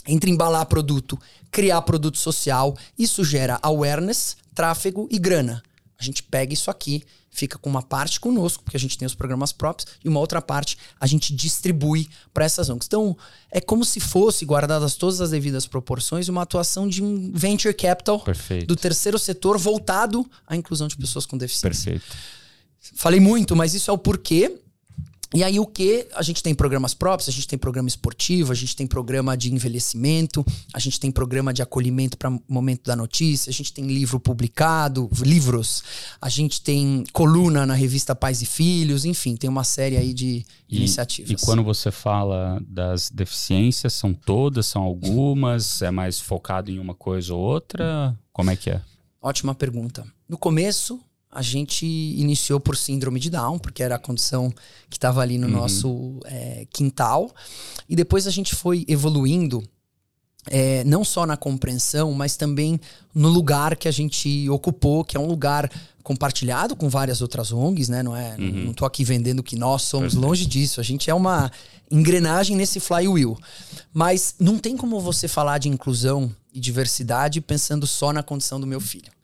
entre 0.07 0.29
embalar 0.29 0.65
produto, 0.67 1.19
criar 1.49 1.81
produto 1.81 2.17
social. 2.17 2.77
Isso 2.97 3.23
gera 3.23 3.59
awareness, 3.61 4.37
tráfego 4.53 5.07
e 5.11 5.17
grana. 5.17 5.63
A 5.97 6.03
gente 6.03 6.21
pega 6.21 6.53
isso 6.53 6.69
aqui, 6.69 7.03
fica 7.31 7.57
com 7.57 7.69
uma 7.69 7.81
parte 7.81 8.19
conosco, 8.19 8.63
porque 8.63 8.77
a 8.77 8.79
gente 8.79 8.97
tem 8.97 9.05
os 9.05 9.15
programas 9.15 9.51
próprios, 9.51 9.91
e 10.03 10.09
uma 10.09 10.19
outra 10.19 10.41
parte 10.41 10.77
a 10.99 11.07
gente 11.07 11.33
distribui 11.33 12.07
para 12.33 12.45
essas 12.45 12.69
ONGs. 12.69 12.85
Então, 12.87 13.17
é 13.49 13.61
como 13.61 13.83
se 13.83 13.99
fosse, 13.99 14.45
guardadas 14.45 14.95
todas 14.95 15.21
as 15.21 15.31
devidas 15.31 15.65
proporções, 15.65 16.27
uma 16.27 16.41
atuação 16.41 16.87
de 16.87 17.01
um 17.01 17.31
venture 17.33 17.73
capital 17.73 18.19
Perfeito. 18.19 18.67
do 18.67 18.75
terceiro 18.75 19.17
setor 19.17 19.57
voltado 19.57 20.29
à 20.45 20.55
inclusão 20.55 20.87
de 20.87 20.97
pessoas 20.97 21.25
com 21.25 21.37
deficiência. 21.37 21.91
Perfeito. 21.91 22.15
Falei 22.95 23.19
muito, 23.19 23.55
mas 23.55 23.73
isso 23.73 23.89
é 23.89 23.93
o 23.93 23.97
porquê. 23.97 24.59
E 25.33 25.43
aí 25.43 25.59
o 25.59 25.65
que? 25.65 26.07
A 26.15 26.21
gente 26.21 26.41
tem 26.41 26.55
programas 26.55 26.93
próprios, 26.93 27.27
a 27.27 27.31
gente 27.31 27.45
tem 27.45 27.59
programa 27.59 27.89
esportivo, 27.89 28.53
a 28.53 28.55
gente 28.55 28.73
tem 28.73 28.87
programa 28.87 29.35
de 29.35 29.53
envelhecimento, 29.53 30.45
a 30.73 30.79
gente 30.79 30.97
tem 30.97 31.11
programa 31.11 31.53
de 31.53 31.61
acolhimento 31.61 32.17
para 32.17 32.31
momento 32.47 32.83
da 32.85 32.95
notícia, 32.95 33.49
a 33.49 33.53
gente 33.53 33.73
tem 33.73 33.85
livro 33.85 34.17
publicado, 34.17 35.09
livros, 35.21 35.83
a 36.21 36.29
gente 36.29 36.61
tem 36.61 37.03
coluna 37.11 37.65
na 37.65 37.73
revista 37.73 38.15
Pais 38.15 38.41
e 38.41 38.45
Filhos, 38.45 39.03
enfim, 39.03 39.35
tem 39.35 39.49
uma 39.49 39.65
série 39.65 39.97
aí 39.97 40.13
de 40.13 40.45
E, 40.69 40.77
iniciativas. 40.77 41.31
e 41.31 41.45
quando 41.45 41.63
você 41.63 41.91
fala 41.91 42.61
das 42.65 43.09
deficiências, 43.09 43.91
são 43.91 44.13
todas, 44.13 44.67
são 44.67 44.83
algumas? 44.83 45.81
É 45.81 45.91
mais 45.91 46.17
focado 46.17 46.71
em 46.71 46.79
uma 46.79 46.93
coisa 46.93 47.33
ou 47.33 47.41
outra? 47.41 48.17
Como 48.31 48.51
é 48.51 48.55
que 48.55 48.69
é? 48.69 48.81
Ótima 49.21 49.53
pergunta. 49.53 50.05
No 50.29 50.37
começo, 50.37 50.99
a 51.35 51.41
gente 51.41 51.85
iniciou 51.85 52.61
por 52.61 52.77
síndrome 52.77 53.19
de 53.19 53.29
Down, 53.29 53.59
porque 53.59 53.83
era 53.83 53.95
a 53.95 53.99
condição 53.99 54.49
que 54.89 54.95
estava 54.95 55.21
ali 55.21 55.37
no 55.37 55.49
nosso 55.49 56.21
é, 56.23 56.65
quintal. 56.71 57.29
E 57.89 57.95
depois 57.95 58.25
a 58.25 58.31
gente 58.31 58.55
foi 58.55 58.85
evoluindo, 58.87 59.61
é, 60.49 60.85
não 60.85 61.03
só 61.03 61.25
na 61.25 61.35
compreensão, 61.35 62.13
mas 62.13 62.37
também 62.37 62.79
no 63.13 63.27
lugar 63.27 63.75
que 63.75 63.89
a 63.89 63.91
gente 63.91 64.49
ocupou, 64.49 65.03
que 65.03 65.17
é 65.17 65.19
um 65.19 65.27
lugar 65.27 65.69
compartilhado 66.01 66.73
com 66.73 66.87
várias 66.87 67.21
outras 67.21 67.51
ONGs, 67.51 67.89
né? 67.89 68.01
Não 68.01 68.15
é, 68.15 68.37
não 68.37 68.71
tô 68.71 68.85
aqui 68.85 69.03
vendendo 69.03 69.43
que 69.43 69.57
nós 69.57 69.81
somos 69.81 70.13
longe 70.13 70.45
disso. 70.45 70.79
A 70.79 70.83
gente 70.83 71.09
é 71.09 71.13
uma 71.13 71.51
engrenagem 71.91 72.55
nesse 72.55 72.79
flywheel. 72.79 73.37
Mas 73.93 74.35
não 74.39 74.57
tem 74.57 74.77
como 74.77 75.01
você 75.01 75.27
falar 75.27 75.57
de 75.57 75.67
inclusão 75.67 76.33
e 76.53 76.61
diversidade 76.61 77.41
pensando 77.41 77.85
só 77.85 78.13
na 78.13 78.23
condição 78.23 78.57
do 78.59 78.67
meu 78.67 78.79
filho. 78.79 79.14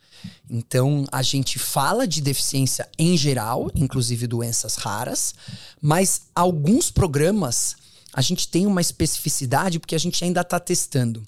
Então, 0.49 1.05
a 1.11 1.21
gente 1.21 1.57
fala 1.57 2.07
de 2.07 2.21
deficiência 2.21 2.87
em 2.97 3.17
geral, 3.17 3.71
inclusive 3.75 4.27
doenças 4.27 4.75
raras, 4.75 5.33
mas 5.81 6.23
alguns 6.35 6.91
programas 6.91 7.75
a 8.13 8.21
gente 8.21 8.47
tem 8.47 8.65
uma 8.65 8.81
especificidade 8.81 9.79
porque 9.79 9.95
a 9.95 9.99
gente 9.99 10.23
ainda 10.23 10.41
está 10.41 10.59
testando. 10.59 11.25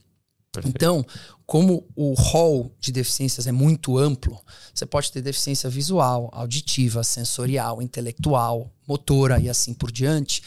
Perfeito. 0.51 0.75
Então, 0.75 1.05
como 1.45 1.87
o 1.95 2.13
rol 2.13 2.71
de 2.79 2.91
deficiências 2.91 3.47
é 3.47 3.51
muito 3.51 3.97
amplo, 3.97 4.39
você 4.73 4.85
pode 4.85 5.11
ter 5.11 5.21
deficiência 5.21 5.69
visual, 5.69 6.29
auditiva, 6.31 7.03
sensorial, 7.03 7.81
intelectual, 7.81 8.71
motora 8.87 9.39
e 9.39 9.49
assim 9.49 9.73
por 9.73 9.91
diante. 9.91 10.43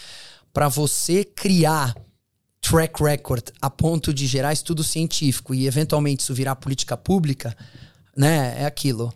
Para 0.53 0.69
você 0.69 1.25
criar 1.25 1.95
track 2.61 3.03
record 3.03 3.51
a 3.61 3.69
ponto 3.71 4.13
de 4.13 4.27
gerar 4.27 4.53
estudo 4.53 4.83
científico 4.83 5.55
e 5.55 5.67
eventualmente 5.67 6.23
isso 6.23 6.35
virar 6.35 6.57
política 6.57 6.97
pública, 6.97 7.57
né? 8.17 8.57
É 8.63 8.67
aquilo. 8.67 9.13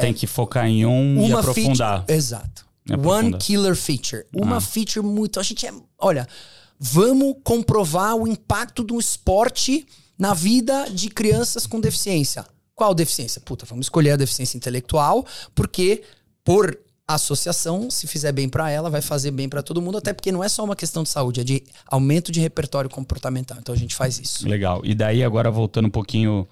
Tem 0.00 0.12
que 0.12 0.26
focar 0.26 0.66
em 0.66 0.84
um 0.86 1.26
e 1.26 1.32
aprofundar. 1.32 1.98
Feature, 1.98 2.16
exato. 2.18 2.66
E 2.88 2.92
aprofundar. 2.94 3.24
One 3.24 3.38
killer 3.38 3.76
feature. 3.76 4.24
Uma 4.34 4.56
Ah. 4.56 4.60
feature 4.60 5.04
muito. 5.06 5.38
A 5.38 5.42
gente 5.42 5.66
é. 5.66 5.72
Olha, 5.98 6.26
vamos 6.78 7.36
comprovar 7.44 8.14
o 8.16 8.26
impacto 8.26 8.82
do 8.82 8.98
esporte 8.98 9.86
na 10.18 10.34
vida 10.34 10.88
de 10.90 11.08
crianças 11.08 11.66
com 11.66 11.80
deficiência. 11.80 12.44
Qual 12.74 12.92
deficiência? 12.94 13.40
Puta, 13.40 13.64
vamos 13.66 13.86
escolher 13.86 14.12
a 14.12 14.16
deficiência 14.16 14.56
intelectual, 14.56 15.24
porque 15.54 16.02
por 16.44 16.76
associação, 17.06 17.90
se 17.90 18.06
fizer 18.06 18.32
bem 18.32 18.48
pra 18.48 18.70
ela, 18.70 18.88
vai 18.90 19.00
fazer 19.02 19.30
bem 19.30 19.48
pra 19.48 19.62
todo 19.62 19.80
mundo, 19.80 19.98
até 19.98 20.12
porque 20.12 20.32
não 20.32 20.42
é 20.42 20.48
só 20.48 20.64
uma 20.64 20.74
questão 20.74 21.02
de 21.02 21.10
saúde, 21.10 21.40
é 21.40 21.44
de 21.44 21.62
aumento 21.86 22.32
de 22.32 22.40
repertório 22.40 22.88
comportamental. 22.90 23.58
Então 23.60 23.74
a 23.74 23.78
gente 23.78 23.94
faz 23.94 24.18
isso. 24.18 24.48
Legal. 24.48 24.80
E 24.84 24.94
daí, 24.94 25.22
agora 25.22 25.50
voltando 25.50 25.86
um 25.86 25.90
pouquinho 25.90 26.48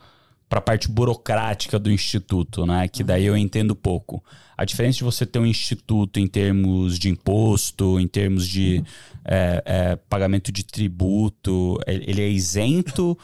para 0.52 0.58
a 0.58 0.62
parte 0.62 0.86
burocrática 0.86 1.78
do 1.78 1.90
instituto, 1.90 2.66
né? 2.66 2.86
Que 2.86 3.02
daí 3.02 3.24
eu 3.24 3.34
entendo 3.34 3.74
pouco. 3.74 4.22
A 4.54 4.66
diferença 4.66 4.98
de 4.98 5.04
você 5.04 5.24
ter 5.24 5.38
um 5.38 5.46
instituto 5.46 6.20
em 6.20 6.26
termos 6.26 6.98
de 6.98 7.08
imposto, 7.08 7.98
em 7.98 8.06
termos 8.06 8.46
de 8.46 8.84
é, 9.24 9.62
é, 9.64 9.96
pagamento 10.10 10.52
de 10.52 10.62
tributo, 10.62 11.80
ele 11.86 12.20
é 12.20 12.28
isento 12.28 13.18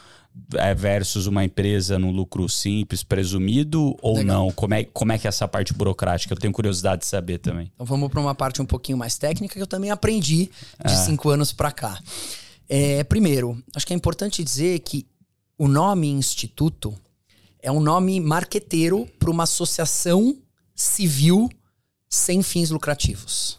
é, 0.54 0.74
versus 0.74 1.26
uma 1.26 1.44
empresa 1.44 1.98
no 1.98 2.10
lucro 2.10 2.48
simples, 2.48 3.02
presumido 3.02 3.94
ou 4.00 4.16
Legal. 4.16 4.44
não? 4.44 4.50
Como 4.50 4.72
é, 4.72 4.84
como 4.84 5.12
é 5.12 5.18
que 5.18 5.26
é 5.26 5.28
essa 5.28 5.46
parte 5.46 5.74
burocrática? 5.74 6.32
Eu 6.32 6.38
tenho 6.38 6.54
curiosidade 6.54 7.02
de 7.02 7.06
saber 7.08 7.36
também. 7.36 7.70
Então 7.74 7.84
vamos 7.84 8.08
para 8.08 8.22
uma 8.22 8.34
parte 8.34 8.62
um 8.62 8.66
pouquinho 8.66 8.96
mais 8.96 9.18
técnica 9.18 9.54
que 9.54 9.60
eu 9.60 9.66
também 9.66 9.90
aprendi 9.90 10.50
de 10.82 10.96
cinco 11.04 11.28
anos 11.28 11.52
para 11.52 11.72
cá. 11.72 12.00
É, 12.66 13.04
primeiro, 13.04 13.62
acho 13.76 13.86
que 13.86 13.92
é 13.92 13.96
importante 13.96 14.42
dizer 14.42 14.78
que 14.78 15.06
o 15.58 15.68
nome 15.68 16.08
instituto 16.08 16.98
é 17.60 17.70
um 17.70 17.80
nome 17.80 18.20
marqueteiro 18.20 19.06
para 19.18 19.30
uma 19.30 19.44
associação 19.44 20.36
civil 20.74 21.48
sem 22.08 22.42
fins 22.42 22.70
lucrativos. 22.70 23.56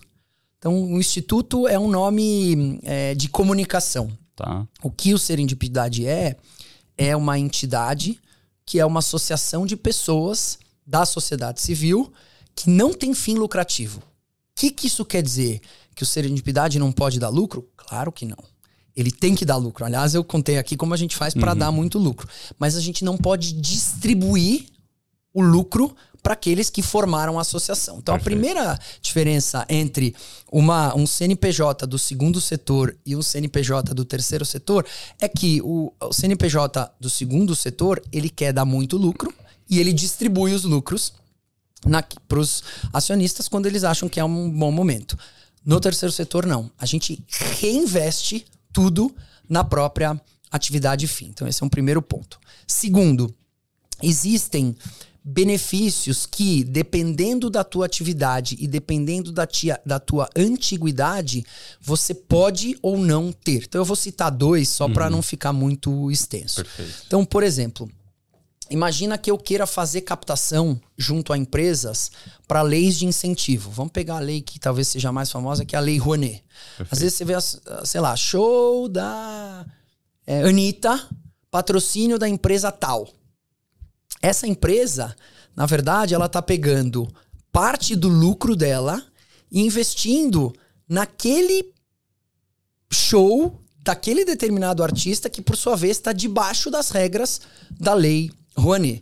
Então, 0.57 0.91
o 0.91 0.99
instituto 0.99 1.67
é 1.67 1.79
um 1.79 1.89
nome 1.89 2.79
é, 2.83 3.15
de 3.15 3.29
comunicação. 3.29 4.11
Tá? 4.35 4.67
O 4.81 4.89
que 4.89 5.13
o 5.13 5.19
Serendipidade 5.19 6.05
é, 6.05 6.35
é 6.97 7.15
uma 7.15 7.37
entidade 7.37 8.19
que 8.65 8.79
é 8.79 8.85
uma 8.85 8.99
associação 8.99 9.65
de 9.65 9.75
pessoas 9.75 10.59
da 10.85 11.05
sociedade 11.05 11.61
civil 11.61 12.11
que 12.55 12.69
não 12.69 12.93
tem 12.93 13.13
fim 13.13 13.35
lucrativo. 13.35 13.99
O 13.99 14.03
que, 14.55 14.71
que 14.71 14.87
isso 14.87 15.05
quer 15.05 15.21
dizer? 15.21 15.61
Que 15.95 16.03
o 16.03 16.05
Serendipidade 16.05 16.77
não 16.77 16.91
pode 16.91 17.19
dar 17.19 17.29
lucro? 17.29 17.69
Claro 17.75 18.11
que 18.11 18.25
não. 18.25 18.37
Ele 18.99 19.11
tem 19.11 19.35
que 19.35 19.45
dar 19.45 19.55
lucro. 19.55 19.85
Aliás, 19.85 20.13
eu 20.13 20.23
contei 20.23 20.57
aqui 20.57 20.75
como 20.75 20.93
a 20.93 20.97
gente 20.97 21.15
faz 21.15 21.33
para 21.33 21.53
dar 21.53 21.71
muito 21.71 21.97
lucro. 21.97 22.27
Mas 22.57 22.75
a 22.75 22.81
gente 22.81 23.03
não 23.03 23.17
pode 23.17 23.53
distribuir 23.53 24.65
o 25.33 25.41
lucro 25.41 25.95
para 26.21 26.33
aqueles 26.33 26.69
que 26.69 26.81
formaram 26.81 27.37
a 27.37 27.41
associação. 27.41 27.99
Então, 27.99 28.15
Perfeito. 28.15 28.37
a 28.37 28.41
primeira 28.41 28.79
diferença 29.01 29.65
entre 29.69 30.13
uma, 30.51 30.95
um 30.95 31.07
CNPJ 31.07 31.87
do 31.87 31.97
segundo 31.97 32.41
setor 32.41 32.95
e 33.05 33.15
um 33.15 33.21
CNPJ 33.21 33.93
do 33.93 34.03
terceiro 34.03 34.45
setor 34.45 34.85
é 35.19 35.27
que 35.27 35.61
o, 35.61 35.93
o 36.01 36.13
CNPJ 36.13 36.91
do 36.99 37.09
segundo 37.09 37.55
setor 37.55 38.01
ele 38.11 38.29
quer 38.29 38.51
dar 38.51 38.65
muito 38.65 38.97
lucro 38.97 39.33
e 39.69 39.79
ele 39.79 39.93
distribui 39.93 40.53
os 40.53 40.63
lucros 40.63 41.13
para 42.27 42.39
os 42.39 42.63
acionistas 42.91 43.47
quando 43.47 43.65
eles 43.65 43.83
acham 43.83 44.09
que 44.09 44.19
é 44.19 44.23
um 44.23 44.49
bom 44.49 44.71
momento. 44.71 45.17
No 45.65 45.79
terceiro 45.79 46.11
setor, 46.11 46.45
não. 46.45 46.69
A 46.77 46.85
gente 46.85 47.23
reinveste 47.59 48.45
tudo 48.79 49.13
na 49.49 49.61
própria 49.61 50.19
atividade 50.49 51.05
fim. 51.05 51.25
Então, 51.25 51.45
esse 51.45 51.61
é 51.61 51.65
um 51.65 51.69
primeiro 51.69 52.01
ponto. 52.01 52.39
Segundo, 52.65 53.35
existem 54.01 54.73
benefícios 55.21 56.25
que, 56.25 56.63
dependendo 56.63 57.49
da 57.49 57.61
tua 57.61 57.85
atividade 57.85 58.55
e 58.57 58.65
dependendo 58.69 59.33
da, 59.33 59.45
tia, 59.45 59.81
da 59.85 59.99
tua 59.99 60.29
antiguidade, 60.33 61.43
você 61.81 62.13
pode 62.13 62.79
ou 62.81 62.97
não 62.97 63.33
ter. 63.33 63.65
Então, 63.65 63.81
eu 63.81 63.85
vou 63.85 63.97
citar 63.97 64.31
dois 64.31 64.69
só 64.69 64.87
para 64.87 65.09
não 65.09 65.21
ficar 65.21 65.51
muito 65.51 66.09
extenso. 66.09 66.63
Perfeito. 66.63 67.03
Então, 67.05 67.25
por 67.25 67.43
exemplo, 67.43 67.91
imagina 68.69 69.17
que 69.17 69.31
eu 69.31 69.37
queira 69.37 69.65
fazer 69.65 70.01
captação 70.01 70.79
junto 70.97 71.33
a 71.33 71.37
empresas 71.37 72.11
para 72.47 72.61
leis 72.61 72.97
de 72.97 73.05
incentivo. 73.05 73.69
Vamos 73.71 73.91
pegar 73.91 74.17
a 74.17 74.19
lei 74.19 74.41
que 74.41 74.59
talvez 74.59 74.87
seja 74.87 75.11
mais 75.11 75.31
famosa, 75.31 75.65
que 75.65 75.75
é 75.75 75.79
a 75.79 75.81
Lei 75.81 75.97
Rouanet. 75.97 76.43
Às 76.89 76.99
vezes 76.99 77.15
você 77.15 77.25
vê, 77.25 77.33
sei 77.85 78.01
lá, 78.01 78.15
show 78.15 78.87
da 78.87 79.65
é, 80.25 80.43
Anitta, 80.43 81.07
patrocínio 81.49 82.19
da 82.19 82.27
empresa 82.27 82.71
tal. 82.71 83.07
Essa 84.21 84.47
empresa, 84.47 85.15
na 85.55 85.65
verdade, 85.65 86.13
ela 86.13 86.29
tá 86.29 86.41
pegando 86.41 87.07
parte 87.51 87.95
do 87.95 88.07
lucro 88.07 88.55
dela 88.55 89.03
e 89.51 89.61
investindo 89.61 90.53
naquele 90.87 91.73
show 92.91 93.59
daquele 93.81 94.23
determinado 94.23 94.83
artista 94.83 95.29
que, 95.29 95.41
por 95.41 95.55
sua 95.55 95.75
vez, 95.75 95.97
está 95.97 96.13
debaixo 96.13 96.69
das 96.69 96.91
regras 96.91 97.41
da 97.71 97.93
lei 97.93 98.29
Rouanet. 98.57 99.01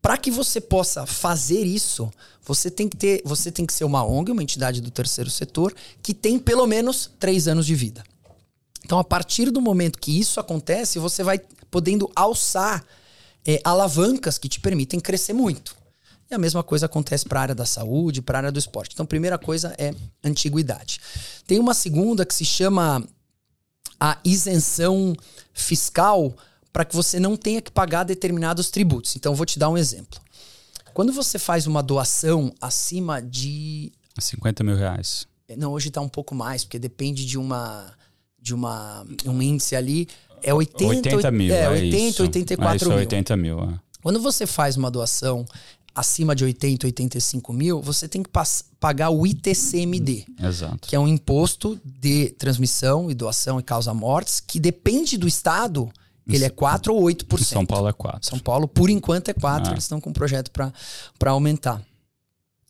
Para 0.00 0.18
que 0.18 0.30
você 0.30 0.60
possa 0.60 1.06
fazer 1.06 1.64
isso, 1.64 2.12
você 2.42 2.70
tem 2.70 2.88
que 2.88 2.96
ter, 2.96 3.22
você 3.24 3.52
tem 3.52 3.64
que 3.64 3.72
ser 3.72 3.84
uma 3.84 4.04
ONG, 4.04 4.32
uma 4.32 4.42
entidade 4.42 4.80
do 4.80 4.90
terceiro 4.90 5.30
setor, 5.30 5.72
que 6.02 6.12
tem 6.12 6.38
pelo 6.38 6.66
menos 6.66 7.10
três 7.20 7.46
anos 7.46 7.64
de 7.64 7.74
vida. 7.74 8.02
Então, 8.84 8.98
a 8.98 9.04
partir 9.04 9.50
do 9.50 9.60
momento 9.60 10.00
que 10.00 10.18
isso 10.18 10.40
acontece, 10.40 10.98
você 10.98 11.22
vai 11.22 11.40
podendo 11.70 12.10
alçar 12.16 12.84
é, 13.46 13.60
alavancas 13.62 14.38
que 14.38 14.48
te 14.48 14.58
permitem 14.58 14.98
crescer 14.98 15.32
muito. 15.32 15.76
E 16.28 16.34
a 16.34 16.38
mesma 16.38 16.62
coisa 16.62 16.86
acontece 16.86 17.24
para 17.24 17.38
a 17.38 17.42
área 17.42 17.54
da 17.54 17.66
saúde, 17.66 18.22
para 18.22 18.38
a 18.38 18.40
área 18.40 18.52
do 18.52 18.58
esporte. 18.58 18.94
Então, 18.94 19.06
primeira 19.06 19.38
coisa 19.38 19.74
é 19.78 19.94
antiguidade. 20.24 20.98
Tem 21.46 21.60
uma 21.60 21.74
segunda 21.74 22.26
que 22.26 22.34
se 22.34 22.44
chama 22.44 23.06
a 24.00 24.18
isenção 24.24 25.14
fiscal 25.52 26.34
para 26.72 26.84
que 26.84 26.94
você 26.94 27.20
não 27.20 27.36
tenha 27.36 27.60
que 27.60 27.70
pagar 27.70 28.04
determinados 28.04 28.70
tributos. 28.70 29.14
Então, 29.16 29.34
vou 29.34 29.46
te 29.46 29.58
dar 29.58 29.68
um 29.68 29.76
exemplo. 29.76 30.20
Quando 30.94 31.12
você 31.12 31.38
faz 31.38 31.66
uma 31.66 31.82
doação 31.82 32.52
acima 32.60 33.20
de. 33.20 33.92
50 34.18 34.62
mil 34.62 34.76
reais. 34.76 35.26
Não, 35.56 35.72
hoje 35.72 35.88
está 35.88 36.00
um 36.00 36.08
pouco 36.08 36.34
mais, 36.34 36.64
porque 36.64 36.78
depende 36.78 37.26
de 37.26 37.38
uma 37.38 37.92
de 38.42 38.52
uma, 38.52 39.06
um 39.24 39.40
índice 39.40 39.76
ali. 39.76 40.08
É 40.42 40.52
80, 40.52 41.08
80 41.08 41.30
mil. 41.30 41.54
É, 41.54 41.60
é 41.60 41.68
80, 41.68 41.96
isso. 41.96 42.22
84 42.22 42.72
é 42.72 42.76
isso, 42.76 42.88
mil. 42.88 42.98
80 42.98 43.36
mil. 43.36 43.60
É. 43.60 43.78
Quando 44.02 44.20
você 44.20 44.46
faz 44.46 44.76
uma 44.76 44.90
doação 44.90 45.46
acima 45.94 46.34
de 46.34 46.42
80, 46.44 46.86
85 46.86 47.52
mil, 47.52 47.80
você 47.80 48.08
tem 48.08 48.22
que 48.22 48.30
pagar 48.80 49.10
o 49.10 49.24
ITCMD. 49.24 50.24
Exato. 50.42 50.88
Que 50.88 50.96
é 50.96 50.98
um 50.98 51.06
imposto 51.06 51.80
de 51.84 52.30
transmissão 52.30 53.10
e 53.10 53.14
doação 53.14 53.60
e 53.60 53.62
causa-mortes, 53.62 54.40
que 54.40 54.58
depende 54.58 55.16
do 55.16 55.28
estado, 55.28 55.88
ele 56.28 56.44
é 56.44 56.50
4 56.50 56.94
ou 56.94 57.02
8%. 57.02 57.40
Em 57.40 57.44
São 57.44 57.66
Paulo 57.66 57.88
é 57.88 57.92
4. 57.92 58.28
São 58.28 58.38
Paulo, 58.38 58.68
por 58.68 58.88
enquanto, 58.88 59.28
é 59.28 59.34
4. 59.34 59.68
Ah. 59.68 59.72
Eles 59.72 59.84
estão 59.84 60.00
com 60.00 60.10
um 60.10 60.12
projeto 60.12 60.50
para 60.50 61.30
aumentar. 61.30 61.82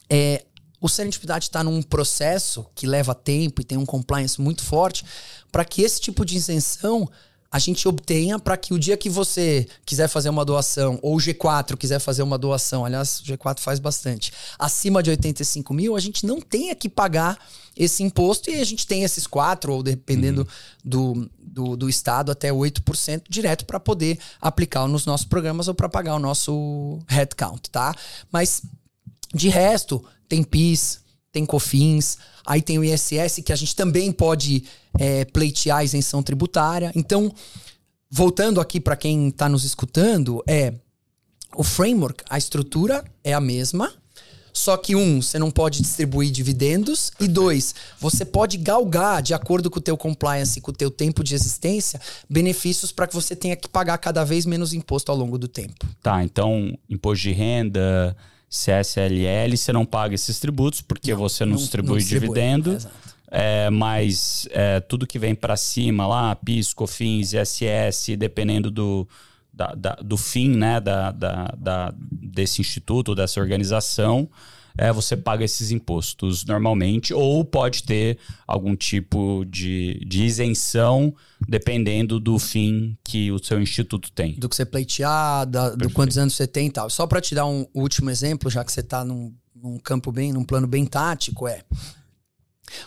É, 0.08 0.44
o 0.80 0.88
Serendipidade 0.88 1.44
está 1.44 1.62
num 1.62 1.82
processo 1.82 2.66
que 2.74 2.86
leva 2.86 3.14
tempo 3.14 3.60
e 3.60 3.64
tem 3.64 3.78
um 3.78 3.86
compliance 3.86 4.40
muito 4.40 4.64
forte 4.64 5.04
para 5.50 5.64
que 5.64 5.82
esse 5.82 6.00
tipo 6.00 6.24
de 6.24 6.36
isenção 6.36 7.08
a 7.52 7.58
gente 7.58 7.86
obtenha 7.86 8.38
para 8.38 8.56
que 8.56 8.72
o 8.72 8.78
dia 8.78 8.96
que 8.96 9.10
você 9.10 9.66
quiser 9.84 10.08
fazer 10.08 10.30
uma 10.30 10.42
doação, 10.42 10.98
ou 11.02 11.16
o 11.16 11.18
G4 11.18 11.76
quiser 11.76 11.98
fazer 11.98 12.22
uma 12.22 12.38
doação, 12.38 12.82
aliás, 12.82 13.20
o 13.20 13.24
G4 13.24 13.60
faz 13.60 13.78
bastante, 13.78 14.32
acima 14.58 15.02
de 15.02 15.10
85 15.10 15.74
mil, 15.74 15.94
a 15.94 16.00
gente 16.00 16.24
não 16.24 16.40
tenha 16.40 16.74
que 16.74 16.88
pagar 16.88 17.38
esse 17.76 18.02
imposto 18.02 18.50
e 18.50 18.54
a 18.54 18.64
gente 18.64 18.86
tem 18.86 19.04
esses 19.04 19.26
4, 19.26 19.70
ou 19.70 19.82
dependendo 19.82 20.40
uhum. 20.40 20.46
do, 20.82 21.30
do, 21.52 21.76
do, 21.76 21.88
estado, 21.88 22.32
até 22.32 22.50
8% 22.50 23.24
direto 23.28 23.66
para 23.66 23.78
poder 23.78 24.18
aplicar 24.40 24.86
nos 24.88 25.04
nossos 25.04 25.26
programas 25.26 25.68
ou 25.68 25.74
para 25.74 25.88
pagar 25.88 26.16
o 26.16 26.18
nosso 26.18 26.98
headcount, 27.06 27.68
tá? 27.70 27.94
Mas, 28.32 28.62
de 29.34 29.48
resto, 29.48 30.02
tem 30.28 30.42
PIS, 30.42 31.00
tem 31.30 31.44
COFINS, 31.44 32.18
aí 32.46 32.62
tem 32.62 32.78
o 32.78 32.84
ISS, 32.84 33.42
que 33.44 33.52
a 33.52 33.56
gente 33.56 33.76
também 33.76 34.10
pode 34.10 34.64
é, 34.98 35.24
pleitear 35.26 35.78
a 35.78 35.84
isenção 35.84 36.22
tributária. 36.22 36.90
Então, 36.94 37.32
voltando 38.10 38.60
aqui 38.60 38.80
para 38.80 38.96
quem 38.96 39.28
está 39.28 39.48
nos 39.48 39.64
escutando, 39.64 40.42
é 40.46 40.74
o 41.54 41.62
framework, 41.62 42.24
a 42.30 42.38
estrutura 42.38 43.04
é 43.22 43.34
a 43.34 43.40
mesma, 43.40 43.92
só 44.62 44.76
que 44.76 44.94
um, 44.94 45.20
você 45.20 45.40
não 45.40 45.50
pode 45.50 45.82
distribuir 45.82 46.30
dividendos 46.30 47.10
e 47.18 47.26
dois, 47.26 47.74
você 47.98 48.24
pode 48.24 48.56
galgar 48.56 49.20
de 49.20 49.34
acordo 49.34 49.68
com 49.68 49.80
o 49.80 49.82
teu 49.82 49.96
compliance, 49.96 50.60
com 50.60 50.70
o 50.70 50.74
teu 50.74 50.88
tempo 50.88 51.24
de 51.24 51.34
existência, 51.34 52.00
benefícios 52.30 52.92
para 52.92 53.08
que 53.08 53.14
você 53.14 53.34
tenha 53.34 53.56
que 53.56 53.68
pagar 53.68 53.98
cada 53.98 54.22
vez 54.24 54.46
menos 54.46 54.72
imposto 54.72 55.10
ao 55.10 55.18
longo 55.18 55.36
do 55.36 55.48
tempo. 55.48 55.84
Tá, 56.00 56.22
então 56.22 56.78
imposto 56.88 57.24
de 57.24 57.32
renda, 57.32 58.16
CSLL, 58.48 59.56
você 59.56 59.72
não 59.72 59.84
paga 59.84 60.14
esses 60.14 60.38
tributos 60.38 60.80
porque 60.80 61.10
não, 61.10 61.18
você 61.18 61.44
não, 61.44 61.54
não 61.54 61.58
distribui, 61.58 61.90
não 61.90 61.98
distribui 61.98 62.28
dividendo. 62.28 62.78
É, 63.32 63.68
mas 63.68 64.46
é, 64.52 64.78
tudo 64.78 65.08
que 65.08 65.18
vem 65.18 65.34
para 65.34 65.56
cima 65.56 66.06
lá, 66.06 66.36
PIS, 66.36 66.72
COFINS, 66.72 67.32
ISS, 67.32 68.16
dependendo 68.16 68.70
do, 68.70 69.08
da, 69.52 69.74
da, 69.74 69.94
do 69.96 70.16
fim 70.16 70.56
né, 70.56 70.80
da, 70.80 71.10
da, 71.10 71.54
da, 71.58 71.94
desse 71.96 72.60
instituto, 72.60 73.14
dessa 73.14 73.40
organização, 73.40 74.28
é, 74.76 74.90
você 74.92 75.16
paga 75.16 75.44
esses 75.44 75.70
impostos 75.70 76.44
normalmente, 76.44 77.12
ou 77.12 77.44
pode 77.44 77.82
ter 77.82 78.18
algum 78.46 78.74
tipo 78.74 79.44
de, 79.44 80.02
de 80.06 80.24
isenção, 80.24 81.14
dependendo 81.46 82.18
do 82.18 82.38
fim 82.38 82.96
que 83.04 83.30
o 83.30 83.38
seu 83.38 83.60
instituto 83.60 84.10
tem. 84.10 84.34
Do 84.34 84.48
que 84.48 84.56
você 84.56 84.64
pleitear, 84.64 85.46
da, 85.46 85.70
do 85.74 85.90
quantos 85.90 86.16
anos 86.16 86.34
você 86.34 86.46
tem 86.46 86.68
e 86.68 86.70
tal. 86.70 86.88
Só 86.88 87.06
para 87.06 87.20
te 87.20 87.34
dar 87.34 87.46
um 87.46 87.66
último 87.74 88.10
exemplo, 88.10 88.50
já 88.50 88.64
que 88.64 88.72
você 88.72 88.80
está 88.80 89.04
num, 89.04 89.34
num 89.54 89.78
campo 89.78 90.10
bem, 90.10 90.32
num 90.32 90.44
plano 90.44 90.66
bem 90.66 90.86
tático, 90.86 91.46
é. 91.46 91.62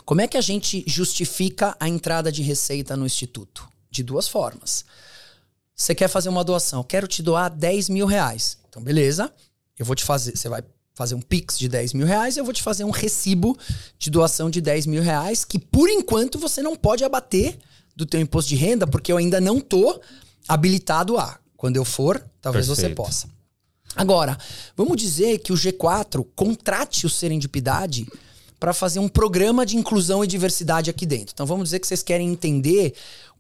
Como 0.04 0.22
é 0.22 0.28
que 0.28 0.38
a 0.38 0.42
gente 0.42 0.84
justifica 0.88 1.76
a 1.80 1.88
entrada 1.88 2.32
de 2.32 2.42
receita 2.42 2.98
no 2.98 3.06
instituto? 3.06 3.68
De 3.92 4.02
duas 4.02 4.28
formas. 4.28 4.84
Você 5.76 5.94
quer 5.94 6.08
fazer 6.08 6.30
uma 6.30 6.44
doação, 6.44 6.84
quero 6.84 7.08
te 7.08 7.22
doar 7.22 7.50
10 7.50 7.90
mil 7.90 8.06
reais. 8.06 8.58
Então, 8.70 8.82
beleza, 8.82 9.32
eu 9.78 9.86
vou 9.86 9.96
te 9.96 10.04
fazer. 10.04 10.38
Você 10.38 10.48
vai 10.48 10.64
fazer 10.94 11.16
um 11.16 11.22
Pix 11.22 11.60
de 11.60 11.68
10 11.68 11.94
mil 11.94 12.08
reais, 12.08 12.38
eu 12.38 12.46
vou 12.46 12.54
te 12.54 12.64
fazer 12.64 12.86
um 12.86 12.90
recibo 12.90 13.58
de 14.00 14.10
doação 14.10 14.50
de 14.50 14.62
10 14.62 14.86
mil 14.86 15.04
reais, 15.04 15.44
que 15.44 15.60
por 15.60 15.90
enquanto 15.90 16.40
você 16.40 16.62
não 16.62 16.76
pode 16.76 17.04
abater 17.04 17.58
do 17.94 18.06
teu 18.06 18.22
imposto 18.22 18.50
de 18.50 18.56
renda, 18.56 18.88
porque 18.88 19.12
eu 19.12 19.18
ainda 19.18 19.42
não 19.42 19.60
tô 19.60 20.00
habilitado 20.48 21.18
a. 21.18 21.38
Quando 21.58 21.76
eu 21.76 21.86
for, 21.86 22.24
talvez 22.42 22.68
Perfeito. 22.68 22.90
você 22.90 22.96
possa. 22.96 23.30
Agora, 23.96 24.38
vamos 24.76 24.98
dizer 24.98 25.40
que 25.40 25.52
o 25.52 25.56
G4 25.56 26.26
contrate 26.36 27.06
o 27.06 27.10
Serendipidade 27.10 28.08
para 28.60 28.74
fazer 28.74 29.00
um 29.00 29.08
programa 29.08 29.66
de 29.66 29.78
inclusão 29.78 30.24
e 30.24 30.28
diversidade 30.28 30.90
aqui 30.90 31.06
dentro. 31.06 31.34
Então 31.34 31.46
vamos 31.46 31.66
dizer 31.66 31.80
que 31.80 31.88
vocês 31.88 32.04
querem 32.04 32.30
entender 32.30 32.94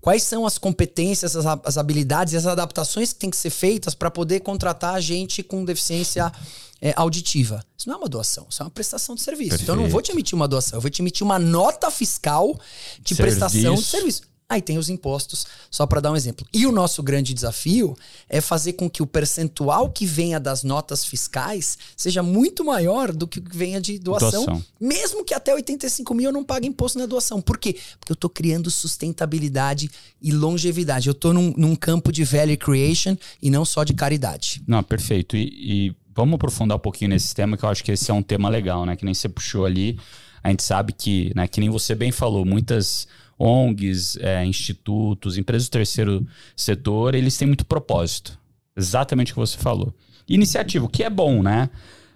quais 0.05 0.21
são 0.21 0.45
as 0.45 0.59
competências, 0.59 1.35
as, 1.35 1.47
as 1.63 1.79
habilidades 1.79 2.33
e 2.33 2.37
as 2.37 2.45
adaptações 2.45 3.11
que 3.11 3.17
têm 3.17 3.31
que 3.31 3.35
ser 3.35 3.49
feitas 3.49 3.95
para 3.95 4.11
poder 4.11 4.41
contratar 4.41 5.01
gente 5.01 5.41
com 5.41 5.65
deficiência 5.65 6.31
é, 6.79 6.93
auditiva. 6.95 7.65
Isso 7.75 7.89
não 7.89 7.95
é 7.95 7.97
uma 7.97 8.07
doação, 8.07 8.45
isso 8.47 8.61
é 8.61 8.65
uma 8.65 8.69
prestação 8.69 9.15
de 9.15 9.21
serviço. 9.21 9.49
Perfeito. 9.49 9.63
Então 9.63 9.73
eu 9.73 9.81
não 9.81 9.89
vou 9.89 10.03
te 10.03 10.11
emitir 10.11 10.35
uma 10.35 10.47
doação, 10.47 10.77
eu 10.77 10.81
vou 10.81 10.91
te 10.91 11.01
emitir 11.01 11.25
uma 11.25 11.39
nota 11.39 11.89
fiscal 11.89 12.53
de 13.01 13.15
serviço. 13.15 13.39
prestação 13.39 13.73
de 13.73 13.83
serviço. 13.83 14.21
Aí 14.47 14.61
tem 14.61 14.77
os 14.77 14.89
impostos, 14.89 15.47
só 15.71 15.87
para 15.87 15.99
dar 15.99 16.11
um 16.11 16.15
exemplo. 16.15 16.45
E 16.53 16.67
o 16.67 16.71
nosso 16.71 17.01
grande 17.01 17.33
desafio 17.33 17.97
é 18.29 18.39
fazer 18.39 18.73
com 18.73 18.87
que 18.87 19.01
o 19.01 19.07
percentual 19.07 19.89
que 19.89 20.05
venha 20.05 20.39
das 20.39 20.63
notas 20.63 21.03
fiscais 21.03 21.79
seja 21.97 22.21
muito 22.21 22.63
maior 22.63 23.11
do 23.11 23.27
que 23.27 23.39
o 23.39 23.41
que 23.41 23.57
venha 23.57 23.81
de 23.81 23.97
doação, 23.97 24.45
doação. 24.45 24.63
Mesmo 24.79 25.25
que 25.25 25.33
até 25.33 25.51
85 25.51 26.13
mil 26.13 26.29
eu 26.29 26.31
não 26.31 26.43
pague 26.43 26.67
imposto 26.67 26.99
na 26.99 27.07
doação. 27.07 27.41
Por 27.41 27.57
quê? 27.57 27.75
Porque 27.99 28.11
eu 28.11 28.15
estou 28.15 28.29
criando 28.29 28.69
sustentabilidade 28.69 29.89
e 30.21 30.31
longevidade. 30.31 31.07
Eu 31.07 31.13
estou 31.13 31.33
num, 31.33 31.51
num, 31.57 31.75
campo 31.75 32.11
de 32.11 32.23
value 32.23 32.55
creation 32.55 33.17
e 33.41 33.49
não 33.49 33.65
só 33.65 33.83
de 33.83 33.95
caridade. 33.95 34.61
Não, 34.67 34.83
perfeito. 34.83 35.35
E, 35.35 35.49
e 35.87 35.95
vamos 36.15 36.35
aprofundar 36.35 36.77
um 36.77 36.81
pouquinho 36.81 37.09
nesse 37.09 37.33
tema, 37.33 37.57
que 37.57 37.65
eu 37.65 37.69
acho 37.69 37.83
que 37.83 37.91
esse 37.91 38.11
é 38.11 38.13
um 38.13 38.21
tema 38.21 38.47
legal, 38.47 38.85
né? 38.85 38.95
Que 38.95 39.05
nem 39.05 39.13
você 39.13 39.27
puxou 39.27 39.65
ali. 39.65 39.99
A 40.43 40.51
gente 40.51 40.61
sabe 40.61 40.93
que, 40.93 41.31
né, 41.35 41.47
que 41.47 41.59
nem 41.59 41.71
você 41.71 41.95
bem 41.95 42.11
falou, 42.11 42.45
muitas 42.45 43.07
ONGs, 43.37 44.17
é, 44.17 44.45
institutos, 44.45 45.37
empresas 45.37 45.67
do 45.67 45.71
terceiro 45.71 46.27
setor, 46.55 47.15
eles 47.15 47.37
têm 47.37 47.47
muito 47.47 47.65
propósito. 47.65 48.39
Exatamente 48.75 49.31
o 49.31 49.35
que 49.35 49.39
você 49.39 49.57
falou. 49.57 49.93
Iniciativa, 50.27 50.85
o 50.85 50.89
que 50.89 51.03
é 51.03 51.09
bom, 51.09 51.43
né? 51.43 51.69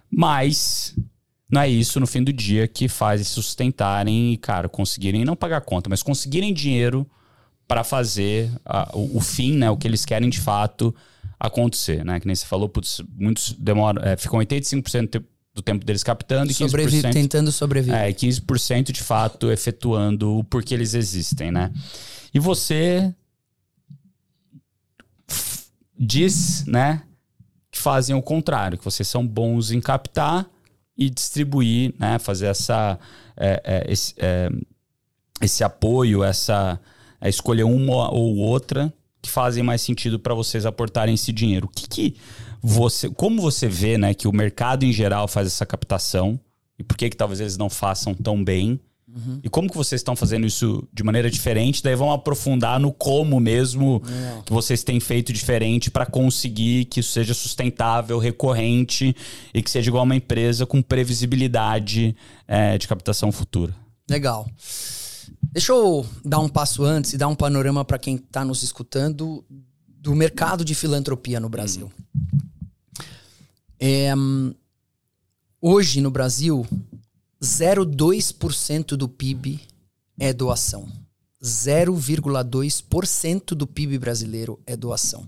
Mas 0.10 0.95
não 1.49 1.62
é 1.62 1.69
isso 1.69 1.99
no 1.99 2.08
fim 2.08 2.23
do 2.23 2.34
dia 2.34 2.67
que 2.67 2.88
faz 2.88 3.21
eles 3.21 3.27
sustentarem 3.27 4.34
e, 4.34 4.38
cara, 4.38 4.69
conseguirem 4.69 5.25
não 5.25 5.36
pagar 5.36 5.62
conta, 5.62 5.89
mas 5.89 6.03
conseguirem 6.03 6.53
dinheiro 6.53 7.10
para 7.67 7.84
fazer 7.84 8.51
a, 8.65 8.89
o, 8.95 9.17
o, 9.17 9.21
fim, 9.21 9.53
né? 9.53 9.69
O 9.69 9.77
que 9.77 9.88
eles 9.88 10.05
querem 10.05 10.29
de 10.29 10.39
fato 10.39 10.93
acontecer, 11.39 12.03
né? 12.03 12.19
Que 12.19 12.25
nem 12.25 12.36
você 12.36 12.45
falou, 12.45 12.67
putz, 12.67 13.01
muitos 13.17 13.53
demoram, 13.53 14.01
é, 14.03 14.17
ficam 14.17 14.39
85% 14.39 15.01
do 15.01 15.08
tempo 15.08 15.27
deles 15.62 16.04
captando 16.04 16.52
e 16.52 16.56
15%. 16.56 16.69
Sobrevi 16.69 17.02
tentando 17.02 17.52
sobreviver. 17.52 18.00
É, 18.00 18.10
e 18.10 18.13
15% 18.13 18.91
de 18.91 19.02
fato 19.02 19.52
efetuando 19.52 20.38
o 20.38 20.43
porquê 20.43 20.74
eles 20.74 20.93
existem, 20.93 21.52
né? 21.52 21.72
E 22.34 22.39
você 22.39 23.13
diz, 25.98 26.65
né, 26.65 27.04
que 27.69 27.78
fazem 27.78 28.15
o 28.15 28.22
contrário, 28.22 28.78
que 28.78 28.86
vocês 28.86 29.08
são 29.08 29.26
bons 29.26 29.72
em 29.72 29.82
captar 29.82 30.50
e 30.98 31.10
distribuir, 31.10 31.93
né, 32.00 32.17
fazer 32.19 32.48
essa, 32.48 32.98
é, 33.36 33.62
é, 33.63 33.91
esse, 33.91 34.13
é, 34.17 34.50
esse 35.41 35.63
apoio, 35.63 36.24
essa 36.24 36.80
é, 37.19 37.30
escolher 37.30 37.63
uma 37.63 38.12
ou 38.12 38.38
outra 38.38 38.93
que 39.22 39.30
fazem 39.30 39.62
mais 39.62 39.82
sentido 39.82 40.17
para 40.17 40.34
vocês 40.34 40.65
aportarem 40.65 41.15
esse 41.15 41.34
dinheiro. 41.34 41.67
O 41.67 41.69
que, 41.69 41.88
que 41.88 42.15
você, 42.62 43.10
como 43.10 43.41
você 43.41 43.67
vê, 43.67 43.98
né, 43.98 44.13
que 44.13 44.28
o 44.28 44.34
mercado 44.34 44.84
em 44.84 44.91
geral 44.91 45.28
faz 45.28 45.48
essa 45.48 45.65
captação 45.65 46.39
e 46.78 46.84
por 46.84 46.98
que 46.98 47.10
que 47.10 47.17
talvez 47.17 47.39
eles 47.39 47.58
não 47.58 47.69
façam 47.69 48.13
tão 48.13 48.43
bem? 48.43 48.80
Uhum. 49.08 49.39
E 49.43 49.50
como 49.50 49.69
que 49.69 49.76
vocês 49.76 50.00
estão 50.00 50.15
fazendo 50.15 50.45
isso 50.45 50.88
de 50.93 51.04
maneira 51.04 51.32
diferente? 51.32 51.82
Daí 51.82 51.95
vamos 51.95 52.13
aprofundar 52.13 52.80
no 52.80 52.93
como 52.93 53.39
mesmo 53.39 54.04
é. 54.08 54.41
que 54.45 54.54
vocês 54.54 54.84
têm 54.84 55.00
feito 55.00 55.34
diferente 55.34 55.89
para 55.89 56.06
conseguir 56.06 56.86
que 56.86 57.00
isso 57.00 57.12
seja 57.12 57.34
sustentável, 57.34 58.19
recorrente 58.19 59.15
e 59.54 59.63
que 59.63 59.72
seja 59.72 59.89
igual 59.89 60.04
uma 60.04 60.15
empresa 60.15 60.65
com 60.65 60.82
previsibilidade 60.82 62.15
é, 62.48 62.78
de 62.78 62.88
captação 62.88 63.32
futura. 63.32 63.76
Legal. 64.08 64.48
Deixa 65.52 65.72
eu 65.72 66.06
dar 66.24 66.39
um 66.39 66.50
passo 66.50 66.84
antes 66.84 67.13
e 67.13 67.17
dar 67.17 67.28
um 67.28 67.36
panorama 67.36 67.84
para 67.84 67.98
quem 67.98 68.15
está 68.15 68.45
nos 68.45 68.62
escutando 68.62 69.43
do 69.88 70.15
mercado 70.15 70.63
de 70.63 70.76
filantropia 70.76 71.39
no 71.39 71.50
Brasil. 71.50 71.91
Hum. 72.15 72.48
É, 73.80 74.13
Hoje 75.62 76.00
no 76.00 76.10
Brasil, 76.10 76.65
0,2% 77.44 78.96
do 78.96 79.10
PIB 79.10 79.60
é 80.18 80.32
doação. 80.32 80.89
0,2% 81.44 83.56
do 83.56 83.68
PIB 83.68 83.98
brasileiro 83.98 84.58
é 84.65 84.78
doação. 84.78 85.28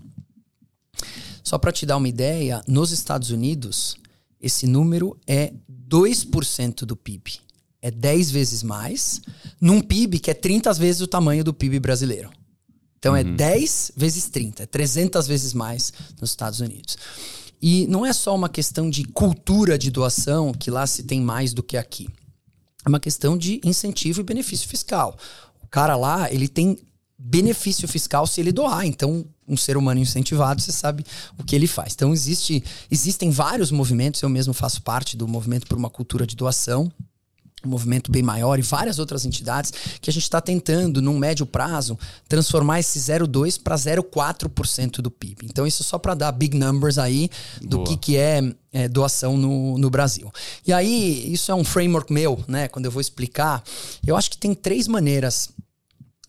Só 1.44 1.58
para 1.58 1.70
te 1.70 1.84
dar 1.84 1.98
uma 1.98 2.08
ideia, 2.08 2.64
nos 2.66 2.92
Estados 2.92 3.30
Unidos, 3.30 3.98
esse 4.40 4.66
número 4.66 5.20
é 5.26 5.52
2% 5.70 6.86
do 6.86 6.96
PIB. 6.96 7.40
É 7.82 7.90
10 7.90 8.30
vezes 8.30 8.62
mais, 8.62 9.20
num 9.60 9.82
PIB 9.82 10.18
que 10.18 10.30
é 10.30 10.34
30 10.34 10.72
vezes 10.72 11.02
o 11.02 11.06
tamanho 11.06 11.44
do 11.44 11.52
PIB 11.52 11.78
brasileiro. 11.78 12.30
Então 12.98 13.14
é 13.14 13.22
uhum. 13.22 13.34
é 13.34 13.36
10 13.36 13.92
vezes 13.94 14.30
30, 14.30 14.62
é 14.62 14.66
300 14.66 15.26
vezes 15.26 15.52
mais 15.52 15.92
nos 16.18 16.30
Estados 16.30 16.60
Unidos. 16.60 16.96
E 17.62 17.86
não 17.86 18.04
é 18.04 18.12
só 18.12 18.34
uma 18.34 18.48
questão 18.48 18.90
de 18.90 19.04
cultura 19.04 19.78
de 19.78 19.88
doação, 19.88 20.52
que 20.52 20.68
lá 20.68 20.84
se 20.84 21.04
tem 21.04 21.20
mais 21.20 21.54
do 21.54 21.62
que 21.62 21.76
aqui. 21.76 22.08
É 22.84 22.88
uma 22.88 22.98
questão 22.98 23.38
de 23.38 23.60
incentivo 23.64 24.20
e 24.20 24.24
benefício 24.24 24.68
fiscal. 24.68 25.16
O 25.62 25.68
cara 25.68 25.94
lá, 25.94 26.32
ele 26.32 26.48
tem 26.48 26.76
benefício 27.16 27.86
fiscal 27.86 28.26
se 28.26 28.40
ele 28.40 28.50
doar. 28.50 28.84
Então, 28.84 29.24
um 29.46 29.56
ser 29.56 29.76
humano 29.76 30.00
incentivado, 30.00 30.60
você 30.60 30.72
sabe 30.72 31.04
o 31.38 31.44
que 31.44 31.54
ele 31.54 31.68
faz. 31.68 31.92
Então, 31.94 32.12
existe, 32.12 32.64
existem 32.90 33.30
vários 33.30 33.70
movimentos, 33.70 34.20
eu 34.22 34.28
mesmo 34.28 34.52
faço 34.52 34.82
parte 34.82 35.16
do 35.16 35.28
movimento 35.28 35.68
por 35.68 35.78
uma 35.78 35.88
cultura 35.88 36.26
de 36.26 36.34
doação, 36.34 36.90
um 37.64 37.70
movimento 37.70 38.10
bem 38.10 38.22
maior 38.22 38.58
e 38.58 38.62
várias 38.62 38.98
outras 38.98 39.24
entidades 39.24 39.72
que 40.00 40.10
a 40.10 40.12
gente 40.12 40.22
está 40.22 40.40
tentando, 40.40 41.00
num 41.00 41.18
médio 41.18 41.46
prazo, 41.46 41.98
transformar 42.28 42.80
esse 42.80 42.98
0,2% 42.98 43.62
para 43.62 43.76
0,4% 43.76 45.00
do 45.00 45.10
PIB. 45.10 45.46
Então, 45.46 45.66
isso 45.66 45.84
só 45.84 45.98
para 45.98 46.14
dar 46.14 46.32
big 46.32 46.56
numbers 46.56 46.98
aí 46.98 47.30
do 47.60 47.78
Boa. 47.78 47.88
que, 47.88 47.96
que 47.96 48.16
é, 48.16 48.40
é, 48.72 48.88
doação 48.88 49.36
no, 49.36 49.78
no 49.78 49.90
Brasil. 49.90 50.30
E 50.66 50.72
aí, 50.72 51.32
isso 51.32 51.50
é 51.50 51.54
um 51.54 51.64
framework 51.64 52.12
meu, 52.12 52.42
né? 52.48 52.68
Quando 52.68 52.86
eu 52.86 52.90
vou 52.90 53.00
explicar, 53.00 53.62
eu 54.06 54.16
acho 54.16 54.30
que 54.30 54.38
tem 54.38 54.54
três 54.54 54.88
maneiras 54.88 55.50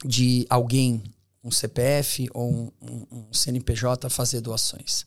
de 0.06 0.46
alguém, 0.50 1.02
um 1.44 1.52
CPF 1.52 2.30
ou 2.34 2.52
um, 2.52 2.72
um, 2.82 3.08
um 3.12 3.34
CNPJ, 3.34 4.10
fazer 4.10 4.42
doações. 4.42 5.06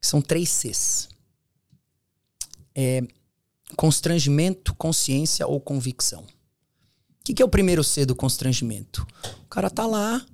São 0.00 0.20
três 0.20 0.48
Cs. 0.48 1.08
É, 2.74 3.02
constrangimento, 3.76 4.74
consciência 4.74 5.46
ou 5.46 5.60
convicção. 5.60 6.22
O 6.22 7.24
que, 7.24 7.34
que, 7.34 7.42
é 7.42 7.44
o 7.44 7.48
primeiro 7.48 7.84
C 7.84 8.06
do 8.06 8.14
constrangimento? 8.14 9.06
O 9.44 9.48
cara 9.48 9.68
tá 9.68 9.86
lá, 9.86 10.24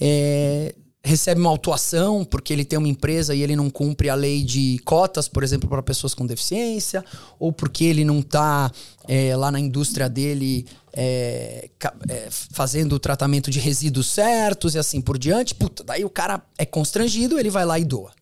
é, 0.00 0.74
recebe 1.04 1.40
uma 1.40 1.50
autuação 1.50 2.24
porque 2.24 2.52
ele 2.52 2.64
tem 2.64 2.78
uma 2.78 2.88
empresa 2.88 3.34
e 3.34 3.42
ele 3.42 3.54
não 3.54 3.68
cumpre 3.68 4.08
a 4.08 4.14
lei 4.14 4.42
de 4.42 4.78
cotas, 4.84 5.28
por 5.28 5.44
exemplo, 5.44 5.68
para 5.68 5.82
pessoas 5.82 6.14
com 6.14 6.26
deficiência, 6.26 7.04
ou 7.38 7.52
porque 7.52 7.84
ele 7.84 8.04
não 8.04 8.20
está 8.20 8.72
é, 9.06 9.36
lá 9.36 9.50
na 9.50 9.60
indústria 9.60 10.08
dele 10.08 10.66
é, 10.92 11.68
é, 12.08 12.28
fazendo 12.30 12.94
o 12.94 12.98
tratamento 12.98 13.50
de 13.50 13.60
resíduos 13.60 14.08
certos 14.08 14.74
e 14.74 14.78
assim 14.78 15.02
por 15.02 15.18
diante. 15.18 15.54
Puta, 15.54 15.84
daí 15.84 16.04
o 16.04 16.10
cara 16.10 16.42
é 16.56 16.64
constrangido, 16.64 17.38
ele 17.38 17.50
vai 17.50 17.66
lá 17.66 17.78
e 17.78 17.84
doa. 17.84 18.12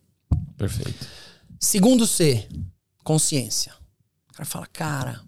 Perfeito. 0.57 1.07
Segundo 1.59 2.05
C, 2.05 2.45
consciência 3.03 3.73
cara 4.35 4.45
fala, 4.45 4.67
cara, 4.67 5.21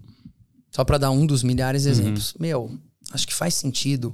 só 0.72 0.84
para 0.84 0.98
dar 0.98 1.12
um 1.12 1.26
dos 1.26 1.44
milhares 1.44 1.84
de 1.84 1.90
uhum. 1.90 1.94
exemplos, 1.94 2.34
uhum. 2.34 2.42
meu, 2.42 2.80
acho 3.12 3.28
que 3.28 3.34
faz 3.34 3.54
sentido 3.54 4.14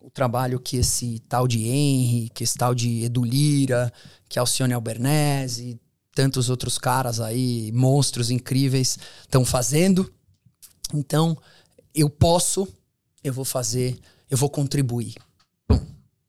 o 0.00 0.10
trabalho 0.10 0.60
que 0.60 0.76
esse 0.76 1.20
tal 1.28 1.48
de 1.48 1.66
Henry, 1.66 2.30
que 2.34 2.44
esse 2.44 2.58
tal 2.58 2.74
de 2.74 3.04
Edu 3.04 3.24
Lira, 3.24 3.92
que 4.28 4.38
Alcione 4.38 4.74
Albernese, 4.74 5.80
tantos 6.14 6.50
outros 6.50 6.78
caras 6.78 7.20
aí, 7.20 7.72
monstros 7.72 8.30
incríveis, 8.30 8.98
estão 9.22 9.44
fazendo. 9.44 10.12
Então, 10.92 11.36
eu 11.94 12.10
posso, 12.10 12.68
eu 13.22 13.32
vou 13.32 13.44
fazer, 13.44 13.98
eu 14.28 14.36
vou 14.36 14.50
contribuir 14.50 15.14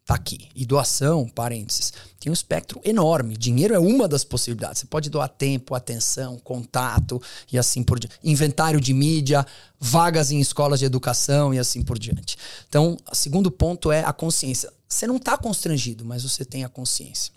tá 0.05 0.13
aqui. 0.13 0.49
E 0.55 0.65
doação, 0.65 1.27
parênteses, 1.27 1.91
tem 2.19 2.29
um 2.29 2.33
espectro 2.33 2.79
enorme. 2.85 3.35
Dinheiro 3.35 3.73
é 3.73 3.79
uma 3.79 4.07
das 4.07 4.23
possibilidades. 4.23 4.79
Você 4.79 4.85
pode 4.85 5.09
doar 5.09 5.27
tempo, 5.27 5.73
atenção, 5.73 6.37
contato 6.39 7.21
e 7.51 7.57
assim 7.57 7.83
por 7.83 7.99
diante. 7.99 8.15
Inventário 8.23 8.79
de 8.79 8.93
mídia, 8.93 9.45
vagas 9.79 10.31
em 10.31 10.39
escolas 10.39 10.79
de 10.79 10.85
educação 10.85 11.53
e 11.53 11.59
assim 11.59 11.81
por 11.81 11.97
diante. 11.97 12.37
Então, 12.69 12.97
o 13.11 13.15
segundo 13.15 13.49
ponto 13.49 13.91
é 13.91 14.03
a 14.03 14.13
consciência. 14.13 14.71
Você 14.87 15.07
não 15.07 15.17
está 15.17 15.35
constrangido, 15.37 16.05
mas 16.05 16.23
você 16.23 16.45
tem 16.45 16.63
a 16.63 16.69
consciência. 16.69 17.33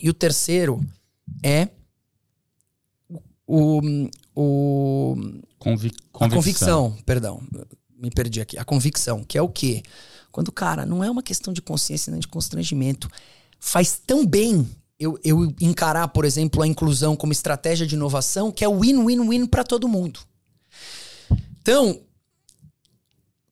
E 0.00 0.10
o 0.10 0.14
terceiro 0.14 0.84
é 1.42 1.68
o, 3.46 3.80
o 4.34 5.16
Convi 5.58 5.92
convicção. 6.10 6.26
a 6.26 6.28
convicção, 6.28 6.96
perdão, 7.06 7.42
me 7.96 8.10
perdi 8.10 8.40
aqui. 8.40 8.58
A 8.58 8.64
convicção, 8.64 9.22
que 9.22 9.38
é 9.38 9.42
o 9.42 9.48
quê? 9.48 9.82
Quando, 10.34 10.50
cara, 10.50 10.84
não 10.84 11.04
é 11.04 11.08
uma 11.08 11.22
questão 11.22 11.52
de 11.52 11.62
consciência 11.62 12.10
nem 12.10 12.18
de 12.18 12.26
constrangimento. 12.26 13.08
Faz 13.60 14.00
tão 14.04 14.26
bem 14.26 14.68
eu, 14.98 15.16
eu 15.22 15.54
encarar, 15.60 16.08
por 16.08 16.24
exemplo, 16.24 16.60
a 16.60 16.66
inclusão 16.66 17.14
como 17.14 17.32
estratégia 17.32 17.86
de 17.86 17.94
inovação 17.94 18.50
que 18.50 18.64
é 18.64 18.68
win-win-win 18.68 19.46
para 19.46 19.62
todo 19.62 19.86
mundo. 19.86 20.18
Então, 21.62 22.00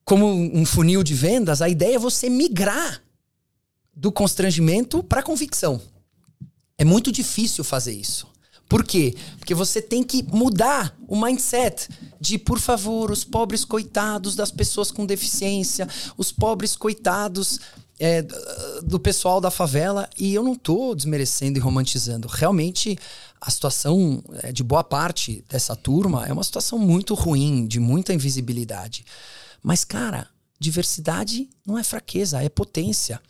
como 0.05 0.27
um 0.27 0.66
funil 0.66 1.05
de 1.05 1.14
vendas, 1.14 1.62
a 1.62 1.68
ideia 1.68 1.95
é 1.95 2.01
você 2.01 2.29
migrar 2.29 3.01
do 3.95 4.11
constrangimento 4.11 5.05
para 5.05 5.23
convicção. 5.23 5.81
É 6.77 6.85
muito 6.85 7.12
difícil 7.12 7.62
fazer 7.62 7.92
isso. 7.92 8.27
Por 8.68 8.85
quê? 8.85 9.14
Porque 9.38 9.55
você 9.55 9.83
tem 9.83 10.03
que 10.03 10.22
mudar 10.22 10.96
o 11.07 11.20
mindset 11.20 11.88
de, 12.20 12.38
por 12.38 12.59
favor, 12.59 13.11
os 13.11 13.22
pobres 13.22 13.64
coitados 13.64 14.35
das 14.35 14.51
pessoas 14.51 14.90
com 14.90 15.05
deficiência, 15.05 15.87
os 16.16 16.33
pobres 16.33 16.75
coitados 16.75 17.61
é, 18.01 18.25
do 18.83 18.98
pessoal 18.98 19.40
da 19.40 19.51
favela. 19.51 20.09
E 20.18 20.35
eu 20.35 20.42
não 20.42 20.55
estou 20.55 20.94
desmerecendo 20.94 21.59
e 21.59 21.61
romantizando. 21.61 22.27
Realmente, 22.29 22.98
a 23.40 23.51
situação 23.51 24.22
é, 24.42 24.53
de 24.53 24.64
boa 24.64 24.83
parte 24.83 25.44
dessa 25.48 25.77
turma 25.77 26.27
é 26.27 26.33
uma 26.33 26.44
situação 26.44 26.79
muito 26.79 27.14
ruim, 27.14 27.66
de 27.66 27.79
muita 27.79 28.14
invisibilidade. 28.14 29.05
Mas, 29.62 29.85
cara, 29.85 30.29
diversidade 30.59 31.48
não 31.66 31.79
é 31.79 31.85
fraqueza, 31.85 32.42
é 32.42 32.48
potência. 32.48 33.20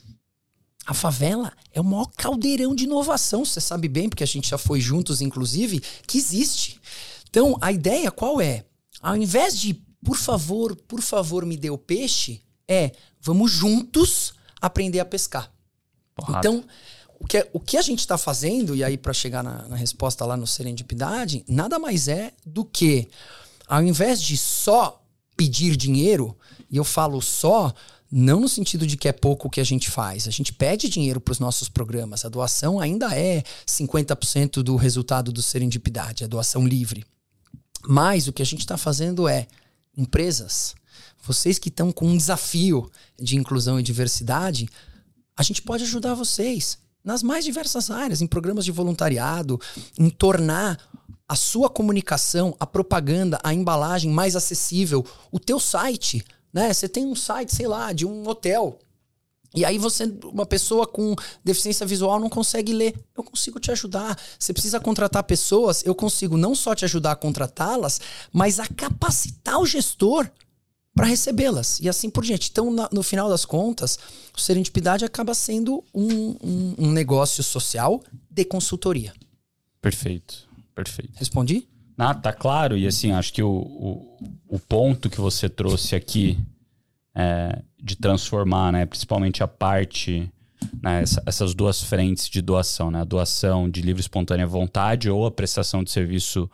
A 0.85 0.95
favela 0.95 1.53
é 1.73 1.81
o 1.81 1.85
maior 1.85 2.11
caldeirão 2.17 2.75
de 2.75 2.85
inovação, 2.85 3.45
você 3.45 3.61
sabe 3.61 3.89
bem, 3.89 4.09
porque 4.09 4.25
a 4.25 4.27
gente 4.27 4.49
já 4.49 4.59
foi 4.59 4.81
juntos, 4.81 5.21
inclusive, 5.21 5.81
que 6.07 6.19
existe. 6.19 6.81
Então, 7.31 7.57
a 7.61 7.71
ideia 7.71 8.11
qual 8.11 8.41
é? 8.41 8.65
Ao 9.01 9.17
invés 9.17 9.59
de, 9.59 9.75
por 10.05 10.17
favor, 10.17 10.75
por 10.75 11.01
favor, 11.01 11.47
me 11.47 11.57
dê 11.57 11.71
o 11.71 11.79
peixe, 11.79 12.43
é 12.69 12.93
vamos 13.21 13.51
juntos 13.51 14.35
aprender 14.61 15.01
a 15.01 15.05
pescar. 15.05 15.53
Porrada. 16.15 16.39
Então, 16.39 16.65
o 17.19 17.27
que, 17.27 17.49
o 17.53 17.61
que 17.61 17.77
a 17.77 17.83
gente 17.83 18.01
está 18.01 18.19
fazendo, 18.19 18.75
e 18.75 18.83
aí 18.83 18.99
para 18.99 19.13
chegar 19.13 19.45
na, 19.45 19.69
na 19.69 19.77
resposta 19.77 20.25
lá 20.25 20.37
no 20.37 20.47
Serendipidade, 20.47 21.45
nada 21.47 21.79
mais 21.79 22.09
é 22.09 22.33
do 22.45 22.65
que, 22.65 23.09
ao 23.69 23.83
invés 23.83 24.21
de 24.21 24.37
só 24.37 25.01
pedir 25.37 25.77
dinheiro, 25.77 26.37
e 26.69 26.77
eu 26.77 26.85
falo 26.85 27.21
só 27.23 27.73
não 28.15 28.41
no 28.41 28.49
sentido 28.49 28.87
de 28.87 28.99
que 28.99 29.09
é 29.09 29.13
pouco 29.13 29.49
o 29.49 29.51
que 29.51 29.61
a 29.61 29.65
gente 29.65 29.91
faz. 29.91 30.29
A 30.29 30.31
gente 30.31 30.53
pede 30.53 30.87
dinheiro 30.87 31.19
para 31.19 31.33
os 31.33 31.39
nossos 31.39 31.71
programas. 31.71 32.27
A 32.27 32.29
doação 32.29 32.79
ainda 32.79 33.17
é 33.17 33.43
50% 33.67 34.63
do 34.63 34.77
resultado 34.77 35.33
do 35.33 35.41
Serendipidade, 35.41 36.23
a 36.23 36.27
doação 36.27 36.67
livre. 36.67 37.07
Mas 37.89 38.29
o 38.29 38.33
que 38.33 38.43
a 38.43 38.45
gente 38.45 38.61
está 38.61 38.77
fazendo 38.77 39.27
é, 39.27 39.47
empresas, 39.97 40.75
vocês 41.23 41.59
que 41.59 41.71
estão 41.71 41.91
com 41.91 42.07
um 42.07 42.17
desafio 42.17 42.91
de 43.19 43.37
inclusão 43.37 43.81
e 43.81 43.83
diversidade, 43.83 44.69
a 45.35 45.43
gente 45.43 45.63
pode 45.63 45.85
ajudar 45.85 46.13
vocês 46.13 46.79
nas 47.03 47.23
mais 47.23 47.47
diversas 47.47 47.91
áreas, 47.91 48.21
em 48.21 48.27
programas 48.27 48.67
de 48.67 48.71
voluntariado, 48.71 49.59
em 49.99 50.11
tornar 50.11 50.79
a 51.27 51.35
sua 51.35 51.71
comunicação, 51.71 52.55
a 52.61 52.67
propaganda, 52.67 53.41
a 53.43 53.55
embalagem 53.55 54.11
mais 54.11 54.37
acessível, 54.37 55.03
o 55.31 55.41
teu 55.41 55.59
site 55.59 56.23
né? 56.53 56.73
Você 56.73 56.89
tem 56.89 57.07
um 57.07 57.15
site, 57.15 57.55
sei 57.55 57.67
lá, 57.67 57.93
de 57.93 58.07
um 58.07 58.29
hotel. 58.29 58.79
E 59.55 59.65
aí 59.65 59.77
você, 59.77 60.05
uma 60.25 60.47
pessoa 60.47 60.87
com 60.87 61.15
deficiência 61.45 61.87
visual 61.87 62.19
não 62.19 62.31
consegue 62.31 62.73
ler. 62.73 62.95
Eu 63.17 63.23
consigo 63.23 63.61
te 63.61 63.71
ajudar. 63.71 64.19
Você 64.39 64.53
precisa 64.53 64.81
contratar 64.81 65.23
pessoas, 65.25 65.85
eu 65.85 65.95
consigo 65.95 66.37
não 66.37 66.55
só 66.55 66.75
te 66.75 66.85
ajudar 66.85 67.13
a 67.13 67.17
contratá-las, 67.17 68.01
mas 68.33 68.59
a 68.59 68.67
capacitar 68.67 69.61
o 69.61 69.67
gestor 69.67 70.31
para 70.95 71.07
recebê-las 71.07 71.81
e 71.81 71.89
assim 71.89 72.09
por 72.09 72.25
diante. 72.25 72.49
Então, 72.51 72.71
na, 72.71 72.89
no 72.93 73.03
final 73.03 73.29
das 73.29 73.45
contas, 73.45 73.99
o 74.37 74.41
Serendipidade 74.41 75.05
acaba 75.05 75.35
sendo 75.35 75.85
um, 75.95 76.37
um, 76.43 76.75
um 76.79 76.93
negócio 76.93 77.43
social 77.43 78.03
de 78.31 78.45
consultoria. 78.45 79.13
Perfeito, 79.81 80.49
perfeito. 80.75 81.13
Respondi? 81.17 81.69
Ah, 81.97 82.15
tá 82.15 82.33
claro. 82.33 82.77
E 82.77 82.87
assim, 82.87 83.13
acho 83.13 83.33
que 83.33 83.43
o, 83.43 83.51
o, 83.51 84.19
o 84.49 84.59
ponto 84.59 85.11
que 85.11 85.21
você 85.21 85.49
trouxe 85.49 85.95
aqui 85.95 86.39
é, 87.15 87.63
de 87.83 87.97
transformar, 87.97 88.73
né, 88.73 88.87
principalmente 88.87 89.43
a 89.43 89.49
parte, 89.49 90.31
né, 90.83 91.03
essa, 91.03 91.23
essas 91.27 91.55
duas 91.55 91.83
frentes 91.83 92.29
de 92.29 92.41
doação, 92.41 92.91
né, 92.91 93.01
a 93.01 93.05
doação 93.05 93.69
de 93.69 93.83
livre 93.83 94.01
espontânea 94.01 94.47
vontade 94.47 95.11
ou 95.11 95.27
a 95.27 95.31
prestação 95.31 95.83
de 95.83 95.91
serviço 95.91 96.51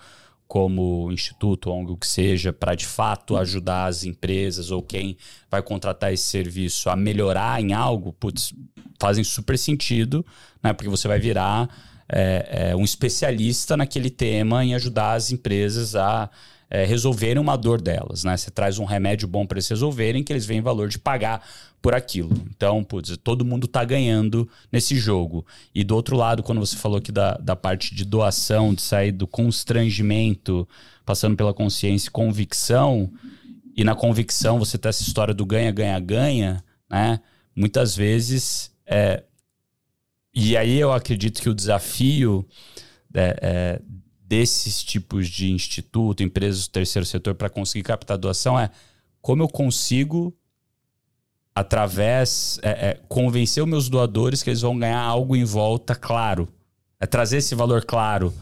como 0.49 1.13
instituto, 1.13 1.71
ONG, 1.71 1.93
o 1.93 1.97
que 1.97 2.07
seja, 2.07 2.53
para 2.55 2.75
de 2.75 2.87
fato 2.87 3.37
ajudar 3.37 3.85
as 3.85 4.05
empresas 4.05 4.71
ou 4.71 4.83
quem 4.83 5.17
vai 5.51 5.63
contratar 5.63 6.11
esse 6.11 6.25
serviço 6.25 6.89
a 6.89 6.97
melhorar 6.97 7.61
em 7.61 7.75
algo, 7.75 8.15
putz, 8.15 8.55
fazem 8.99 9.23
super 9.23 9.59
sentido, 9.59 10.25
né? 10.63 10.73
Porque 10.73 10.89
você 10.89 11.07
vai 11.07 11.19
virar 11.19 11.69
é, 12.09 12.71
é, 12.71 12.77
um 12.77 12.83
especialista 12.83 13.77
naquele 13.77 14.09
tema 14.09 14.65
em 14.65 14.75
ajudar 14.75 15.13
as 15.13 15.31
empresas 15.31 15.95
a 15.95 16.31
é, 16.71 16.85
resolverem 16.85 17.41
uma 17.41 17.57
dor 17.57 17.81
delas, 17.81 18.25
né? 18.25 18.37
Você 18.37 18.51
traz 18.51 18.79
um 18.79 18.85
remédio 18.85 19.27
bom 19.27 19.47
para 19.47 19.57
eles 19.57 19.69
resolverem, 19.69 20.23
que 20.23 20.33
eles 20.33 20.45
veem 20.45 20.61
valor 20.61 20.89
de 20.89 20.99
pagar 20.99 21.43
por 21.81 21.95
aquilo. 21.95 22.31
Então, 22.51 22.85
putz, 22.85 23.17
todo 23.17 23.45
mundo 23.45 23.65
está 23.65 23.85
ganhando 23.85 24.49
nesse 24.71 24.97
jogo. 24.97 25.47
E 25.75 25.83
do 25.83 25.95
outro 25.95 26.17
lado, 26.17 26.43
quando 26.43 26.59
você 26.59 26.77
falou 26.77 26.99
aqui 26.99 27.11
da, 27.11 27.37
da 27.39 27.57
parte 27.57 27.95
de 27.95 28.05
doação, 28.05 28.75
de 28.75 28.83
sair 28.83 29.13
do 29.13 29.27
constrangimento, 29.27 30.69
passando 31.07 31.37
pela 31.37 31.55
consciência 31.55 32.09
e 32.09 32.13
convicção, 32.13 33.11
e 33.75 33.85
na 33.85 33.95
convicção 33.95 34.59
você 34.59 34.77
tem 34.77 34.91
essa 34.91 35.03
história 35.03 35.33
do 35.33 35.47
ganha, 35.47 35.71
ganha, 35.71 35.99
ganha, 36.01 36.65
né? 36.91 37.21
Muitas 37.55 37.97
vezes. 37.97 38.71
É... 38.85 39.23
E 40.35 40.57
aí 40.57 40.79
eu 40.79 40.93
acredito 40.93 41.41
que 41.41 41.49
o 41.49 41.55
desafio 41.55 42.47
é, 43.15 43.39
é, 43.41 43.81
desses 44.29 44.85
tipos 44.85 45.27
de 45.27 45.51
instituto, 45.51 46.23
empresas 46.23 46.69
do 46.69 46.71
terceiro 46.71 47.07
setor, 47.07 47.35
para 47.35 47.49
conseguir 47.49 47.83
captar 47.83 48.19
doação 48.19 48.61
é 48.61 48.71
como 49.23 49.43
eu 49.43 49.49
consigo 49.49 50.37
através 51.55 52.61
é, 52.63 52.91
é, 52.91 53.01
convencer 53.09 53.63
os 53.63 53.69
meus 53.69 53.89
doadores 53.89 54.43
que 54.43 54.51
eles 54.51 54.61
vão 54.61 54.79
ganhar 54.79 55.01
algo 55.01 55.35
em 55.35 55.45
volta 55.45 55.95
claro. 55.95 56.47
É 57.01 57.07
trazer 57.07 57.39
esse 57.39 57.55
valor 57.55 57.85
claro 57.85 58.33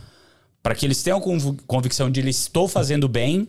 para 0.63 0.75
que 0.75 0.85
eles 0.85 1.01
tenham 1.03 1.21
convicção 1.67 2.11
de 2.11 2.21
que 2.21 2.29
estou 2.29 2.67
fazendo 2.67 3.09
bem, 3.09 3.47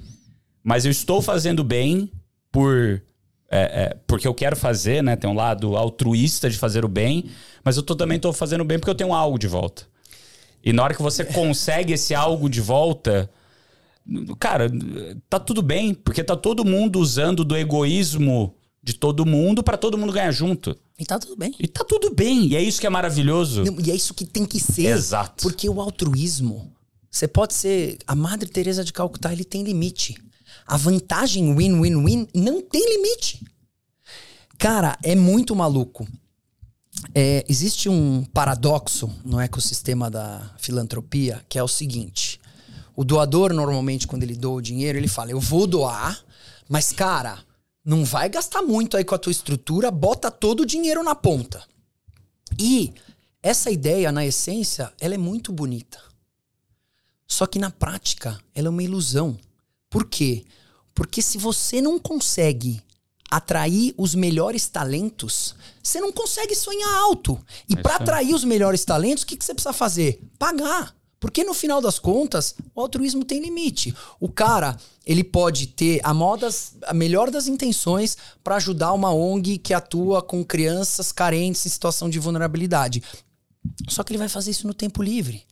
mas 0.64 0.86
eu 0.86 0.92
estou 0.92 1.22
fazendo 1.22 1.64
bem 1.64 2.12
por 2.52 3.02
é, 3.50 3.60
é, 3.60 3.98
porque 4.06 4.28
eu 4.28 4.34
quero 4.34 4.56
fazer, 4.56 5.02
né? 5.02 5.16
Tem 5.16 5.30
um 5.30 5.34
lado 5.34 5.76
altruísta 5.76 6.50
de 6.50 6.58
fazer 6.58 6.86
o 6.86 6.88
bem, 6.88 7.26
mas 7.64 7.78
eu 7.78 7.84
tô, 7.84 7.96
também 7.96 8.18
estou 8.18 8.32
fazendo 8.32 8.64
bem 8.64 8.78
porque 8.78 8.92
eu 8.92 8.96
tenho 8.96 9.14
algo 9.14 9.40
de 9.40 9.48
volta. 9.48 9.88
E 10.64 10.74
na 10.74 10.84
hora 10.84 10.94
que 10.94 11.02
você 11.02 11.24
consegue 11.24 11.94
esse 11.94 12.14
algo 12.14 12.50
de 12.50 12.62
volta, 12.62 13.30
cara, 14.40 14.70
tá 15.30 15.40
tudo 15.40 15.62
bem, 15.62 15.94
porque 15.94 16.24
tá 16.24 16.36
todo 16.36 16.66
mundo 16.66 17.00
usando 17.00 17.44
do 17.44 17.56
egoísmo 17.56 18.54
de 18.84 18.94
todo 18.94 19.26
mundo 19.26 19.62
para 19.62 19.78
todo 19.78 19.98
mundo 19.98 20.14
ganhar 20.14 20.32
junto. 20.32 20.78
E 20.98 21.06
tá 21.06 21.20
tudo 21.20 21.36
bem. 21.36 21.54
E 21.60 21.68
tá 21.68 21.84
tudo 21.84 22.14
bem. 22.14 22.48
E 22.48 22.56
é 22.56 22.62
isso 22.62 22.80
que 22.80 22.88
é 22.88 22.90
maravilhoso. 22.90 23.66
Não, 23.66 23.78
e 23.80 23.92
é 23.92 23.96
isso 23.96 24.14
que 24.14 24.26
tem 24.26 24.46
que 24.46 24.60
ser. 24.60 24.86
Exato. 24.86 25.44
Porque 25.44 25.70
o 25.70 25.82
altruísmo, 25.82 26.72
você 27.12 27.28
pode 27.28 27.54
ser. 27.54 27.98
A 28.08 28.16
Madre 28.16 28.50
Teresa 28.50 28.84
de 28.84 28.94
Calcutá, 28.94 29.32
ele 29.32 29.44
tem 29.44 29.64
limite. 29.64 30.16
A 30.66 30.78
vantagem 30.78 31.54
win-win-win 31.54 32.28
não 32.34 32.62
tem 32.62 32.98
limite. 32.98 33.46
Cara, 34.58 34.98
é 35.04 35.16
muito 35.16 35.56
maluco. 35.56 36.08
É, 37.14 37.46
existe 37.48 37.90
um 37.90 38.24
paradoxo 38.26 39.10
no 39.24 39.40
ecossistema 39.40 40.10
da 40.10 40.52
filantropia 40.58 41.46
que 41.48 41.58
é 41.58 41.64
o 41.64 41.68
seguinte: 41.68 42.40
o 42.96 43.04
doador, 43.04 43.54
normalmente, 43.54 44.08
quando 44.08 44.24
ele 44.24 44.36
doa 44.36 44.56
o 44.56 44.62
dinheiro, 44.62 44.98
ele 44.98 45.08
fala, 45.08 45.30
eu 45.30 45.40
vou 45.40 45.68
doar, 45.68 46.20
mas, 46.68 46.92
cara, 46.92 47.38
não 47.86 48.04
vai 48.04 48.28
gastar 48.28 48.64
muito 48.64 48.98
aí 48.98 49.06
com 49.06 49.14
a 49.14 49.20
tua 49.20 49.32
estrutura, 49.32 49.92
bota 49.92 50.32
todo 50.32 50.62
o 50.62 50.66
dinheiro 50.66 51.04
na 51.04 51.14
ponta. 51.14 51.64
E 52.60 52.92
essa 53.42 53.70
ideia, 53.70 54.12
na 54.12 54.26
essência, 54.26 54.92
ela 55.00 55.14
é 55.14 55.18
muito 55.18 55.54
bonita. 55.54 56.02
Só 57.28 57.46
que 57.46 57.60
na 57.60 57.70
prática, 57.70 58.40
ela 58.56 58.68
é 58.68 58.70
uma 58.70 58.84
ilusão. 58.84 59.38
Por 59.90 60.06
quê? 60.08 60.44
Porque 60.96 61.22
se 61.22 61.38
você 61.38 61.82
não 61.82 62.00
consegue 62.00 62.82
atrair 63.30 63.94
os 63.98 64.16
melhores 64.16 64.68
talentos, 64.68 65.56
você 65.82 66.00
não 66.00 66.12
consegue 66.12 66.56
sonhar 66.56 66.94
alto. 66.96 67.40
E 67.70 67.74
é 67.78 67.82
para 67.82 67.96
atrair 67.96 68.34
os 68.34 68.44
melhores 68.44 68.84
talentos, 68.86 69.24
o 69.24 69.28
que, 69.28 69.38
que 69.38 69.46
você 69.46 69.54
precisa 69.54 69.74
fazer? 69.74 70.22
Pagar. 70.38 70.96
Porque 71.20 71.44
no 71.44 71.54
final 71.54 71.82
das 71.82 71.98
contas, 71.98 72.56
o 72.76 72.82
altruísmo 72.82 73.26
tem 73.26 73.42
limite. 73.42 73.94
O 74.20 74.30
cara, 74.30 74.78
ele 75.06 75.24
pode 75.24 75.68
ter 75.68 76.00
a, 76.04 76.14
modas, 76.14 76.76
a 76.84 76.94
melhor 76.94 77.32
das 77.32 77.48
intenções 77.48 78.16
para 78.44 78.58
ajudar 78.58 78.94
uma 78.94 79.12
ONG 79.12 79.58
que 79.58 79.74
atua 79.74 80.22
com 80.22 80.46
crianças 80.46 81.12
carentes 81.12 81.66
em 81.66 81.70
situação 81.70 82.10
de 82.10 82.20
vulnerabilidade. 82.20 83.02
Só 83.90 84.04
que 84.04 84.12
ele 84.12 84.20
vai 84.20 84.30
fazer 84.30 84.52
isso 84.52 84.68
no 84.68 84.74
tempo 84.74 85.02
livre. 85.02 85.44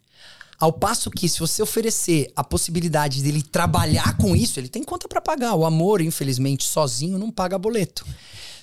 Ao 0.59 0.71
passo 0.71 1.11
que, 1.11 1.27
se 1.27 1.39
você 1.39 1.61
oferecer 1.61 2.31
a 2.35 2.43
possibilidade 2.43 3.21
dele 3.21 3.41
trabalhar 3.41 4.15
com 4.17 4.35
isso, 4.35 4.59
ele 4.59 4.69
tem 4.69 4.83
conta 4.83 5.07
para 5.07 5.21
pagar. 5.21 5.55
O 5.55 5.65
amor, 5.65 6.01
infelizmente, 6.01 6.63
sozinho 6.63 7.17
não 7.17 7.29
paga 7.29 7.57
boleto. 7.57 8.05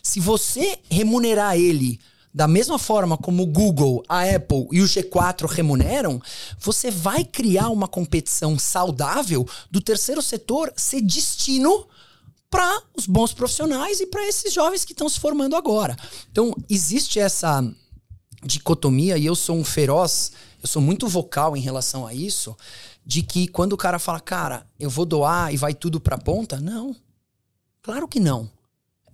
Se 0.03 0.19
você 0.19 0.79
remunerar 0.91 1.57
ele 1.57 2.01
da 2.35 2.49
mesma 2.49 2.79
forma 2.79 3.19
como 3.19 3.43
o 3.43 3.47
Google, 3.47 4.03
a 4.09 4.23
Apple 4.23 4.67
e 4.73 4.81
o 4.81 4.87
G4 4.87 5.47
remuneram, 5.47 6.21
você 6.59 6.91
vai 6.91 7.25
criar 7.25 7.69
uma 7.69 7.87
competição 7.87 8.59
saudável 8.59 9.47
do 9.71 9.81
terceiro 9.81 10.23
setor 10.23 10.73
ser 10.75 11.03
destino 11.03 11.87
para 12.51 12.83
os 12.97 13.07
bons 13.07 13.33
profissionais 13.33 14.01
e 14.01 14.07
para 14.07 14.27
esses 14.27 14.53
jovens 14.53 14.85
que 14.85 14.93
estão 14.93 15.09
se 15.09 15.21
formando 15.21 15.57
agora. 15.57 15.97
Então, 16.31 16.55
existe 16.69 17.19
essa 17.19 17.63
dicotomia 18.45 19.17
e 19.17 19.27
eu 19.27 19.35
sou 19.35 19.57
um 19.57 19.65
feroz, 19.65 20.33
eu 20.63 20.69
sou 20.69 20.81
muito 20.81 21.09
vocal 21.09 21.57
em 21.57 21.61
relação 21.61 22.07
a 22.07 22.15
isso, 22.15 22.57
de 23.05 23.23
que 23.23 23.49
quando 23.49 23.73
o 23.73 23.77
cara 23.77 23.99
fala, 23.99 24.21
cara, 24.21 24.67
eu 24.79 24.89
vou 24.89 25.05
doar 25.05 25.53
e 25.53 25.57
vai 25.57 25.75
tudo 25.75 26.01
para 26.01 26.17
ponta, 26.17 26.61
não. 26.61 26.95
Claro 27.83 28.07
que 28.07 28.21
não. 28.21 28.49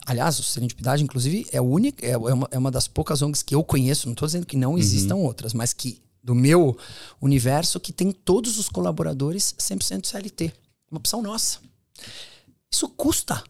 Aliás, 0.05 0.39
o 0.39 0.43
Serendipidade, 0.43 1.03
inclusive, 1.03 1.47
é, 1.51 1.61
única, 1.61 2.05
é, 2.05 2.11
é, 2.11 2.17
uma, 2.17 2.49
é 2.51 2.59
uma 2.59 2.71
das 2.71 2.87
poucas 2.87 3.23
ONGs 3.23 3.43
que 3.43 3.55
eu 3.55 3.65
conheço, 3.65 4.07
não 4.07 4.13
estou 4.13 4.27
dizendo 4.27 4.47
que 4.47 4.57
não 4.57 4.73
uhum. 4.73 4.79
existam 4.79 5.17
uhum. 5.17 5.25
outras, 5.25 5.55
mas 5.55 5.73
que 5.73 6.01
do 6.23 6.35
meu 6.35 6.77
universo 7.21 7.81
que 7.81 7.93
tem 7.93 8.13
todos 8.13 8.59
os 8.59 8.69
colaboradores 8.69 9.55
100% 9.59 10.05
CLT. 10.05 10.53
Uma 10.91 10.99
opção 10.99 11.23
nossa. 11.23 11.61
Isso 12.71 12.89
custa. 12.91 13.43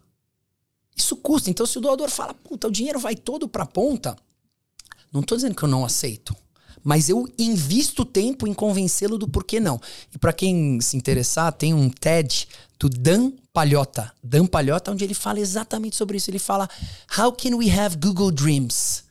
Isso 0.96 1.16
custa. 1.16 1.50
Então, 1.50 1.66
se 1.66 1.78
o 1.78 1.80
doador 1.80 2.08
fala, 2.08 2.34
puta, 2.34 2.68
o 2.68 2.70
dinheiro 2.70 3.00
vai 3.00 3.16
todo 3.16 3.48
para 3.48 3.64
a 3.64 3.66
ponta, 3.66 4.16
não 5.12 5.20
estou 5.20 5.36
dizendo 5.36 5.54
que 5.54 5.62
eu 5.62 5.68
não 5.68 5.84
aceito. 5.84 6.36
Mas 6.82 7.08
eu 7.08 7.28
invisto 7.38 8.04
tempo 8.04 8.46
em 8.46 8.54
convencê-lo 8.54 9.18
do 9.18 9.28
porquê 9.28 9.60
não. 9.60 9.80
E 10.14 10.18
para 10.18 10.32
quem 10.32 10.80
se 10.80 10.96
interessar, 10.96 11.52
tem 11.52 11.74
um 11.74 11.90
TED 11.90 12.48
do 12.78 12.88
Dan 12.88 13.32
Palhota. 13.52 14.12
Dan 14.22 14.46
Palhota, 14.46 14.92
onde 14.92 15.04
ele 15.04 15.14
fala 15.14 15.40
exatamente 15.40 15.96
sobre 15.96 16.16
isso. 16.16 16.30
Ele 16.30 16.38
fala: 16.38 16.68
How 17.16 17.32
can 17.32 17.56
we 17.56 17.70
have 17.70 17.96
Google 17.96 18.30
Dreams 18.30 19.07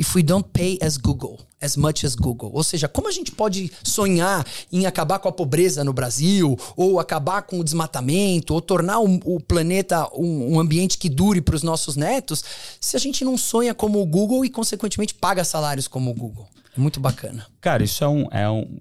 if 0.00 0.16
we 0.16 0.22
don't 0.22 0.48
pay 0.50 0.78
as 0.80 0.96
Google? 0.96 1.38
As 1.60 1.76
much 1.76 2.06
as 2.06 2.14
Google. 2.14 2.50
Ou 2.54 2.64
seja, 2.64 2.88
como 2.88 3.06
a 3.06 3.10
gente 3.10 3.30
pode 3.30 3.70
sonhar 3.84 4.46
em 4.72 4.86
acabar 4.86 5.18
com 5.18 5.28
a 5.28 5.32
pobreza 5.32 5.84
no 5.84 5.92
Brasil, 5.92 6.58
ou 6.74 6.98
acabar 6.98 7.42
com 7.42 7.60
o 7.60 7.64
desmatamento, 7.64 8.54
ou 8.54 8.62
tornar 8.62 8.98
o, 9.00 9.20
o 9.26 9.38
planeta 9.38 10.08
um, 10.14 10.54
um, 10.54 10.60
ambiente 10.60 10.96
que 10.96 11.10
dure 11.10 11.42
para 11.42 11.54
os 11.54 11.62
nossos 11.62 11.96
netos, 11.96 12.42
se 12.80 12.96
a 12.96 12.98
gente 12.98 13.22
não 13.26 13.36
sonha 13.36 13.74
como 13.74 14.00
o 14.00 14.06
Google 14.06 14.42
e, 14.42 14.48
consequentemente, 14.48 15.12
paga 15.12 15.44
salários 15.44 15.86
como 15.86 16.10
o 16.10 16.14
Google? 16.14 16.48
É 16.74 16.80
muito 16.80 16.98
bacana. 16.98 17.46
Cara, 17.60 17.84
isso 17.84 18.02
é 18.02 18.08
um, 18.08 18.26
é 18.30 18.48
um, 18.48 18.78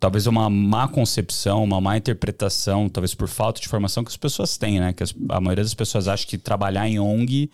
talvez 0.00 0.26
uma 0.26 0.50
má 0.50 0.88
concepção, 0.88 1.62
uma 1.62 1.80
má 1.80 1.96
interpretação, 1.96 2.88
talvez 2.88 3.14
por 3.14 3.28
falta 3.28 3.60
de 3.60 3.68
informação 3.68 4.02
que 4.02 4.10
as 4.10 4.16
pessoas 4.16 4.58
têm, 4.58 4.80
né? 4.80 4.92
Que 4.92 5.04
as, 5.04 5.14
a 5.28 5.40
maioria 5.40 5.62
das 5.62 5.74
pessoas 5.74 6.08
acha 6.08 6.26
que 6.26 6.36
trabalhar 6.36 6.88
em 6.88 6.98
ONG 6.98 7.48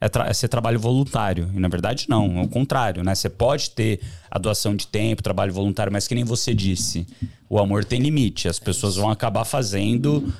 é, 0.00 0.08
tra 0.08 0.28
é, 0.28 0.32
ser 0.32 0.48
trabalho 0.48 0.78
voluntário. 0.78 1.50
E 1.54 1.58
na 1.60 1.68
verdade 1.68 2.06
não, 2.08 2.38
é 2.38 2.42
o 2.42 2.48
contrário, 2.48 3.02
né? 3.02 3.14
Você 3.14 3.28
pode 3.28 3.70
ter 3.70 4.00
a 4.30 4.38
doação 4.38 4.74
de 4.74 4.86
tempo, 4.86 5.22
trabalho 5.22 5.52
voluntário, 5.52 5.92
mas 5.92 6.06
que 6.06 6.14
nem 6.14 6.24
você 6.24 6.54
disse, 6.54 7.06
o 7.48 7.58
amor 7.58 7.84
tem 7.84 8.00
limite. 8.00 8.48
As 8.48 8.58
pessoas 8.58 8.96
vão 8.96 9.10
acabar 9.10 9.44
fazendo 9.44 10.32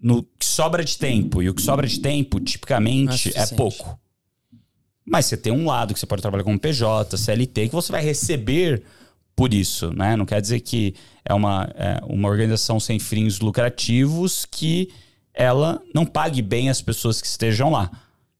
no 0.00 0.22
que 0.22 0.44
sobra 0.44 0.84
de 0.84 0.98
tempo. 0.98 1.42
E 1.42 1.48
o 1.48 1.54
que 1.54 1.62
sobra 1.62 1.86
de 1.86 2.00
tempo, 2.00 2.40
tipicamente, 2.40 3.32
é, 3.36 3.42
é 3.42 3.46
pouco. 3.48 3.98
Mas 5.04 5.26
você 5.26 5.36
tem 5.36 5.52
um 5.52 5.66
lado 5.66 5.92
que 5.92 6.00
você 6.00 6.06
pode 6.06 6.22
trabalhar 6.22 6.44
como 6.44 6.58
PJ, 6.58 7.16
CLT, 7.16 7.68
que 7.68 7.74
você 7.74 7.90
vai 7.90 8.02
receber 8.02 8.82
por 9.34 9.52
isso, 9.52 9.92
né? 9.92 10.16
Não 10.16 10.24
quer 10.24 10.40
dizer 10.40 10.60
que 10.60 10.94
é 11.24 11.34
uma, 11.34 11.68
é 11.74 12.00
uma 12.04 12.28
organização 12.28 12.78
sem 12.78 12.98
fins 12.98 13.40
lucrativos 13.40 14.44
que 14.44 14.90
ela 15.34 15.80
não 15.94 16.04
pague 16.04 16.42
bem 16.42 16.68
as 16.68 16.82
pessoas 16.82 17.20
que 17.20 17.26
estejam 17.26 17.70
lá. 17.70 17.90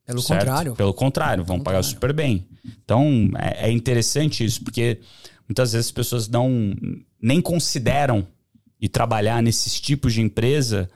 Pelo 0.05 0.21
certo? 0.21 0.39
contrário. 0.39 0.75
Pelo 0.75 0.93
contrário, 0.93 1.43
vão 1.43 1.59
pagar 1.59 1.83
super 1.83 2.13
bem. 2.13 2.45
Então, 2.83 3.29
é, 3.37 3.69
é, 3.69 3.71
interessante 3.71 4.43
isso, 4.43 4.63
porque 4.63 4.99
muitas 5.47 5.73
vezes 5.73 5.87
as 5.87 5.91
pessoas 5.91 6.27
não 6.27 6.75
nem 7.21 7.41
consideram 7.41 8.27
ir 8.81 8.89
trabalhar 8.89 9.41
nesses 9.41 9.79
tipos 9.79 10.13
de 10.13 10.21
empresa 10.21 10.89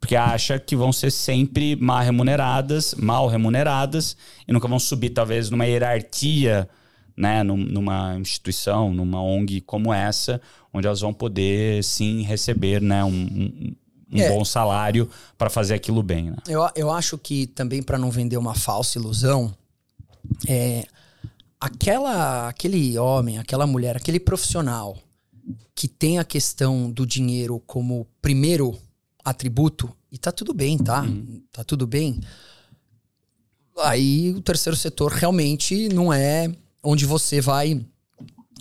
porque 0.00 0.16
acha 0.16 0.58
que 0.58 0.76
vão 0.76 0.92
ser 0.92 1.10
sempre 1.10 1.76
mal 1.76 2.02
remuneradas, 2.02 2.94
mal 2.94 3.26
remuneradas 3.26 4.16
e 4.46 4.52
nunca 4.52 4.68
vão 4.68 4.78
subir 4.78 5.10
talvez 5.10 5.48
numa 5.48 5.64
hierarquia 5.64 6.68
né, 7.16 7.42
numa 7.42 8.16
instituição, 8.18 8.92
numa 8.92 9.22
ONG 9.22 9.60
como 9.60 9.92
essa, 9.92 10.40
onde 10.72 10.86
elas 10.86 11.00
vão 11.00 11.12
poder 11.12 11.82
sim 11.84 12.22
receber 12.22 12.80
né, 12.80 13.04
um, 13.04 13.08
um, 13.10 13.74
um 14.14 14.20
é. 14.20 14.28
bom 14.28 14.44
salário 14.44 15.10
para 15.36 15.50
fazer 15.50 15.74
aquilo 15.74 16.02
bem. 16.02 16.30
Né? 16.30 16.36
Eu, 16.46 16.68
eu 16.76 16.90
acho 16.90 17.18
que 17.18 17.46
também 17.48 17.82
para 17.82 17.98
não 17.98 18.10
vender 18.10 18.36
uma 18.36 18.54
falsa 18.54 18.98
ilusão, 18.98 19.52
é, 20.46 20.86
aquela, 21.60 22.48
aquele 22.48 22.96
homem, 22.98 23.38
aquela 23.38 23.66
mulher, 23.66 23.96
aquele 23.96 24.20
profissional 24.20 24.96
que 25.74 25.88
tem 25.88 26.18
a 26.18 26.24
questão 26.24 26.90
do 26.90 27.04
dinheiro 27.04 27.60
como 27.66 28.06
primeiro 28.22 28.78
atributo, 29.24 29.90
e 30.12 30.18
tá 30.18 30.30
tudo 30.30 30.54
bem, 30.54 30.78
tá? 30.78 31.02
Uhum. 31.02 31.42
Tá 31.50 31.64
tudo 31.64 31.86
bem. 31.86 32.20
Aí 33.78 34.32
o 34.32 34.40
terceiro 34.40 34.76
setor 34.76 35.10
realmente 35.10 35.88
não 35.88 36.12
é 36.12 36.54
onde 36.82 37.04
você 37.04 37.40
vai 37.40 37.84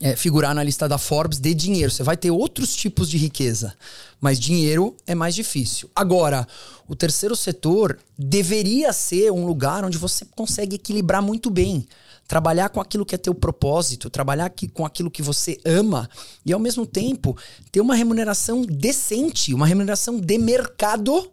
é, 0.02 0.16
figurar 0.16 0.54
na 0.56 0.64
lista 0.64 0.88
da 0.88 0.98
Forbes 0.98 1.40
de 1.40 1.54
dinheiro. 1.54 1.92
Você 1.92 2.04
vai 2.04 2.18
ter 2.18 2.32
outros 2.32 2.76
tipos 2.76 3.10
de 3.10 3.18
riqueza, 3.18 3.74
mas 4.20 4.40
dinheiro 4.40 4.96
é 5.06 5.14
mais 5.14 5.36
difícil. 5.36 5.90
Agora, 5.96 6.48
o 6.88 6.96
terceiro 6.96 7.36
setor 7.36 8.00
deveria 8.18 8.92
ser 8.92 9.32
um 9.32 9.46
lugar 9.46 9.86
onde 9.86 9.98
você 9.98 10.26
consegue 10.26 10.76
equilibrar 10.76 11.22
muito 11.22 11.50
bem. 11.50 11.88
Trabalhar 12.28 12.70
com 12.70 12.80
aquilo 12.80 13.06
que 13.06 13.16
é 13.16 13.18
teu 13.18 13.36
propósito, 13.36 14.10
trabalhar 14.10 14.52
com 14.74 14.86
aquilo 14.86 15.12
que 15.12 15.22
você 15.22 15.60
ama 15.66 16.10
e, 16.46 16.54
ao 16.54 16.60
mesmo 16.60 16.86
tempo, 16.86 17.38
ter 17.72 17.82
uma 17.82 17.96
remuneração 17.96 18.62
decente, 18.62 19.54
uma 19.54 19.68
remuneração 19.68 20.20
de 20.20 20.38
mercado 20.38 21.30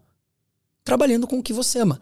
trabalhando 0.85 1.27
com 1.27 1.39
o 1.39 1.43
que 1.43 1.53
você 1.53 1.79
ama. 1.79 2.01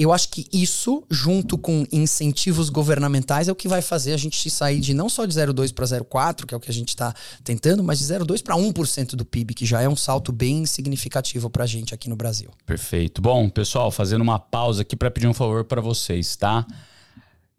Eu 0.00 0.14
acho 0.14 0.30
que 0.30 0.46
isso, 0.50 1.04
junto 1.10 1.58
com 1.58 1.84
incentivos 1.92 2.70
governamentais, 2.70 3.48
é 3.48 3.52
o 3.52 3.54
que 3.54 3.68
vai 3.68 3.82
fazer 3.82 4.14
a 4.14 4.16
gente 4.16 4.48
sair 4.48 4.80
de 4.80 4.94
não 4.94 5.10
só 5.10 5.26
de 5.26 5.34
0,2 5.34 5.74
para 5.74 5.84
0,4, 5.84 6.46
que 6.46 6.54
é 6.54 6.56
o 6.56 6.60
que 6.60 6.70
a 6.70 6.72
gente 6.72 6.88
está 6.88 7.14
tentando, 7.44 7.84
mas 7.84 7.98
de 7.98 8.06
0,2 8.06 8.42
para 8.42 8.56
1% 8.56 9.10
do 9.10 9.26
PIB, 9.26 9.52
que 9.52 9.66
já 9.66 9.82
é 9.82 9.88
um 9.90 9.94
salto 9.94 10.32
bem 10.32 10.64
significativo 10.64 11.50
para 11.50 11.64
a 11.64 11.66
gente 11.66 11.92
aqui 11.92 12.08
no 12.08 12.16
Brasil. 12.16 12.48
Perfeito. 12.64 13.20
Bom, 13.20 13.50
pessoal, 13.50 13.90
fazendo 13.90 14.22
uma 14.22 14.38
pausa 14.38 14.80
aqui 14.80 14.96
para 14.96 15.10
pedir 15.10 15.26
um 15.26 15.34
favor 15.34 15.66
para 15.66 15.82
vocês, 15.82 16.34
tá? 16.34 16.66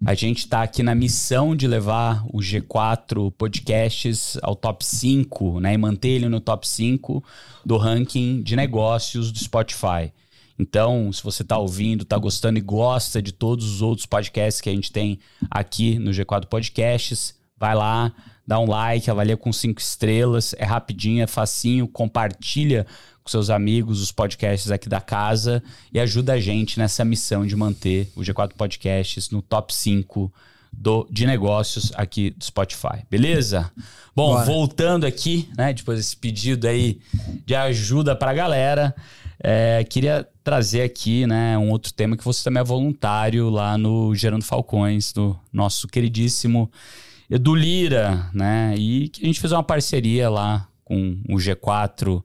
A 0.04 0.16
gente 0.16 0.40
está 0.40 0.64
aqui 0.64 0.82
na 0.82 0.96
missão 0.96 1.56
de 1.56 1.68
levar 1.68 2.26
o 2.34 2.40
G4 2.40 3.32
Podcasts 3.38 4.36
ao 4.42 4.56
top 4.56 4.84
5, 4.84 5.60
né? 5.60 5.76
E 5.76 5.78
manter 5.78 6.10
ele 6.10 6.28
no 6.28 6.40
top 6.40 6.68
5 6.68 7.24
do 7.64 7.78
ranking 7.78 8.42
de 8.42 8.56
negócios 8.56 9.32
do 9.32 9.38
Spotify. 9.38 10.12
Então, 10.62 11.12
se 11.12 11.24
você 11.24 11.42
está 11.42 11.58
ouvindo, 11.58 12.04
está 12.04 12.20
gostando 12.20 12.60
e 12.60 12.62
gosta 12.62 13.20
de 13.20 13.32
todos 13.32 13.66
os 13.66 13.82
outros 13.82 14.06
podcasts 14.06 14.62
que 14.62 14.70
a 14.70 14.72
gente 14.72 14.92
tem 14.92 15.18
aqui 15.50 15.98
no 15.98 16.12
G4 16.12 16.46
Podcasts, 16.46 17.34
vai 17.58 17.74
lá, 17.74 18.14
dá 18.46 18.60
um 18.60 18.70
like, 18.70 19.10
avalia 19.10 19.36
com 19.36 19.52
cinco 19.52 19.82
estrelas, 19.82 20.54
é 20.60 20.64
rapidinho, 20.64 21.24
é 21.24 21.26
facinho, 21.26 21.88
compartilha 21.88 22.86
com 23.24 23.30
seus 23.30 23.50
amigos 23.50 24.02
os 24.02 24.12
podcasts 24.12 24.70
aqui 24.70 24.88
da 24.88 25.02
casa 25.02 25.64
e 25.92 26.00
ajuda 26.00 26.34
a 26.34 26.40
gente 26.40 26.78
nessa 26.78 27.04
missão 27.04 27.44
de 27.44 27.56
manter 27.56 28.12
o 28.16 28.22
G4 28.22 28.52
Podcasts 28.56 29.32
no 29.32 29.42
top 29.42 29.74
5 29.74 30.32
do, 30.72 31.08
de 31.10 31.26
negócios 31.26 31.92
aqui 31.96 32.30
do 32.30 32.44
Spotify. 32.44 33.04
Beleza? 33.10 33.72
Bom, 34.16 34.34
Bora. 34.34 34.46
voltando 34.46 35.08
aqui, 35.08 35.50
né, 35.58 35.74
depois 35.74 35.98
desse 35.98 36.16
pedido 36.16 36.68
aí 36.68 37.00
de 37.48 37.56
ajuda 37.56 38.16
para 38.16 38.30
a 38.30 38.34
galera, 38.36 38.96
é, 39.44 39.84
queria 39.84 40.28
trazer 40.44 40.82
aqui, 40.82 41.26
né, 41.26 41.58
um 41.58 41.70
outro 41.70 41.94
tema 41.94 42.16
que 42.16 42.24
você 42.24 42.44
também 42.44 42.62
é 42.62 42.64
voluntário 42.64 43.50
lá 43.50 43.78
no 43.78 44.14
Gerando 44.16 44.46
Falcões, 44.46 45.12
do 45.12 45.38
nosso 45.52 45.88
queridíssimo 45.88 46.72
Edu 47.30 47.56
Lira, 47.56 48.30
né, 48.34 48.76
e 48.78 49.10
que 49.10 49.24
a 49.24 49.26
gente 49.26 49.40
fez 49.40 49.52
uma 49.52 49.64
parceria 49.64 50.30
lá 50.30 50.68
com 50.84 51.18
o 51.30 51.36
G4 51.36 52.24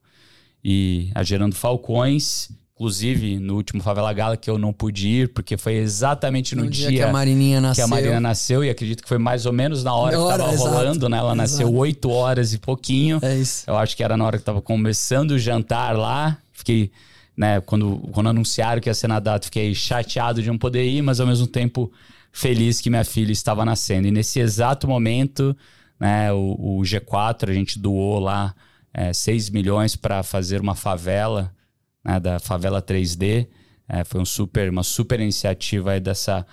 e 0.64 1.10
a 1.14 1.22
Gerando 1.22 1.54
Falcões, 1.54 2.50
Inclusive, 2.76 3.38
no 3.38 3.54
último 3.54 3.82
Favela 3.82 4.12
Gala, 4.12 4.36
que 4.36 4.50
eu 4.50 4.58
não 4.58 4.70
pude 4.70 5.08
ir, 5.08 5.32
porque 5.32 5.56
foi 5.56 5.76
exatamente 5.76 6.54
no, 6.54 6.64
no 6.64 6.70
dia, 6.70 6.88
dia, 6.88 6.98
que 6.98 7.02
a 7.02 7.10
Marininha 7.10 7.58
nasceu. 7.58 7.86
Que 7.86 7.92
a 7.92 7.94
Marina 7.96 8.20
nasceu, 8.20 8.62
e 8.62 8.68
acredito 8.68 9.02
que 9.02 9.08
foi 9.08 9.16
mais 9.16 9.46
ou 9.46 9.52
menos 9.52 9.82
na 9.82 9.94
hora, 9.94 10.18
na 10.18 10.26
que 10.26 10.54
estava 10.54 10.68
rolando, 10.68 11.08
né? 11.08 11.16
Ela 11.16 11.28
exato. 11.28 11.36
nasceu 11.36 11.74
8 11.74 12.10
horas 12.10 12.52
e 12.52 12.58
pouquinho. 12.58 13.18
É 13.22 13.34
isso. 13.34 13.64
Eu 13.66 13.78
acho 13.78 13.96
que 13.96 14.04
era 14.04 14.14
na 14.14 14.26
hora 14.26 14.36
que 14.36 14.42
estava 14.42 14.60
começando 14.60 15.30
o 15.30 15.38
jantar 15.38 15.96
lá. 15.96 16.36
Fiquei 16.52 16.92
né, 17.34 17.60
quando, 17.62 17.98
quando 18.12 18.28
anunciaram 18.28 18.80
que 18.80 18.90
ia 18.90 18.94
ser 18.94 19.08
na 19.08 19.20
data, 19.20 19.46
fiquei 19.46 19.74
chateado 19.74 20.42
de 20.42 20.48
não 20.48 20.58
poder 20.58 20.84
ir, 20.84 21.02
mas 21.02 21.18
ao 21.18 21.26
mesmo 21.26 21.46
tempo 21.46 21.90
feliz 22.32 22.80
que 22.80 22.90
minha 22.90 23.04
filha 23.04 23.32
estava 23.32 23.64
nascendo. 23.64 24.08
E 24.08 24.10
nesse 24.10 24.40
exato 24.40 24.88
momento, 24.88 25.56
né, 26.00 26.32
o, 26.32 26.56
o 26.58 26.82
G4, 26.82 27.48
a 27.48 27.54
gente 27.54 27.78
doou 27.78 28.18
lá 28.18 28.54
é, 28.92 29.12
6 29.12 29.50
milhões 29.50 29.96
para 29.96 30.22
fazer 30.22 30.60
uma 30.60 30.74
favela, 30.74 31.52
né, 32.07 32.20
da 32.20 32.38
favela 32.38 32.80
3D. 32.80 33.48
É, 33.88 34.04
foi 34.04 34.20
um 34.20 34.24
super, 34.24 34.70
uma 34.70 34.82
super 34.82 35.20
iniciativa 35.20 35.98
dessa 35.98 36.46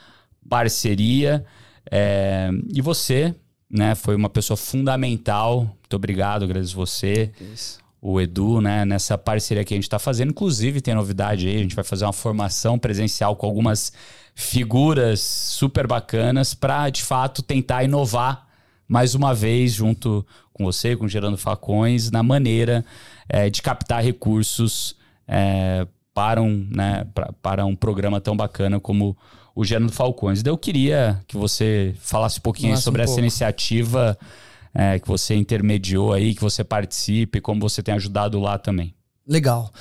parceria. 0.50 1.46
É, 1.92 2.50
e 2.74 2.82
você, 2.82 3.36
né, 3.70 3.96
foi 3.96 4.16
uma 4.16 4.30
pessoa 4.30 4.58
fundamental. 4.58 5.60
Muito 5.62 5.96
obrigado, 5.96 6.44
agradeço 6.44 6.76
você. 6.76 7.32
Isso 7.54 7.84
o 8.06 8.20
Edu, 8.20 8.60
né, 8.60 8.84
nessa 8.84 9.18
parceria 9.18 9.64
que 9.64 9.74
a 9.74 9.78
gente 9.78 9.86
está 9.86 9.98
fazendo. 9.98 10.32
Inclusive, 10.32 10.82
tem 10.82 10.94
novidade 10.94 11.48
aí, 11.48 11.56
a 11.56 11.60
gente 11.60 11.74
vai 11.74 11.86
fazer 11.86 12.04
uma 12.04 12.12
formação 12.12 12.78
presencial 12.78 13.34
com 13.34 13.46
algumas 13.46 13.94
figuras 14.36 15.22
super 15.22 15.88
bacanas 15.88 16.54
para, 16.54 16.90
de 16.90 17.02
fato, 17.02 17.42
tentar 17.42 17.86
inovar 17.86 18.46
mais 18.90 19.16
uma 19.16 19.34
vez 19.34 19.72
junto 19.72 20.26
com 20.52 20.66
você, 20.66 20.98
com 20.98 21.08
Gerando 21.08 21.38
Facões, 21.38 22.12
na 22.12 22.22
maneira 22.22 22.84
é, 23.30 23.50
de 23.50 23.62
captar 23.62 24.04
recursos 24.04 24.98
é, 25.28 25.88
para, 26.14 26.42
um, 26.42 26.68
né, 26.70 27.06
pra, 27.14 27.34
para 27.42 27.66
um 27.66 27.76
programa 27.76 28.22
tão 28.22 28.36
bacana 28.36 28.80
como 28.80 29.18
o 29.56 29.64
Gerando 29.64 29.92
Falcões. 29.92 30.40
Então, 30.40 30.54
eu 30.54 30.58
queria 30.58 31.22
que 31.28 31.38
você 31.38 31.94
falasse 32.00 32.40
um 32.40 32.42
pouquinho 32.42 32.78
sobre 32.78 33.02
um 33.02 33.04
essa 33.04 33.12
pouco. 33.12 33.22
iniciativa 33.22 34.18
é, 34.74 35.00
que 35.00 35.08
você 35.08 35.36
intermediou 35.36 36.14
aí, 36.14 36.34
que 36.34 36.42
você 36.42 36.64
participe, 36.64 37.40
como 37.40 37.62
você 37.62 37.84
tem 37.84 37.94
ajudado 37.94 38.40
lá 38.40 38.58
também. 38.58 38.94
Legal. 39.28 39.72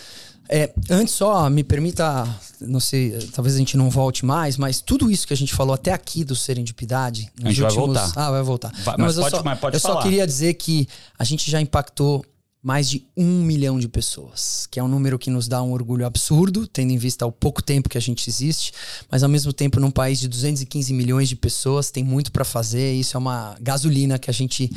É, 0.49 0.71
antes 0.91 1.15
só, 1.15 1.49
me 1.49 1.65
permita, 1.65 2.29
não 2.61 2.79
sei, 2.79 3.17
talvez 3.33 3.55
a 3.55 3.59
gente 3.59 3.75
não 3.75 3.89
volte 3.89 4.27
mais, 4.27 4.59
mas 4.59 4.83
tudo 4.83 5.11
isso 5.11 5.27
que 5.27 5.33
a 5.33 5.37
gente 5.37 5.55
falou 5.55 5.73
até 5.73 5.93
aqui 5.93 6.25
do 6.25 6.37
Serendipidade... 6.37 7.33
A 7.43 7.49
gente 7.49 7.63
últimos... 7.63 7.75
vai 7.75 8.05
voltar. 8.05 8.13
Ah, 8.15 8.31
vai 8.31 8.43
voltar. 8.43 8.73
Vai, 8.85 8.97
não, 8.99 9.07
mas, 9.07 9.17
mas, 9.17 9.25
pode, 9.25 9.37
só, 9.37 9.43
mas 9.43 9.59
pode 9.59 9.77
eu 9.77 9.81
falar. 9.81 9.95
só 9.95 10.03
queria 10.03 10.27
dizer 10.27 10.55
que 10.55 10.87
a 11.19 11.25
gente 11.25 11.51
já 11.51 11.59
impactou 11.59 12.23
mais 12.63 12.89
de 12.89 13.05
um 13.17 13.43
milhão 13.43 13.81
de 13.81 13.89
pessoas, 13.89 14.69
que 14.71 14.79
é 14.79 14.83
um 14.83 14.87
número 14.87 15.19
que 15.19 15.31
nos 15.31 15.49
dá 15.49 15.61
um 15.61 15.73
orgulho 15.73 16.07
absurdo, 16.07 16.65
tendo 16.67 16.93
em 16.93 16.97
vista 16.97 17.27
o 17.27 17.33
pouco 17.33 17.61
tempo 17.61 17.89
que 17.89 17.99
a 17.99 18.01
gente 18.01 18.31
existe, 18.31 18.73
mas 19.11 19.25
ao 19.25 19.29
mesmo 19.29 19.53
tempo, 19.53 19.81
num 19.81 19.91
país 19.91 20.21
de 20.21 20.29
215 20.29 20.93
milhões 20.93 21.29
de 21.29 21.35
pessoas, 21.35 21.91
tem 21.91 22.05
muito 22.05 22.31
para 22.31 22.45
fazer, 22.45 22.95
e 22.95 23.01
isso 23.01 23.17
é 23.17 23.19
uma 23.19 23.57
gasolina 23.61 24.17
que 24.17 24.31
a 24.31 24.33
gente 24.33 24.71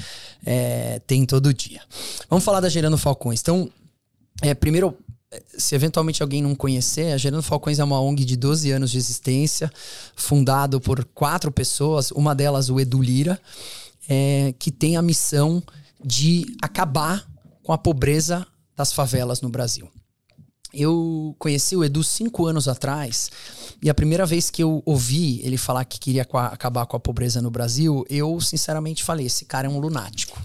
é, 0.44 1.00
tem 1.06 1.26
todo 1.26 1.54
dia. 1.54 1.82
Vamos 2.28 2.44
falar 2.44 2.60
da 2.60 2.70
Gerando 2.70 2.98
Falcões. 2.98 3.40
Então, 3.40 3.70
é, 4.42 4.56
primeiro, 4.56 4.98
se 5.56 5.76
eventualmente 5.76 6.24
alguém 6.24 6.42
não 6.42 6.56
conhecer, 6.56 7.14
a 7.14 7.18
Gerando 7.18 7.44
Falcões 7.44 7.78
é 7.78 7.84
uma 7.84 8.02
ONG 8.02 8.26
de 8.26 8.36
12 8.36 8.72
anos 8.72 8.90
de 8.90 8.98
existência, 8.98 9.72
fundado 10.16 10.82
por 10.82 11.06
quatro 11.06 11.52
pessoas, 11.52 12.10
uma 12.10 12.34
delas 12.34 12.68
o 12.68 12.80
Edu 12.80 13.00
Lira, 13.00 13.40
é, 14.10 14.56
que 14.58 14.72
tem 14.72 14.98
a 14.98 15.04
missão 15.04 15.62
de 16.04 16.56
acabar 16.64 17.35
com 17.66 17.74
a 17.74 17.78
pobreza 17.80 18.46
das 18.78 18.94
favelas 18.94 19.42
no 19.42 19.50
Brasil. 19.50 19.90
Eu 20.72 21.36
conheci 21.40 21.76
o 21.76 21.84
Edu 21.84 22.04
cinco 22.04 22.46
anos 22.46 22.68
atrás 22.68 23.32
e 23.82 23.90
a 23.90 23.94
primeira 23.94 24.24
vez 24.26 24.52
que 24.52 24.62
eu 24.62 24.84
ouvi 24.86 25.42
ele 25.44 25.58
falar 25.58 25.84
que 25.84 26.00
queria 26.00 26.22
acabar 26.22 26.86
com 26.86 26.96
a 26.96 27.00
pobreza 27.00 27.42
no 27.42 27.50
Brasil, 27.50 28.06
eu 28.08 28.40
sinceramente 28.40 29.04
falei: 29.04 29.26
esse 29.26 29.46
cara 29.46 29.68
é 29.68 29.70
um 29.70 29.80
lunático. 29.80 30.40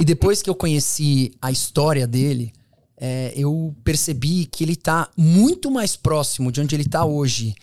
E 0.00 0.04
depois 0.04 0.42
que 0.42 0.50
eu 0.50 0.54
conheci 0.54 1.32
a 1.40 1.52
história 1.52 2.06
dele, 2.08 2.52
é, 2.96 3.32
eu 3.36 3.76
percebi 3.84 4.46
que 4.46 4.64
ele 4.64 4.72
está 4.72 5.08
muito 5.16 5.70
mais 5.70 5.96
próximo 5.96 6.50
de 6.50 6.60
onde 6.60 6.74
ele 6.74 6.82
está 6.82 7.04
hoje 7.04 7.54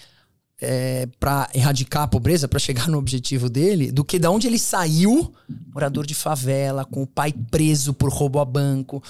é, 0.62 1.07
para 1.20 1.49
erradicar 1.53 2.03
a 2.03 2.07
pobreza, 2.07 2.47
para 2.47 2.60
chegar 2.60 2.88
no 2.88 2.97
objetivo 2.97 3.49
dele, 3.49 3.91
do 3.91 4.03
que 4.03 4.20
da 4.20 4.30
onde 4.30 4.47
ele 4.47 4.60
saiu, 4.60 5.34
morador 5.74 6.05
de 6.05 6.14
favela, 6.14 6.86
com 6.86 7.03
o 7.03 7.07
pai 7.07 7.34
preso 7.49 7.93
por 7.93 8.12
roubo 8.12 8.39
a 8.39 8.45
banco, 8.45 9.01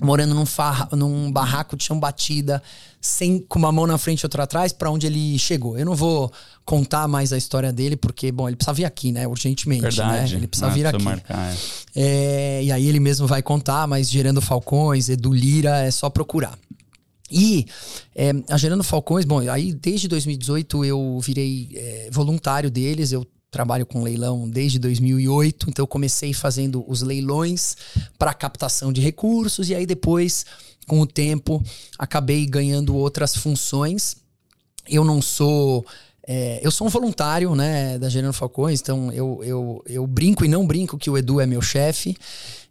morando 0.00 0.34
num, 0.34 0.46
farra, 0.46 0.88
num 0.92 1.30
barraco 1.30 1.76
de 1.76 1.84
chão 1.84 1.98
batida, 1.98 2.62
sem 3.00 3.38
com 3.38 3.58
uma 3.58 3.70
mão 3.70 3.86
na 3.86 3.98
frente 3.98 4.20
e 4.20 4.26
outra 4.26 4.44
atrás, 4.44 4.72
para 4.72 4.90
onde 4.90 5.06
ele 5.06 5.38
chegou. 5.38 5.78
Eu 5.78 5.84
não 5.84 5.94
vou 5.94 6.32
contar 6.64 7.06
mais 7.06 7.32
a 7.32 7.36
história 7.36 7.72
dele, 7.72 7.96
porque, 7.96 8.32
bom, 8.32 8.48
ele 8.48 8.56
precisa 8.56 8.72
vir 8.72 8.84
aqui, 8.84 9.12
né? 9.12 9.26
Urgentemente. 9.26 9.82
Né? 9.82 9.90
Verdade. 9.90 10.32
Né? 10.32 10.38
Ele 10.40 10.46
precisa 10.46 10.70
vir 10.70 10.86
aqui. 10.86 11.02
Marcar, 11.02 11.52
é. 11.52 11.56
É, 11.94 12.64
e 12.64 12.72
aí 12.72 12.86
ele 12.86 13.00
mesmo 13.00 13.26
vai 13.26 13.42
contar, 13.42 13.86
mas 13.86 14.10
Gerando 14.10 14.40
Falcões, 14.40 15.08
Edu 15.08 15.32
Lira, 15.32 15.78
é 15.78 15.90
só 15.90 16.10
procurar. 16.10 16.58
E 17.32 17.66
é, 18.14 18.32
a 18.48 18.56
Gerando 18.56 18.84
Falcões, 18.84 19.24
bom, 19.24 19.38
aí 19.50 19.72
desde 19.72 20.06
2018 20.08 20.84
eu 20.84 21.18
virei 21.20 21.70
é, 21.74 22.08
voluntário 22.12 22.70
deles, 22.70 23.10
eu 23.12 23.26
trabalho 23.50 23.84
com 23.84 24.02
leilão 24.02 24.48
desde 24.48 24.78
2008, 24.78 25.68
então 25.68 25.82
eu 25.82 25.86
comecei 25.86 26.32
fazendo 26.32 26.84
os 26.88 27.02
leilões 27.02 27.76
para 28.18 28.32
captação 28.32 28.92
de 28.92 29.00
recursos 29.00 29.68
e 29.68 29.74
aí 29.74 29.84
depois, 29.84 30.46
com 30.86 31.00
o 31.00 31.06
tempo, 31.06 31.62
acabei 31.98 32.46
ganhando 32.46 32.96
outras 32.96 33.36
funções. 33.36 34.16
Eu 34.88 35.04
não 35.04 35.20
sou 35.22 35.84
é, 36.26 36.60
eu 36.62 36.70
sou 36.70 36.86
um 36.86 36.90
voluntário, 36.90 37.54
né, 37.54 37.98
da 37.98 38.08
Gerando 38.08 38.32
Falcões, 38.32 38.80
então 38.80 39.10
eu, 39.12 39.40
eu, 39.42 39.82
eu 39.86 40.06
brinco 40.06 40.44
e 40.44 40.48
não 40.48 40.66
brinco 40.66 40.96
que 40.96 41.10
o 41.10 41.18
Edu 41.18 41.40
é 41.40 41.46
meu 41.46 41.60
chefe. 41.60 42.16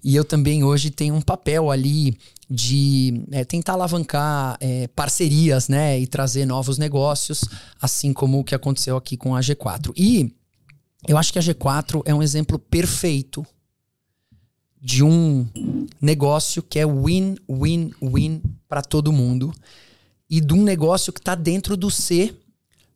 E 0.04 0.16
eu 0.16 0.26
também 0.26 0.64
hoje 0.64 0.90
tenho 0.90 1.16
um 1.16 1.22
papel 1.22 1.70
ali 1.70 2.18
de 2.50 3.24
é, 3.32 3.46
tentar 3.46 3.74
alavancar 3.74 4.58
é, 4.60 4.88
parcerias, 4.88 5.70
né, 5.70 6.00
e 6.00 6.06
trazer 6.06 6.46
novos 6.46 6.78
negócios, 6.78 7.46
assim 7.82 8.12
como 8.12 8.40
o 8.40 8.44
que 8.44 8.56
aconteceu 8.56 8.98
aqui 8.98 9.16
com 9.16 9.36
a 9.36 9.40
G4. 9.40 9.94
E 9.96 10.36
eu 11.08 11.18
acho 11.18 11.32
que 11.32 11.40
a 11.40 11.42
G4 11.42 12.02
é 12.06 12.14
um 12.14 12.22
exemplo 12.22 12.60
perfeito 12.60 13.46
de 14.82 15.04
um 15.04 15.48
negócio 16.02 16.64
que 16.64 16.80
é 16.80 16.86
win-win-win 16.86 18.42
para 18.68 18.82
todo 18.82 19.12
mundo 19.12 19.54
e 20.30 20.42
de 20.42 20.54
um 20.54 20.64
negócio 20.64 21.14
que 21.14 21.20
está 21.20 21.36
dentro 21.36 21.78
do 21.78 21.92
C 21.92 22.34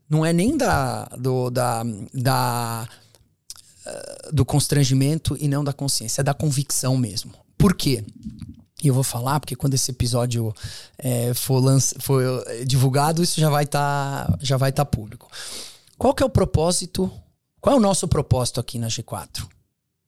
não 0.10 0.26
é 0.26 0.32
nem 0.32 0.56
da, 0.56 1.06
do, 1.18 1.50
da, 1.50 1.84
da, 2.14 2.88
uh, 3.86 4.34
do 4.34 4.46
constrangimento 4.46 5.38
e 5.40 5.48
não 5.48 5.64
da 5.64 5.74
consciência, 5.74 6.22
é 6.22 6.24
da 6.24 6.34
convicção 6.34 6.98
mesmo. 6.98 7.34
Por 7.58 7.76
quê? 7.76 8.04
E 8.84 8.88
eu 8.88 8.94
vou 8.94 9.04
falar, 9.04 9.40
porque 9.40 9.56
quando 9.56 9.74
esse 9.74 9.90
episódio 9.90 10.54
é, 10.98 11.34
for, 11.34 11.60
lança, 11.60 11.96
for 12.00 12.22
divulgado, 12.66 13.24
isso 13.24 13.40
já 13.40 13.50
vai 13.50 13.64
estar 13.64 14.28
tá, 14.28 14.38
já 14.42 14.58
vai 14.58 14.72
tá 14.72 14.86
público. 14.86 15.30
Qual 15.98 16.14
que 16.14 16.22
é 16.22 16.26
o 16.26 16.30
propósito? 16.30 17.12
Qual 17.60 17.76
é 17.76 17.78
o 17.78 17.82
nosso 17.82 18.08
propósito 18.08 18.60
aqui 18.60 18.78
na 18.78 18.88
G4? 18.88 19.48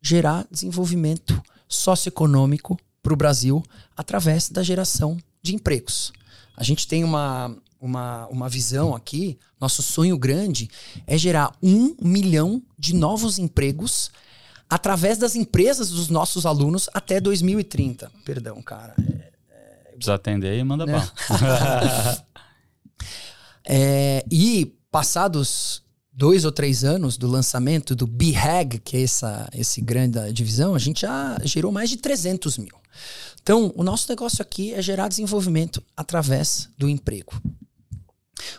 Gerar 0.02 0.46
desenvolvimento 0.52 1.42
socioeconômico 1.68 2.78
para 3.02 3.14
o 3.14 3.18
Brasil 3.18 3.64
através 3.96 4.50
da 4.50 4.62
geração 4.62 5.18
de 5.42 5.56
empregos. 5.56 6.12
A 6.56 6.64
gente 6.64 6.88
tem 6.88 7.04
uma, 7.04 7.56
uma, 7.80 8.28
uma 8.28 8.50
visão 8.50 8.96
aqui, 8.96 9.38
nosso 9.60 9.82
sonho 9.82 10.18
grande 10.18 10.70
é 11.06 11.18
gerar 11.18 11.52
um 11.62 11.96
milhão 12.02 12.62
de 12.78 12.96
novos 12.96 13.38
empregos 13.40 14.12
através 14.70 15.18
das 15.18 15.36
empresas 15.36 15.90
dos 15.90 16.10
nossos 16.10 16.46
alunos 16.46 16.90
até 16.94 17.20
2030. 17.20 18.12
Perdão, 18.26 18.62
cara. 18.62 18.96
É, 19.00 19.32
é... 19.90 19.92
Precisa 19.94 20.16
atender 20.16 20.50
aí, 20.50 20.64
manda 20.64 20.86
né? 20.86 21.08
é, 23.66 24.26
e 24.30 24.74
passados 24.92 25.84
dois 26.12 26.46
ou 26.46 26.52
três 26.52 26.84
anos 26.84 27.18
do 27.18 27.28
lançamento 27.28 27.96
do 27.96 28.08
BHAG, 28.08 28.80
que 28.80 28.98
é 28.98 29.04
essa 29.04 29.48
esse 29.54 29.80
grande 29.80 30.34
divisão, 30.34 30.74
a 30.74 30.80
gente 30.80 31.02
já 31.02 31.38
gerou 31.44 31.72
mais 31.72 31.90
de 31.90 31.98
300 31.98 32.58
mil. 32.58 32.76
Então, 33.42 33.72
o 33.76 33.84
nosso 33.84 34.10
negócio 34.10 34.42
aqui 34.42 34.74
é 34.74 34.82
gerar 34.82 35.08
desenvolvimento 35.08 35.82
através 35.96 36.68
do 36.78 36.90
emprego. 36.90 37.40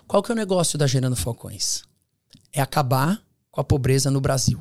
Qual 0.07 0.23
que 0.23 0.31
é 0.31 0.35
o 0.35 0.37
negócio 0.37 0.79
da 0.79 0.87
Gerando 0.87 1.17
Falcões? 1.17 1.83
É 2.53 2.61
acabar 2.61 3.23
com 3.51 3.61
a 3.61 3.65
pobreza 3.65 4.11
no 4.11 4.21
Brasil. 4.21 4.61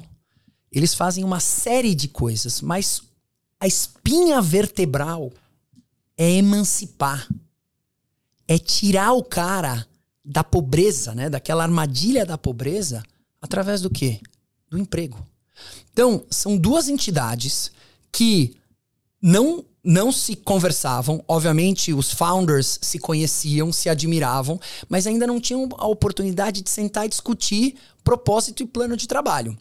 Eles 0.72 0.94
fazem 0.94 1.24
uma 1.24 1.40
série 1.40 1.96
de 1.96 2.08
coisas, 2.08 2.62
mas 2.62 3.02
a 3.60 3.68
espinha 3.68 4.42
vertebral 4.42 5.32
é 6.18 6.30
emancipar. 6.32 7.28
É 8.48 8.58
tirar 8.58 9.14
o 9.14 9.24
cara 9.24 9.88
da 10.24 10.44
pobreza, 10.44 11.16
né, 11.16 11.30
daquela 11.30 11.64
armadilha 11.64 12.26
da 12.26 12.38
pobreza, 12.38 13.04
através 13.42 13.82
do 13.82 13.90
quê? 13.90 14.20
Do 14.70 14.78
emprego. 14.78 15.26
Então, 15.92 16.26
são 16.30 16.58
duas 16.58 16.90
entidades 16.90 17.72
que 18.12 18.56
não 19.22 19.66
não 19.88 20.12
se 20.12 20.36
conversavam. 20.36 21.24
Obviamente, 21.30 21.94
os 21.94 22.12
founders 22.12 22.78
se 22.82 23.00
conheciam, 23.00 23.72
se 23.72 23.88
admiravam, 23.88 24.60
mas 24.90 25.08
ainda 25.08 25.26
não 25.26 25.40
tinham 25.40 25.70
a 25.78 25.88
oportunidade 25.88 26.62
de 26.62 26.70
sentar 26.70 27.06
e 27.06 27.10
discutir 27.10 27.76
propósito 28.04 28.62
e 28.62 28.66
plano 28.66 28.98
de 28.98 29.08
trabalho. 29.08 29.58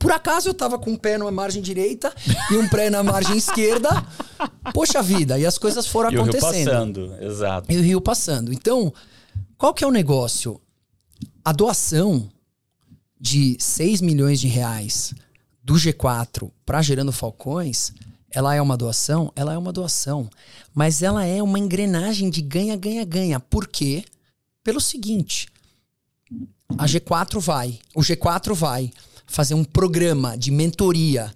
Por 0.00 0.10
acaso 0.10 0.48
eu 0.48 0.54
tava 0.54 0.76
com 0.80 0.90
um 0.90 0.96
pé 0.96 1.16
na 1.16 1.30
margem 1.30 1.62
direita 1.62 2.12
e 2.50 2.56
um 2.56 2.68
pé 2.68 2.90
na 2.90 3.04
margem 3.04 3.36
esquerda. 3.36 3.88
Poxa 4.74 5.00
vida, 5.00 5.38
e 5.38 5.46
as 5.46 5.56
coisas 5.56 5.86
foram 5.86 6.10
e 6.10 6.16
acontecendo. 6.16 7.00
E 7.00 7.04
o 7.04 7.06
rio 7.06 7.14
passando, 7.14 7.24
exato. 7.24 7.72
E 7.72 7.76
o 7.76 7.82
rio 7.82 8.00
passando. 8.00 8.52
Então, 8.52 8.92
qual 9.56 9.72
que 9.72 9.84
é 9.84 9.86
o 9.86 9.92
negócio? 9.92 10.60
A 11.44 11.52
doação 11.52 12.28
de 13.18 13.56
6 13.60 14.00
milhões 14.00 14.40
de 14.40 14.48
reais 14.48 15.14
do 15.62 15.74
G4 15.74 16.50
para 16.64 16.82
Gerando 16.82 17.12
Falcões 17.12 17.92
ela 18.30 18.54
é 18.54 18.60
uma 18.60 18.76
doação? 18.76 19.32
Ela 19.34 19.54
é 19.54 19.58
uma 19.58 19.72
doação. 19.72 20.28
Mas 20.74 21.02
ela 21.02 21.24
é 21.24 21.42
uma 21.42 21.58
engrenagem 21.58 22.28
de 22.30 22.42
ganha, 22.42 22.76
ganha, 22.76 23.04
ganha. 23.04 23.40
Por 23.40 23.66
quê? 23.66 24.04
Pelo 24.62 24.80
seguinte: 24.80 25.48
a 26.76 26.86
G4 26.86 27.38
vai, 27.40 27.78
o 27.94 28.00
G4 28.00 28.54
vai 28.54 28.90
fazer 29.26 29.54
um 29.54 29.64
programa 29.64 30.36
de 30.36 30.50
mentoria 30.50 31.32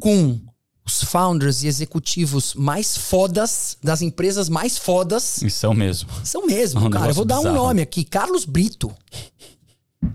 com 0.00 0.40
os 0.84 1.04
founders 1.04 1.62
e 1.62 1.68
executivos 1.68 2.54
mais 2.54 2.96
fodas 2.96 3.76
das 3.82 4.02
empresas 4.02 4.48
mais 4.48 4.76
fodas. 4.76 5.40
E 5.42 5.50
são 5.50 5.72
mesmo. 5.72 6.08
São 6.24 6.46
mesmo, 6.46 6.80
é 6.80 6.84
um 6.84 6.90
cara. 6.90 7.10
Eu 7.10 7.14
vou 7.14 7.24
dar 7.24 7.36
bizarro. 7.36 7.54
um 7.54 7.58
nome 7.58 7.82
aqui: 7.82 8.02
Carlos 8.02 8.44
Brito 8.44 8.92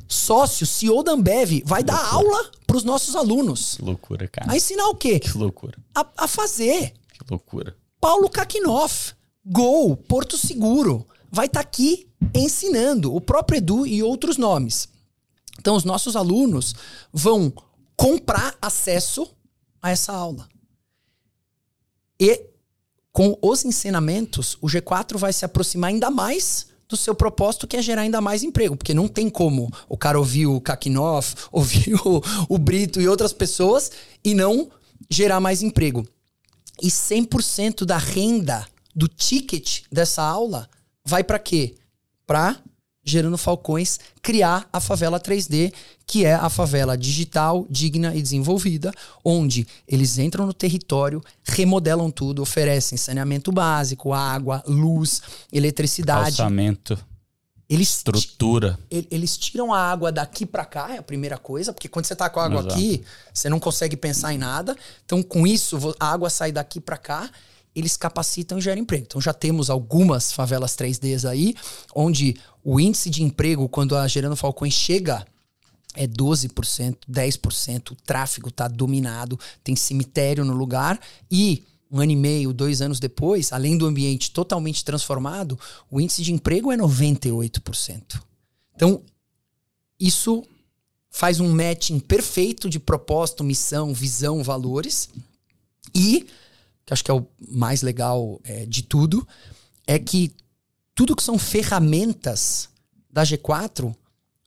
sócio, 0.07 0.65
CEO 0.65 1.03
da 1.03 1.13
Ambev, 1.13 1.61
vai 1.65 1.83
dar 1.83 2.13
aula 2.13 2.51
para 2.65 2.77
os 2.77 2.83
nossos 2.83 3.15
alunos. 3.15 3.75
Que 3.75 3.83
loucura, 3.83 4.27
cara. 4.27 4.51
A 4.51 4.55
ensinar 4.55 4.87
o 4.87 4.95
quê? 4.95 5.19
Que 5.19 5.37
loucura. 5.37 5.77
A, 5.93 6.05
a 6.17 6.27
fazer. 6.27 6.93
Que 7.13 7.25
loucura. 7.29 7.75
Paulo 7.99 8.29
Kakinoff, 8.29 9.13
Gol, 9.45 9.95
Porto 9.95 10.37
Seguro, 10.37 11.07
vai 11.31 11.45
estar 11.47 11.63
tá 11.63 11.67
aqui 11.67 12.07
ensinando 12.33 13.15
o 13.15 13.21
próprio 13.21 13.57
Edu 13.57 13.85
e 13.85 14.01
outros 14.01 14.37
nomes. 14.37 14.87
Então, 15.59 15.75
os 15.75 15.83
nossos 15.83 16.15
alunos 16.15 16.75
vão 17.11 17.51
comprar 17.95 18.55
acesso 18.61 19.27
a 19.81 19.91
essa 19.91 20.11
aula. 20.11 20.47
E 22.19 22.49
com 23.11 23.37
os 23.41 23.63
ensinamentos, 23.63 24.57
o 24.61 24.67
G4 24.67 25.17
vai 25.17 25.31
se 25.31 25.45
aproximar 25.45 25.89
ainda 25.89 26.11
mais 26.11 26.67
do 26.87 26.95
seu 26.95 27.15
propósito, 27.15 27.67
que 27.67 27.77
é 27.77 27.81
gerar 27.81 28.03
ainda 28.03 28.21
mais 28.21 28.43
emprego. 28.43 28.75
Porque 28.75 28.93
não 28.93 29.07
tem 29.07 29.29
como 29.29 29.71
o 29.89 29.97
cara 29.97 30.19
ouvir 30.19 30.45
o 30.45 30.61
Kakinoff, 30.61 31.35
ouvir 31.51 31.95
o, 32.05 32.21
o 32.49 32.57
Brito 32.57 33.01
e 33.01 33.07
outras 33.07 33.33
pessoas 33.33 33.91
e 34.23 34.33
não 34.33 34.69
gerar 35.09 35.39
mais 35.39 35.61
emprego. 35.61 36.07
E 36.81 36.87
100% 36.87 37.85
da 37.85 37.97
renda 37.97 38.65
do 38.95 39.07
ticket 39.07 39.81
dessa 39.91 40.23
aula 40.23 40.69
vai 41.05 41.23
para 41.23 41.39
quê? 41.39 41.75
Para 42.25 42.57
Gerando 43.05 43.37
Falcões 43.37 43.99
criar 44.21 44.67
a 44.73 44.79
favela 44.79 45.19
3D, 45.19 45.71
que 46.07 46.25
é 46.25 46.33
a 46.33 46.49
favela 46.49 46.97
digital, 46.97 47.67
digna 47.69 48.15
e 48.15 48.21
desenvolvida, 48.21 48.91
onde 49.23 49.67
eles 49.87 50.17
entram 50.17 50.47
no 50.47 50.53
território, 50.53 51.23
remodelam 51.43 52.09
tudo, 52.09 52.41
oferecem 52.41 52.97
saneamento 52.97 53.51
básico, 53.51 54.11
água, 54.11 54.63
luz, 54.67 55.21
eletricidade. 55.53 56.37
Calçamento. 56.37 56.97
Eles 57.67 57.89
estrutura. 57.89 58.77
Eles 58.91 59.37
tiram 59.37 59.73
a 59.73 59.79
água 59.79 60.11
daqui 60.11 60.45
para 60.45 60.65
cá, 60.65 60.93
é 60.93 60.97
a 60.99 61.03
primeira 61.03 61.37
coisa, 61.37 61.73
porque 61.73 61.87
quando 61.87 62.05
você 62.05 62.15
tá 62.15 62.29
com 62.29 62.39
a 62.39 62.45
água 62.45 62.59
Exato. 62.59 62.75
aqui, 62.75 63.03
você 63.33 63.49
não 63.49 63.59
consegue 63.59 63.97
pensar 63.97 64.33
em 64.33 64.37
nada. 64.37 64.75
Então, 65.03 65.23
com 65.23 65.47
isso, 65.47 65.95
a 65.99 66.11
água 66.11 66.29
sai 66.29 66.51
daqui 66.51 66.79
para 66.79 66.97
cá 66.97 67.29
eles 67.75 67.97
capacitam 67.97 68.57
e 68.57 68.61
geram 68.61 68.81
emprego. 68.81 69.05
Então 69.05 69.21
já 69.21 69.33
temos 69.33 69.69
algumas 69.69 70.31
favelas 70.31 70.75
3Ds 70.75 71.29
aí, 71.29 71.53
onde 71.93 72.35
o 72.63 72.79
índice 72.79 73.09
de 73.09 73.21
emprego, 73.21 73.67
quando 73.67 73.95
a 73.95 74.07
Gerando 74.07 74.35
Falcões 74.35 74.73
chega, 74.73 75.25
é 75.93 76.07
12%, 76.07 76.97
10%, 77.09 77.91
o 77.91 77.95
tráfego 77.95 78.49
está 78.49 78.67
dominado, 78.67 79.39
tem 79.63 79.75
cemitério 79.75 80.43
no 80.43 80.53
lugar 80.53 80.99
e 81.29 81.63
um 81.91 82.01
ano 82.01 82.11
e 82.11 82.15
meio, 82.15 82.51
dois 82.51 82.81
anos 82.81 82.99
depois, 82.99 83.53
além 83.53 83.77
do 83.77 83.85
ambiente 83.85 84.31
totalmente 84.31 84.83
transformado, 84.83 85.57
o 85.89 86.01
índice 86.01 86.23
de 86.23 86.33
emprego 86.33 86.71
é 86.71 86.77
98%. 86.77 88.21
Então, 88.75 89.01
isso 89.99 90.43
faz 91.09 91.39
um 91.39 91.53
matching 91.53 91.99
perfeito 91.99 92.69
de 92.69 92.79
propósito, 92.79 93.43
missão, 93.43 93.93
visão, 93.93 94.43
valores 94.43 95.09
e 95.93 96.27
que 96.85 96.93
acho 96.93 97.03
que 97.03 97.11
é 97.11 97.13
o 97.13 97.25
mais 97.49 97.81
legal 97.81 98.39
é, 98.43 98.65
de 98.65 98.83
tudo, 98.83 99.27
é 99.87 99.97
que 99.97 100.31
tudo 100.93 101.15
que 101.15 101.23
são 101.23 101.37
ferramentas 101.37 102.69
da 103.11 103.23
G4 103.23 103.93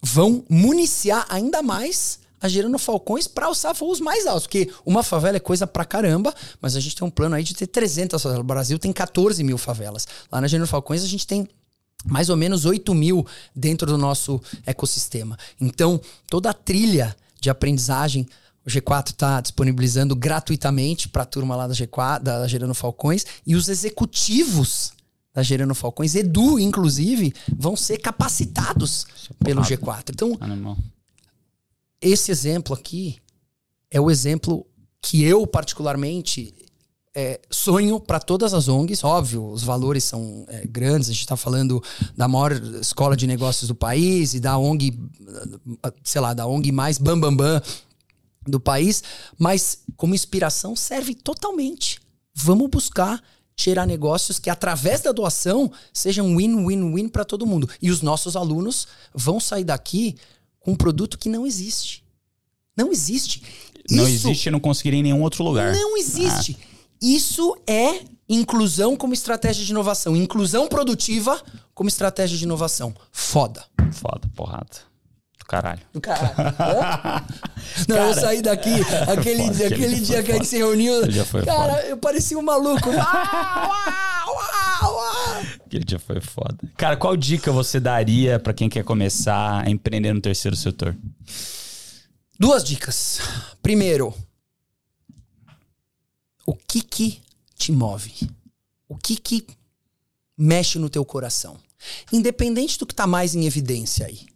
vão 0.03 0.45
municiar 0.49 1.27
ainda 1.29 1.63
mais 1.63 2.21
a 2.41 2.49
Gerando 2.49 2.79
Falcões 2.79 3.27
para 3.27 3.47
alçar 3.47 3.75
voos 3.75 4.01
mais 4.01 4.27
altos. 4.27 4.45
Porque 4.45 4.71
uma 4.87 5.03
favela 5.03 5.37
é 5.37 5.41
coisa 5.41 5.67
pra 5.67 5.85
caramba, 5.85 6.35
mas 6.61 6.77
a 6.77 6.81
gente 6.81 6.95
tem 6.97 7.07
um 7.07 7.11
plano 7.11 7.35
aí 7.35 7.43
de 7.43 7.55
ter 7.55 7.67
300 7.67 8.23
favelas. 8.23 8.41
O 8.41 8.47
Brasil 8.47 8.79
tem 8.79 8.93
14 8.93 9.43
mil 9.43 9.59
favelas. 9.59 10.07
Lá 10.31 10.41
na 10.41 10.47
Gerando 10.47 10.69
Falcões 10.69 11.03
a 11.03 11.07
gente 11.07 11.27
tem 11.27 11.49
mais 12.05 12.29
ou 12.29 12.37
menos 12.37 12.65
8 12.65 12.95
mil 12.95 13.27
dentro 13.55 13.87
do 13.87 13.99
nosso 13.99 14.41
ecossistema. 14.65 15.37
Então, 15.61 16.01
toda 16.29 16.51
a 16.51 16.55
trilha 16.55 17.17
de 17.41 17.51
aprendizagem. 17.51 18.27
O 18.69 18.71
G4 18.71 19.13
está 19.13 19.41
disponibilizando 19.41 20.15
gratuitamente 20.15 21.09
para 21.09 21.23
a 21.23 21.27
turma 21.27 21.57
lá 21.57 21.67
da 21.67 21.73
G4, 21.73 22.23
da 22.23 22.47
Gerando 22.47 22.75
Falcões, 22.75 23.25
e 23.47 23.57
os 23.57 23.67
executivos 23.67 24.93
da 25.33 25.43
Gerando 25.43 25.75
Falcões, 25.75 26.15
Edu, 26.15 26.59
inclusive, 26.59 27.33
vão 27.57 27.75
ser 27.75 27.97
capacitados 27.97 29.07
pelo 29.39 29.63
G4. 29.63 30.11
Então, 30.11 30.37
Animal. 30.39 30.77
esse 31.99 32.31
exemplo 32.31 32.75
aqui 32.75 33.17
é 33.91 33.99
o 33.99 34.11
exemplo 34.11 34.67
que 35.01 35.25
eu, 35.25 35.47
particularmente, 35.47 36.55
é, 37.15 37.41
sonho 37.51 37.99
para 37.99 38.21
todas 38.21 38.53
as 38.53 38.69
ONGs. 38.69 39.03
Óbvio, 39.03 39.47
os 39.47 39.63
valores 39.63 40.05
são 40.05 40.45
é, 40.47 40.67
grandes. 40.67 41.09
A 41.09 41.13
gente 41.13 41.23
está 41.23 41.39
falando 41.39 41.83
da 42.15 42.29
maior 42.29 42.53
escola 42.53 43.17
de 43.17 43.27
negócios 43.27 43.67
do 43.67 43.75
país 43.75 44.35
e 44.35 44.41
da 44.41 44.59
ONG, 44.59 44.93
sei 46.05 46.21
lá, 46.21 46.35
da 46.35 46.47
ONG 46.47 46.71
mais 46.71 46.99
bam, 46.99 47.19
bam, 47.19 47.35
bam 47.35 47.63
do 48.49 48.61
país. 48.61 49.03
Mas 49.39 49.81
como 49.97 50.15
inspiração 50.15 50.75
serve 50.75 51.15
totalmente. 51.15 52.01
Vamos 52.35 52.69
buscar 52.71 53.23
gerar 53.57 53.87
negócios 53.87 54.39
que, 54.39 54.49
através 54.49 55.01
da 55.01 55.11
doação, 55.11 55.71
sejam 55.93 56.37
win-win-win 56.37 57.09
para 57.09 57.25
todo 57.25 57.47
mundo. 57.47 57.69
E 57.83 57.91
os 57.91 58.01
nossos 58.01 58.37
alunos 58.37 58.87
vão 59.13 59.41
sair 59.41 59.65
daqui 59.65 60.17
com 60.61 60.73
um 60.73 60.77
produto 60.77 61.19
que 61.19 61.29
não 61.29 61.47
existe. 61.47 62.05
Não 62.77 62.93
existe. 62.93 63.43
Não 63.91 64.07
Isso 64.07 64.29
existe 64.29 64.47
e 64.47 64.51
não 64.53 64.61
conseguiria 64.61 65.01
em 65.01 65.03
nenhum 65.03 65.23
outro 65.23 65.43
lugar. 65.43 65.75
Não 65.75 65.97
existe. 65.97 66.57
Ah. 66.61 66.65
Isso 67.01 67.57
é 67.67 68.03
inclusão 68.29 68.97
como 68.97 69.15
estratégia 69.15 69.65
de 69.65 69.71
inovação. 69.73 70.15
Inclusão 70.15 70.69
produtiva 70.69 71.43
como 71.75 71.89
estratégia 71.89 72.39
de 72.39 72.45
inovação. 72.45 72.95
Foda. 73.11 73.65
Foda, 73.93 74.29
porrada. 74.37 74.89
Caralho. 75.49 75.81
Do 75.95 76.01
caralho. 76.01 76.35
Não, 77.89 77.97
cara, 77.97 78.09
eu 78.09 78.15
saí 78.15 78.43
daqui, 78.43 78.75
aquele, 79.11 79.45
foda, 79.47 79.67
aquele, 79.67 79.75
aquele 79.75 80.01
dia 80.01 80.23
que 80.23 80.31
a 80.31 80.35
gente 80.35 80.47
se 80.47 80.59
reuniu. 80.59 81.01
Cara, 81.01 81.25
foda. 81.25 81.87
eu 81.87 81.97
parecia 81.97 82.39
um 82.39 82.43
maluco. 82.43 82.91
Aquele 85.65 85.85
dia 85.85 85.99
foi 85.99 86.21
foda. 86.21 86.57
Cara, 86.77 86.97
qual 86.97 87.17
dica 87.17 87.51
você 87.53 87.81
daria 87.81 88.39
para 88.39 88.55
quem 88.55 88.69
quer 88.69 88.85
começar 88.85 89.65
a 89.67 89.71
empreender 89.71 90.13
no 90.13 90.21
terceiro 90.21 90.57
setor? 90.57 90.97
Duas 92.39 92.65
dicas. 92.65 93.21
Primeiro, 93.63 94.15
o 96.47 96.55
que 96.55 96.83
que 96.83 97.21
te 97.57 97.73
move? 97.73 98.31
O 98.89 98.97
que 98.97 99.17
que 99.17 99.47
mexe 100.37 100.79
no 100.79 100.89
teu 100.89 101.05
coração? 101.05 101.59
Independente 102.13 102.79
do 102.79 102.87
que 102.87 102.93
está 102.93 103.07
mais 103.07 103.35
em 103.35 103.45
evidência 103.45 104.07
aí. 104.07 104.27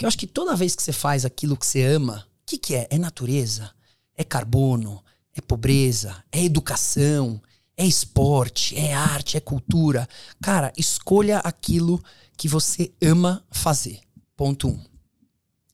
Porque 0.00 0.06
eu 0.06 0.08
acho 0.08 0.18
que 0.18 0.26
toda 0.26 0.56
vez 0.56 0.74
que 0.74 0.82
você 0.82 0.94
faz 0.94 1.26
aquilo 1.26 1.54
que 1.54 1.66
você 1.66 1.82
ama, 1.82 2.26
o 2.26 2.46
que, 2.46 2.56
que 2.56 2.74
é? 2.74 2.86
É 2.88 2.96
natureza? 2.96 3.70
É 4.16 4.24
carbono? 4.24 5.04
É 5.36 5.42
pobreza? 5.42 6.24
É 6.32 6.42
educação? 6.42 7.38
É 7.76 7.84
esporte? 7.84 8.74
É 8.78 8.94
arte? 8.94 9.36
É 9.36 9.40
cultura? 9.40 10.08
Cara, 10.42 10.72
escolha 10.74 11.40
aquilo 11.40 12.02
que 12.34 12.48
você 12.48 12.90
ama 13.02 13.44
fazer. 13.50 14.00
Ponto 14.34 14.68
um. 14.68 14.80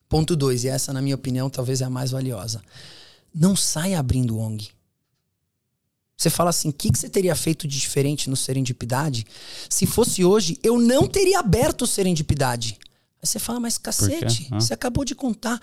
Ponto 0.09 0.35
2, 0.35 0.65
e 0.65 0.67
essa, 0.67 0.91
na 0.91 1.01
minha 1.01 1.15
opinião, 1.15 1.49
talvez 1.49 1.79
é 1.79 1.85
a 1.85 1.89
mais 1.89 2.11
valiosa. 2.11 2.61
Não 3.33 3.55
saia 3.55 3.97
abrindo 3.97 4.37
ONG. 4.37 4.71
Você 6.17 6.29
fala 6.29 6.49
assim: 6.49 6.67
o 6.67 6.73
que, 6.73 6.91
que 6.91 6.99
você 6.99 7.09
teria 7.09 7.33
feito 7.33 7.65
de 7.65 7.79
diferente 7.79 8.29
no 8.29 8.35
Serendipidade? 8.35 9.25
Se 9.69 9.85
fosse 9.85 10.25
hoje, 10.25 10.59
eu 10.61 10.77
não 10.77 11.07
teria 11.07 11.39
aberto 11.39 11.83
o 11.83 11.87
Serendipidade. 11.87 12.77
Aí 13.21 13.27
você 13.27 13.39
fala, 13.39 13.59
mas 13.59 13.77
cacete, 13.77 14.47
você 14.51 14.73
acabou 14.73 15.03
de 15.03 15.15
contar. 15.15 15.59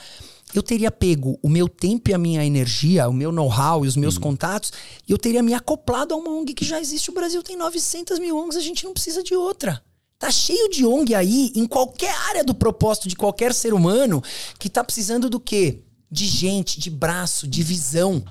Eu 0.52 0.62
teria 0.62 0.90
pego 0.90 1.38
o 1.42 1.48
meu 1.48 1.68
tempo 1.68 2.10
e 2.10 2.14
a 2.14 2.18
minha 2.18 2.44
energia, 2.44 3.08
o 3.08 3.12
meu 3.12 3.30
know-how 3.30 3.84
e 3.84 3.88
os 3.88 3.96
meus 3.96 4.16
hum. 4.16 4.20
contatos, 4.20 4.72
e 5.08 5.12
eu 5.12 5.18
teria 5.18 5.42
me 5.42 5.54
acoplado 5.54 6.14
a 6.14 6.16
uma 6.16 6.30
ONG 6.30 6.52
que 6.52 6.64
já 6.64 6.80
existe. 6.80 7.10
O 7.10 7.14
Brasil 7.14 7.42
tem 7.42 7.56
900 7.56 8.18
mil 8.18 8.36
ONGs, 8.36 8.56
a 8.56 8.60
gente 8.60 8.84
não 8.84 8.92
precisa 8.92 9.22
de 9.22 9.34
outra. 9.34 9.82
Tá 10.18 10.30
cheio 10.30 10.68
de 10.68 10.84
ONG 10.84 11.14
aí, 11.14 11.52
em 11.54 11.66
qualquer 11.66 12.14
área 12.28 12.44
do 12.44 12.54
propósito 12.54 13.08
de 13.08 13.16
qualquer 13.16 13.52
ser 13.52 13.74
humano, 13.74 14.22
que 14.58 14.68
tá 14.68 14.82
precisando 14.82 15.28
do 15.28 15.38
quê? 15.38 15.82
De 16.10 16.26
gente, 16.26 16.80
de 16.80 16.90
braço, 16.90 17.46
de 17.46 17.62
visão, 17.62 18.24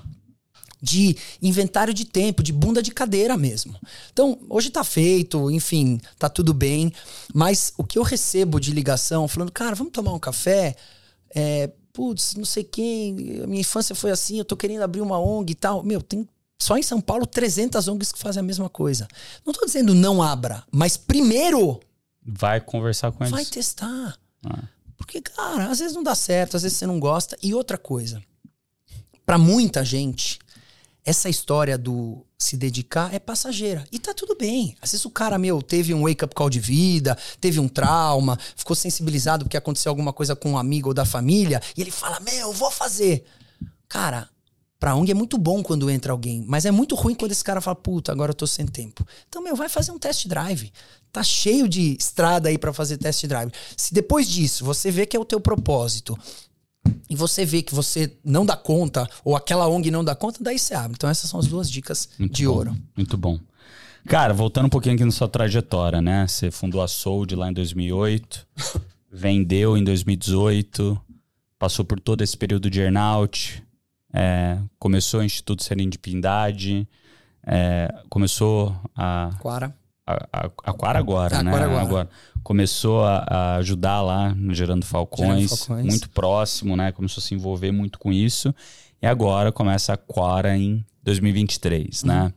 de 0.84 1.16
inventário 1.40 1.94
de 1.94 2.04
tempo, 2.04 2.42
de 2.42 2.52
bunda 2.52 2.82
de 2.82 2.90
cadeira 2.90 3.38
mesmo. 3.38 3.74
Então, 4.12 4.38
hoje 4.50 4.68
tá 4.68 4.84
feito, 4.84 5.50
enfim, 5.50 5.98
tá 6.18 6.28
tudo 6.28 6.52
bem. 6.52 6.92
Mas 7.32 7.72
o 7.78 7.82
que 7.82 7.98
eu 7.98 8.02
recebo 8.02 8.60
de 8.60 8.70
ligação 8.70 9.26
falando, 9.26 9.50
cara, 9.50 9.74
vamos 9.74 9.94
tomar 9.94 10.12
um 10.12 10.18
café? 10.18 10.76
É, 11.34 11.70
putz, 11.90 12.34
não 12.34 12.44
sei 12.44 12.62
quem, 12.62 13.40
a 13.42 13.46
minha 13.46 13.62
infância 13.62 13.94
foi 13.94 14.10
assim, 14.10 14.38
eu 14.38 14.44
tô 14.44 14.56
querendo 14.56 14.82
abrir 14.82 15.00
uma 15.00 15.18
ONG 15.18 15.52
e 15.52 15.54
tal. 15.54 15.82
Meu, 15.82 16.02
tem 16.02 16.28
só 16.60 16.76
em 16.76 16.82
São 16.82 17.00
Paulo, 17.00 17.26
300 17.26 17.88
ONGs 17.88 18.12
que 18.12 18.18
fazem 18.18 18.40
a 18.40 18.44
mesma 18.44 18.68
coisa. 18.68 19.08
Não 19.44 19.52
estou 19.52 19.66
dizendo 19.66 19.94
não 19.94 20.22
abra, 20.22 20.64
mas 20.70 20.98
primeiro. 20.98 21.80
Vai 22.22 22.60
conversar 22.60 23.10
com 23.10 23.24
eles. 23.24 23.30
Vai 23.30 23.44
testar. 23.46 24.18
Ah. 24.44 24.64
Porque, 24.98 25.22
cara, 25.22 25.70
às 25.70 25.78
vezes 25.78 25.94
não 25.94 26.02
dá 26.02 26.14
certo, 26.14 26.56
às 26.56 26.62
vezes 26.62 26.76
você 26.76 26.86
não 26.86 27.00
gosta. 27.00 27.36
E 27.42 27.54
outra 27.54 27.78
coisa, 27.78 28.22
para 29.24 29.38
muita 29.38 29.84
gente, 29.84 30.38
essa 31.04 31.28
história 31.28 31.76
do 31.76 32.24
se 32.38 32.56
dedicar 32.56 33.12
é 33.14 33.18
passageira. 33.18 33.84
E 33.92 33.98
tá 33.98 34.14
tudo 34.14 34.36
bem. 34.36 34.76
Às 34.80 34.92
vezes 34.92 35.04
o 35.04 35.10
cara, 35.10 35.38
meu, 35.38 35.60
teve 35.60 35.92
um 35.92 36.02
wake-up 36.02 36.34
call 36.34 36.48
de 36.48 36.60
vida, 36.60 37.16
teve 37.40 37.60
um 37.60 37.68
trauma, 37.68 38.38
ficou 38.56 38.74
sensibilizado 38.74 39.44
porque 39.44 39.56
aconteceu 39.56 39.90
alguma 39.90 40.12
coisa 40.12 40.34
com 40.34 40.52
um 40.52 40.58
amigo 40.58 40.88
ou 40.88 40.94
da 40.94 41.04
família, 41.04 41.60
e 41.76 41.80
ele 41.80 41.90
fala, 41.90 42.20
meu, 42.20 42.52
vou 42.52 42.70
fazer. 42.70 43.24
Cara, 43.88 44.28
Pra 44.84 44.94
ONG 44.94 45.12
é 45.12 45.14
muito 45.14 45.38
bom 45.38 45.62
quando 45.62 45.88
entra 45.88 46.12
alguém, 46.12 46.44
mas 46.46 46.66
é 46.66 46.70
muito 46.70 46.94
ruim 46.94 47.14
quando 47.14 47.32
esse 47.32 47.42
cara 47.42 47.58
fala, 47.62 47.74
puta, 47.74 48.12
agora 48.12 48.32
eu 48.32 48.34
tô 48.34 48.46
sem 48.46 48.66
tempo. 48.66 49.02
Então, 49.26 49.42
meu, 49.42 49.56
vai 49.56 49.66
fazer 49.66 49.92
um 49.92 49.98
test 49.98 50.26
drive. 50.26 50.70
Tá 51.10 51.22
cheio 51.22 51.66
de 51.66 51.96
estrada 51.98 52.50
aí 52.50 52.58
para 52.58 52.70
fazer 52.70 52.98
test 52.98 53.24
drive. 53.26 53.50
Se 53.78 53.94
depois 53.94 54.28
disso 54.28 54.62
você 54.62 54.90
vê 54.90 55.06
que 55.06 55.16
é 55.16 55.18
o 55.18 55.24
teu 55.24 55.40
propósito 55.40 56.18
e 57.08 57.16
você 57.16 57.44
vê 57.44 57.62
que 57.62 57.74
você 57.74 58.16
não 58.24 58.44
dá 58.44 58.56
conta, 58.56 59.08
ou 59.24 59.36
aquela 59.36 59.68
ONG 59.68 59.90
não 59.90 60.04
dá 60.04 60.14
conta, 60.14 60.42
daí 60.42 60.58
você 60.58 60.74
abre. 60.74 60.96
Então, 60.96 61.08
essas 61.08 61.30
são 61.30 61.38
as 61.38 61.46
duas 61.46 61.70
dicas 61.70 62.08
muito 62.18 62.34
de 62.34 62.46
bom, 62.46 62.52
ouro. 62.52 62.76
Muito 62.96 63.16
bom. 63.16 63.38
Cara, 64.06 64.34
voltando 64.34 64.66
um 64.66 64.70
pouquinho 64.70 64.94
aqui 64.94 65.04
na 65.04 65.10
sua 65.10 65.28
trajetória, 65.28 66.02
né? 66.02 66.26
Você 66.26 66.50
fundou 66.50 66.82
a 66.82 66.88
Sold 66.88 67.34
lá 67.34 67.50
em 67.50 67.54
2008, 67.54 68.46
vendeu 69.10 69.76
em 69.76 69.84
2018, 69.84 71.00
passou 71.58 71.84
por 71.84 71.98
todo 71.98 72.22
esse 72.22 72.36
período 72.36 72.68
de 72.68 72.80
earnout, 72.80 73.62
é, 74.12 74.58
começou 74.78 75.20
o 75.20 75.24
Instituto 75.24 75.64
Serendipidade, 75.64 76.86
é, 77.46 77.92
começou 78.08 78.76
a. 78.94 79.30
Quara. 79.40 79.74
A, 80.06 80.26
a, 80.32 80.50
agora, 80.98 81.42
né? 81.42 81.52
Agora. 81.54 82.08
Começou 82.42 83.02
a, 83.04 83.24
a, 83.26 83.56
ajudar 83.56 84.02
lá 84.02 84.34
no 84.34 84.54
Gerando 84.54 84.84
Falcões, 84.84 85.48
Gerando 85.50 85.56
Falcões, 85.56 85.86
muito 85.86 86.10
próximo, 86.10 86.76
né? 86.76 86.92
Começou 86.92 87.22
a 87.22 87.24
se 87.24 87.34
envolver 87.34 87.72
muito 87.72 87.98
com 87.98 88.12
isso. 88.12 88.54
E 89.00 89.06
agora 89.06 89.50
começa 89.50 89.94
a 89.94 89.96
Quara 89.96 90.56
em 90.56 90.84
2023, 91.02 92.04
né? 92.04 92.14
uhum. 92.14 92.24
né? 92.24 92.34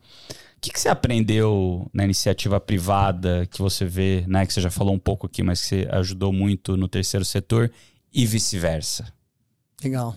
O 0.58 0.60
que, 0.60 0.72
que 0.72 0.80
você 0.80 0.90
aprendeu 0.90 1.88
na 1.94 2.04
iniciativa 2.04 2.60
privada 2.60 3.46
que 3.46 3.62
você 3.62 3.86
vê, 3.86 4.24
né? 4.28 4.46
Que 4.46 4.54
você 4.54 4.62
já 4.62 4.72
falou 4.72 4.94
um 4.94 5.00
pouco 5.00 5.28
aqui, 5.28 5.44
mas 5.44 5.62
que 5.62 5.68
você 5.68 5.88
ajudou 5.92 6.34
muito 6.34 6.76
no 6.76 6.88
terceiro 6.88 7.24
setor 7.24 7.72
e 8.12 8.26
vice-versa? 8.26 9.14
Legal. 9.84 10.16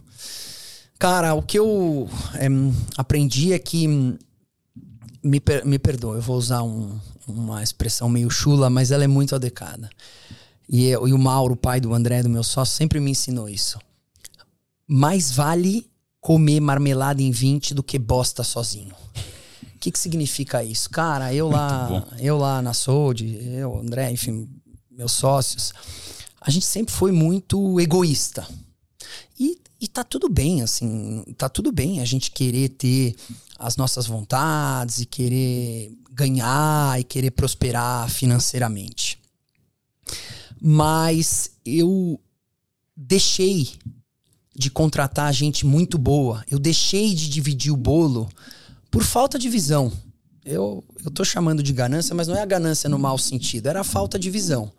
Cara, 0.99 1.35
o 1.35 1.43
que 1.43 1.59
eu 1.59 2.09
é, 2.35 2.47
aprendi 2.97 3.53
é 3.53 3.59
que. 3.59 3.87
Me, 5.23 5.41
per, 5.41 5.67
me 5.67 5.79
perdoa, 5.79 6.17
eu 6.17 6.23
vou 6.23 6.37
usar 6.37 6.63
um, 6.63 6.99
uma 7.27 7.63
expressão 7.63 8.09
meio 8.09 8.31
chula, 8.31 8.71
mas 8.71 8.91
ela 8.91 9.05
é 9.05 9.09
muito 9.09 9.35
adequada. 9.35 9.91
E, 10.69 10.87
eu, 10.87 11.07
e 11.09 11.13
o 11.13 11.19
Mauro, 11.19 11.55
o 11.55 11.57
pai 11.57 11.81
do 11.81 11.93
André, 11.93 12.23
do 12.23 12.29
meu 12.29 12.45
sócio, 12.45 12.77
sempre 12.77 13.01
me 13.01 13.11
ensinou 13.11 13.49
isso. 13.49 13.79
Mais 14.87 15.31
vale 15.31 15.87
comer 16.21 16.61
marmelada 16.61 17.23
em 17.23 17.31
20 17.31 17.75
do 17.75 17.83
que 17.83 17.99
bosta 17.99 18.45
sozinho. 18.45 18.95
O 19.75 19.79
que, 19.81 19.91
que 19.91 19.99
significa 19.99 20.63
isso? 20.63 20.91
Cara, 20.91 21.33
eu 21.35 21.49
lá, 21.49 22.07
eu 22.19 22.37
lá 22.37 22.61
na 22.61 22.75
Sold, 22.75 23.25
eu, 23.25 23.79
André, 23.79 24.11
enfim, 24.11 24.47
meus 24.91 25.13
sócios, 25.13 25.73
a 26.41 26.51
gente 26.51 26.67
sempre 26.67 26.93
foi 26.93 27.11
muito 27.11 27.81
egoísta. 27.81 28.47
E 29.81 29.89
tá 29.89 30.05
tudo 30.05 30.29
bem, 30.29 30.61
assim, 30.61 31.25
tá 31.39 31.49
tudo 31.49 31.73
bem 31.73 32.01
a 32.01 32.05
gente 32.05 32.31
querer 32.31 32.69
ter 32.71 33.17
as 33.59 33.77
nossas 33.77 34.07
vontades 34.07 35.01
e 35.01 35.07
querer 35.07 35.97
ganhar 36.13 37.01
e 37.01 37.05
querer 37.05 37.31
prosperar 37.31 38.11
financeiramente. 38.11 39.19
Mas 40.61 41.53
eu 41.65 42.21
deixei 42.95 43.73
de 44.55 44.71
contratar 44.71 45.33
gente 45.33 45.65
muito 45.65 45.97
boa, 45.97 46.45
eu 46.51 46.59
deixei 46.59 47.15
de 47.15 47.31
dividir 47.31 47.73
o 47.73 47.77
bolo 47.77 48.29
por 48.91 49.03
falta 49.03 49.39
de 49.39 49.49
visão. 49.49 49.91
Eu, 50.45 50.85
eu 51.03 51.11
tô 51.11 51.25
chamando 51.25 51.63
de 51.63 51.73
ganância, 51.73 52.15
mas 52.15 52.29
não 52.29 52.37
é 52.37 52.43
a 52.43 52.47
ganância 52.47 52.89
no 52.89 52.99
mau 52.99 53.17
sentido, 53.17 53.69
era 53.69 53.81
a 53.81 53.85
falta 53.85 54.19
de 54.19 54.29
visão. 54.29 54.71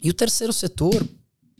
E 0.00 0.08
o 0.08 0.14
terceiro 0.14 0.52
setor, 0.52 1.04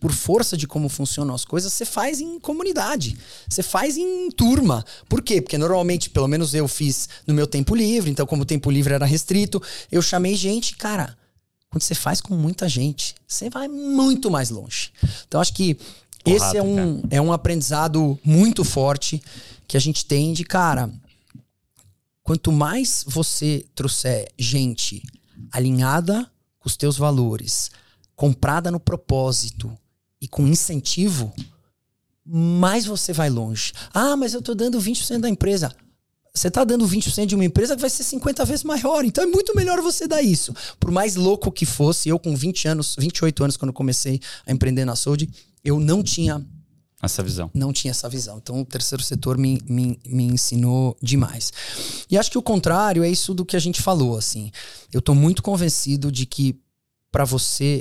por 0.00 0.12
força 0.12 0.56
de 0.56 0.66
como 0.66 0.88
funcionam 0.88 1.34
as 1.34 1.44
coisas, 1.44 1.72
você 1.72 1.84
faz 1.84 2.20
em 2.20 2.38
comunidade. 2.38 3.16
Você 3.48 3.62
faz 3.62 3.96
em 3.96 4.30
turma. 4.30 4.84
Por 5.08 5.22
quê? 5.22 5.40
Porque 5.40 5.58
normalmente, 5.58 6.10
pelo 6.10 6.28
menos 6.28 6.54
eu 6.54 6.68
fiz 6.68 7.08
no 7.26 7.34
meu 7.34 7.46
tempo 7.46 7.74
livre, 7.74 8.10
então, 8.10 8.26
como 8.26 8.42
o 8.42 8.46
tempo 8.46 8.70
livre 8.70 8.94
era 8.94 9.04
restrito, 9.04 9.62
eu 9.90 10.00
chamei 10.00 10.34
gente, 10.34 10.76
cara. 10.76 11.16
Quando 11.70 11.82
você 11.82 11.94
faz 11.94 12.20
com 12.20 12.34
muita 12.34 12.68
gente, 12.68 13.14
você 13.26 13.50
vai 13.50 13.68
muito 13.68 14.30
mais 14.30 14.50
longe. 14.50 14.90
Então, 15.26 15.40
acho 15.40 15.52
que 15.52 15.74
Porrada, 15.74 16.46
esse 16.46 16.56
é 16.56 16.62
um, 16.62 17.02
é 17.10 17.20
um 17.20 17.32
aprendizado 17.32 18.18
muito 18.24 18.64
forte 18.64 19.22
que 19.66 19.76
a 19.76 19.80
gente 19.80 20.06
tem 20.06 20.32
de, 20.32 20.44
cara, 20.44 20.90
quanto 22.22 22.50
mais 22.50 23.04
você 23.06 23.66
trouxer 23.74 24.28
gente 24.38 25.02
alinhada 25.52 26.30
com 26.58 26.68
os 26.68 26.76
teus 26.76 26.96
valores, 26.96 27.70
comprada 28.16 28.70
no 28.70 28.80
propósito, 28.80 29.76
e 30.20 30.28
com 30.28 30.46
incentivo, 30.46 31.32
mais 32.24 32.84
você 32.84 33.12
vai 33.12 33.30
longe. 33.30 33.72
Ah, 33.92 34.16
mas 34.16 34.34
eu 34.34 34.42
tô 34.42 34.54
dando 34.54 34.78
20% 34.80 35.20
da 35.20 35.28
empresa. 35.28 35.74
Você 36.34 36.50
tá 36.50 36.62
dando 36.62 36.86
20% 36.86 37.26
de 37.26 37.34
uma 37.34 37.44
empresa 37.44 37.74
que 37.74 37.80
vai 37.80 37.90
ser 37.90 38.04
50 38.04 38.44
vezes 38.44 38.64
maior. 38.64 39.04
Então 39.04 39.24
é 39.24 39.26
muito 39.26 39.56
melhor 39.56 39.80
você 39.80 40.06
dar 40.06 40.22
isso. 40.22 40.54
Por 40.78 40.90
mais 40.90 41.16
louco 41.16 41.50
que 41.50 41.66
fosse, 41.66 42.08
eu 42.08 42.18
com 42.18 42.36
20 42.36 42.68
anos, 42.68 42.94
28 42.98 43.44
anos, 43.44 43.56
quando 43.56 43.72
comecei 43.72 44.20
a 44.46 44.52
empreender 44.52 44.84
na 44.84 44.94
Sold, 44.94 45.28
eu 45.64 45.80
não 45.80 46.02
tinha 46.02 46.44
essa 47.02 47.22
visão. 47.22 47.50
Não 47.54 47.72
tinha 47.72 47.90
essa 47.92 48.08
visão. 48.08 48.38
Então, 48.38 48.60
o 48.60 48.64
terceiro 48.64 49.02
setor 49.02 49.38
me, 49.38 49.62
me, 49.68 49.98
me 50.04 50.24
ensinou 50.24 50.96
demais. 51.02 51.52
E 52.10 52.18
acho 52.18 52.30
que 52.30 52.38
o 52.38 52.42
contrário 52.42 53.04
é 53.04 53.08
isso 53.08 53.32
do 53.32 53.44
que 53.44 53.56
a 53.56 53.60
gente 53.60 53.80
falou, 53.80 54.16
assim. 54.16 54.50
Eu 54.92 55.00
tô 55.00 55.14
muito 55.14 55.42
convencido 55.42 56.10
de 56.10 56.26
que 56.26 56.56
para 57.10 57.24
você 57.24 57.80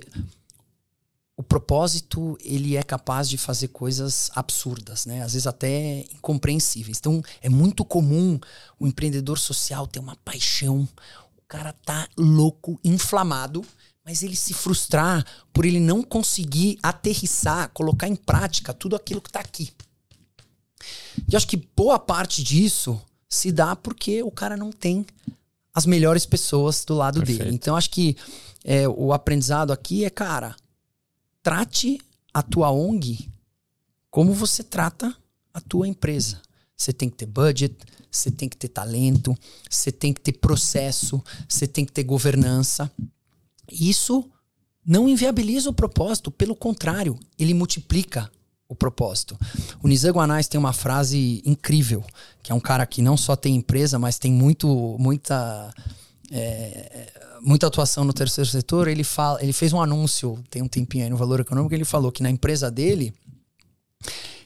o 1.38 1.44
propósito 1.44 2.36
ele 2.44 2.76
é 2.76 2.82
capaz 2.82 3.30
de 3.30 3.38
fazer 3.38 3.68
coisas 3.68 4.32
absurdas, 4.34 5.06
né? 5.06 5.22
Às 5.22 5.34
vezes 5.34 5.46
até 5.46 6.00
incompreensíveis. 6.12 6.98
Então 6.98 7.22
é 7.40 7.48
muito 7.48 7.86
comum 7.86 8.40
o 8.80 8.88
empreendedor 8.88 9.38
social 9.38 9.86
ter 9.86 10.00
uma 10.00 10.16
paixão, 10.26 10.90
o 11.38 11.42
cara 11.48 11.72
tá 11.86 12.10
louco, 12.18 12.80
inflamado, 12.84 13.64
mas 14.04 14.24
ele 14.24 14.36
se 14.36 14.52
frustrar 14.52 15.24
por 15.54 15.64
ele 15.64 15.80
não 15.80 16.02
conseguir 16.02 16.80
aterrissar, 16.82 17.70
colocar 17.70 18.08
em 18.08 18.16
prática 18.16 18.74
tudo 18.74 18.96
aquilo 18.96 19.22
que 19.22 19.32
tá 19.32 19.40
aqui. 19.40 19.72
E 21.32 21.36
acho 21.36 21.48
que 21.48 21.68
boa 21.76 22.00
parte 22.00 22.44
disso 22.44 23.00
se 23.30 23.52
dá 23.52 23.76
porque 23.76 24.24
o 24.24 24.32
cara 24.32 24.58
não 24.58 24.72
tem 24.72 25.06
as 25.72 25.86
melhores 25.86 26.26
pessoas 26.26 26.84
do 26.84 26.96
lado 26.96 27.20
Perfeito. 27.20 27.44
dele. 27.44 27.56
Então 27.56 27.76
acho 27.76 27.92
que 27.92 28.18
é, 28.64 28.88
o 28.90 29.14
aprendizado 29.14 29.72
aqui 29.72 30.04
é, 30.04 30.10
cara, 30.10 30.56
trate 31.48 31.98
a 32.34 32.44
tua 32.44 32.70
ONG 32.72 33.32
como 34.12 34.34
você 34.34 34.62
trata 34.62 35.16
a 35.54 35.62
tua 35.62 35.88
empresa. 35.88 36.42
Você 36.76 36.92
tem 36.92 37.10
que 37.10 37.16
ter 37.16 37.26
budget, 37.26 37.74
você 38.12 38.30
tem 38.30 38.50
que 38.50 38.58
ter 38.58 38.68
talento, 38.68 39.34
você 39.70 39.90
tem 39.90 40.12
que 40.12 40.20
ter 40.20 40.34
processo, 40.34 41.24
você 41.48 41.66
tem 41.66 41.86
que 41.86 41.94
ter 41.94 42.04
governança. 42.04 42.92
Isso 43.72 44.30
não 44.86 45.08
inviabiliza 45.08 45.70
o 45.70 45.74
propósito, 45.74 46.30
pelo 46.32 46.54
contrário, 46.54 47.18
ele 47.40 47.54
multiplica 47.54 48.30
o 48.68 48.76
propósito. 48.76 49.40
O 49.82 49.88
Nizam 49.88 50.12
Guanais 50.12 50.50
tem 50.50 50.60
uma 50.60 50.74
frase 50.74 51.42
incrível, 51.46 52.04
que 52.44 52.52
é 52.52 52.56
um 52.56 52.60
cara 52.60 52.86
que 52.86 53.02
não 53.02 53.16
só 53.16 53.38
tem 53.38 53.56
empresa, 53.56 53.98
mas 53.98 54.20
tem 54.20 54.34
muito, 54.34 54.98
muita 55.00 55.74
é, 56.30 57.17
muita 57.42 57.68
atuação 57.68 58.04
no 58.04 58.14
terceiro 58.14 58.50
setor, 58.50 58.88
ele, 58.88 59.04
fala, 59.04 59.42
ele 59.42 59.54
fez 59.54 59.74
um 59.74 59.82
anúncio, 59.82 60.44
tem 60.50 60.62
um 60.62 60.68
tempinho 60.68 61.04
aí 61.04 61.10
no 61.10 61.18
Valor 61.18 61.40
Econômico, 61.40 61.74
ele 61.74 61.86
falou 61.86 62.12
que 62.12 62.24
na 62.24 62.30
empresa 62.30 62.70
dele, 62.72 63.14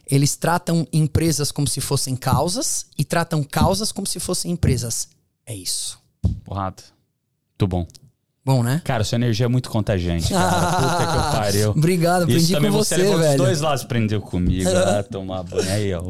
eles 0.09 0.35
tratam 0.35 0.87
empresas 0.91 1.51
como 1.51 1.67
se 1.67 1.79
fossem 1.81 2.15
causas 2.15 2.85
e 2.97 3.03
tratam 3.03 3.43
causas 3.43 3.91
como 3.91 4.05
se 4.05 4.19
fossem 4.19 4.51
empresas. 4.51 5.09
É 5.45 5.55
isso. 5.55 5.99
Porrada. 6.43 6.83
Muito 7.51 7.67
bom. 7.67 7.87
Bom, 8.43 8.63
né? 8.63 8.81
Cara, 8.83 9.03
sua 9.03 9.17
energia 9.17 9.45
é 9.45 9.49
muito 9.49 9.69
contagiante, 9.69 10.29
cara. 10.29 10.77
Puta 10.77 11.11
que 11.11 11.17
eu 11.17 11.31
pariu. 11.39 11.69
Obrigado, 11.71 12.23
aprendi 12.23 12.43
Isso 12.43 12.53
também 12.53 12.71
com 12.71 12.77
você, 12.77 12.95
você 12.95 13.15
velho. 13.15 13.31
Os 13.31 13.37
dois 13.37 13.61
lados 13.61 13.83
aprendeu 13.83 14.19
comigo. 14.21 14.69
ah, 14.69 15.03
tomar 15.09 15.43
banho 15.43 15.71
aí, 15.71 15.93
ó. 15.93 16.01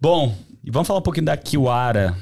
Bom, 0.00 0.34
e 0.64 0.70
vamos 0.70 0.88
falar 0.88 0.98
um 0.98 1.02
pouquinho 1.02 1.26
da 1.26 1.36
Kiwara. 1.36 2.16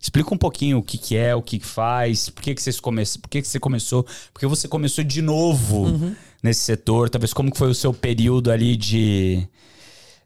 Explica 0.00 0.32
um 0.32 0.38
pouquinho 0.38 0.78
o 0.78 0.82
que, 0.82 0.96
que 0.96 1.14
é, 1.14 1.34
o 1.34 1.42
que, 1.42 1.58
que 1.58 1.66
faz, 1.66 2.30
por 2.30 2.42
que, 2.42 2.54
que, 2.54 2.62
vocês 2.62 2.80
come... 2.80 3.04
por 3.20 3.28
que, 3.28 3.42
que 3.42 3.46
você 3.46 3.60
começou, 3.60 4.02
por 4.32 4.40
que 4.40 4.46
você 4.46 4.66
começou 4.66 5.04
de 5.04 5.20
novo 5.20 5.88
uhum. 5.88 6.16
nesse 6.42 6.62
setor, 6.62 7.10
talvez 7.10 7.34
como 7.34 7.50
que 7.50 7.58
foi 7.58 7.68
o 7.68 7.74
seu 7.74 7.92
período 7.92 8.50
ali 8.50 8.76
de. 8.76 9.46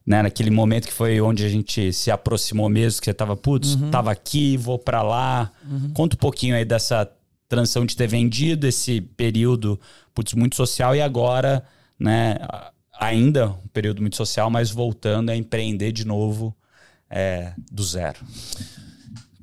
Né, 0.07 0.22
naquele 0.22 0.51
momento 0.51 0.87
que 0.87 0.93
foi 0.93 1.18
onde 1.20 1.45
a 1.45 1.49
gente 1.49 1.91
se 1.93 2.11
aproximou 2.11 2.68
mesmo, 2.68 3.01
que 3.01 3.07
você 3.07 3.14
tava, 3.14 3.35
putz, 3.35 3.75
uhum. 3.75 3.91
tava 3.91 4.12
aqui, 4.12 4.57
vou 4.57 4.79
para 4.79 5.03
lá. 5.03 5.51
Uhum. 5.68 5.91
Conta 5.95 6.14
um 6.14 6.18
pouquinho 6.18 6.55
aí 6.55 6.64
dessa 6.64 7.11
transição 7.49 7.87
de 7.87 7.97
ter 7.97 8.07
vendido 8.07 8.66
esse 8.66 9.01
período, 9.01 9.81
putz, 10.14 10.35
muito 10.35 10.57
social 10.57 10.95
e 10.95 11.01
agora, 11.01 11.64
né, 11.99 12.37
ainda 13.01 13.49
um 13.49 13.68
período 13.72 14.03
muito 14.03 14.14
social, 14.14 14.51
mas 14.51 14.70
voltando 14.70 15.31
a 15.31 15.37
empreender 15.37 15.91
de 15.91 16.07
novo 16.07 16.55
é, 17.09 17.55
do 17.72 17.83
zero. 17.83 18.18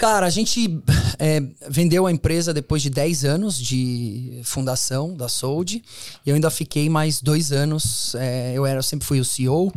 Cara, 0.02 0.26
a 0.26 0.32
gente 0.32 0.82
é, 1.20 1.44
vendeu 1.70 2.08
a 2.08 2.12
empresa 2.12 2.52
depois 2.52 2.82
de 2.82 2.90
10 2.90 3.24
anos 3.24 3.56
de 3.56 4.42
fundação 4.44 5.16
da 5.16 5.30
Sold. 5.30 5.80
E 6.26 6.30
eu 6.32 6.34
ainda 6.34 6.50
fiquei 6.50 6.90
mais 6.90 7.22
dois 7.22 7.52
anos. 7.52 8.16
É, 8.16 8.52
eu, 8.56 8.66
era, 8.66 8.80
eu 8.80 8.84
sempre 8.84 9.06
fui 9.06 9.20
o 9.20 9.24
CEO. 9.24 9.72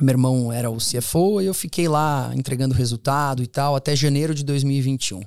Meu 0.00 0.14
irmão 0.14 0.52
era 0.52 0.68
o 0.68 0.78
CFO 0.78 1.40
e 1.40 1.46
eu 1.46 1.54
fiquei 1.54 1.86
lá 1.86 2.32
entregando 2.34 2.74
resultado 2.74 3.40
e 3.40 3.46
tal 3.46 3.76
até 3.76 3.94
janeiro 3.94 4.34
de 4.34 4.42
2021. 4.42 5.22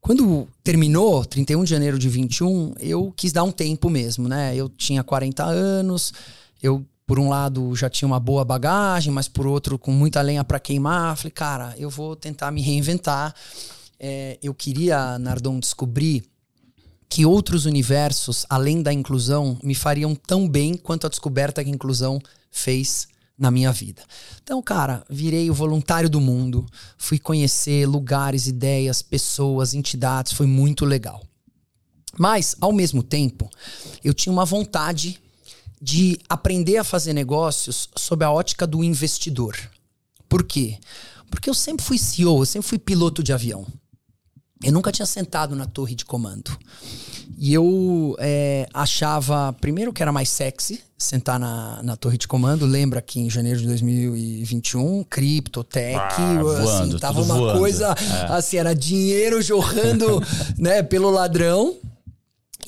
Quando 0.00 0.48
terminou, 0.64 1.22
31 1.22 1.64
de 1.64 1.70
janeiro 1.70 1.98
de 1.98 2.08
21, 2.08 2.76
eu 2.80 3.12
quis 3.14 3.30
dar 3.30 3.42
um 3.42 3.52
tempo 3.52 3.90
mesmo, 3.90 4.26
né? 4.26 4.56
Eu 4.56 4.70
tinha 4.70 5.04
40 5.04 5.44
anos, 5.44 6.14
eu 6.62 6.82
por 7.08 7.18
um 7.18 7.30
lado 7.30 7.74
já 7.74 7.88
tinha 7.88 8.06
uma 8.06 8.20
boa 8.20 8.44
bagagem, 8.44 9.10
mas 9.10 9.28
por 9.28 9.46
outro 9.46 9.78
com 9.78 9.90
muita 9.90 10.20
lenha 10.20 10.44
para 10.44 10.60
queimar. 10.60 11.16
Falei, 11.16 11.30
cara, 11.30 11.74
eu 11.78 11.88
vou 11.88 12.14
tentar 12.14 12.50
me 12.50 12.60
reinventar. 12.60 13.34
É, 13.98 14.38
eu 14.42 14.52
queria, 14.52 15.18
Nardon, 15.18 15.58
descobrir 15.58 16.22
que 17.08 17.24
outros 17.24 17.64
universos, 17.64 18.44
além 18.46 18.82
da 18.82 18.92
inclusão, 18.92 19.58
me 19.62 19.74
fariam 19.74 20.14
tão 20.14 20.46
bem 20.46 20.76
quanto 20.76 21.06
a 21.06 21.10
descoberta 21.10 21.64
que 21.64 21.70
a 21.70 21.74
inclusão 21.74 22.20
fez 22.50 23.08
na 23.38 23.50
minha 23.50 23.72
vida. 23.72 24.02
Então, 24.42 24.60
cara, 24.60 25.02
virei 25.08 25.48
o 25.48 25.54
voluntário 25.54 26.10
do 26.10 26.20
mundo, 26.20 26.66
fui 26.98 27.18
conhecer 27.18 27.86
lugares, 27.86 28.46
ideias, 28.46 29.00
pessoas, 29.00 29.72
entidades, 29.72 30.34
foi 30.34 30.46
muito 30.46 30.84
legal. 30.84 31.22
Mas, 32.18 32.54
ao 32.60 32.70
mesmo 32.70 33.02
tempo, 33.02 33.48
eu 34.04 34.12
tinha 34.12 34.30
uma 34.30 34.44
vontade 34.44 35.18
de 35.80 36.18
aprender 36.28 36.78
a 36.78 36.84
fazer 36.84 37.12
negócios 37.12 37.88
sob 37.96 38.24
a 38.24 38.30
ótica 38.30 38.66
do 38.66 38.82
investidor. 38.82 39.56
Por 40.28 40.42
quê? 40.42 40.78
Porque 41.30 41.48
eu 41.48 41.54
sempre 41.54 41.84
fui 41.84 41.98
CEO, 41.98 42.40
eu 42.40 42.46
sempre 42.46 42.68
fui 42.68 42.78
piloto 42.78 43.22
de 43.22 43.32
avião. 43.32 43.66
Eu 44.62 44.72
nunca 44.72 44.90
tinha 44.90 45.06
sentado 45.06 45.54
na 45.54 45.66
torre 45.66 45.94
de 45.94 46.04
comando. 46.04 46.56
E 47.36 47.54
eu 47.54 48.16
é, 48.18 48.66
achava, 48.74 49.52
primeiro, 49.60 49.92
que 49.92 50.02
era 50.02 50.10
mais 50.10 50.28
sexy 50.28 50.82
sentar 50.98 51.38
na, 51.38 51.80
na 51.84 51.96
torre 51.96 52.18
de 52.18 52.26
comando. 52.26 52.66
Lembra 52.66 53.00
que 53.00 53.20
em 53.20 53.30
janeiro 53.30 53.60
de 53.60 53.66
2021, 53.68 55.04
cripto, 55.04 55.62
tech, 55.62 55.96
ah, 55.96 56.42
voando, 56.42 56.68
assim, 56.68 56.98
tava 56.98 57.22
uma 57.22 57.36
voando. 57.36 57.58
coisa 57.60 57.94
é. 57.96 58.32
assim, 58.32 58.56
era 58.56 58.74
dinheiro 58.74 59.40
jorrando 59.40 60.20
né, 60.58 60.82
pelo 60.82 61.10
ladrão. 61.10 61.76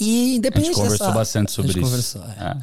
E 0.01 0.37
independente 0.37 0.71
a 0.71 0.73
gente 0.73 0.83
conversou 0.83 1.07
dessa, 1.07 1.19
bastante 1.19 1.53
sobre 1.53 1.73
isso. 1.73 1.81
Conversou, 1.81 2.23
é. 2.23 2.27
É. 2.27 2.57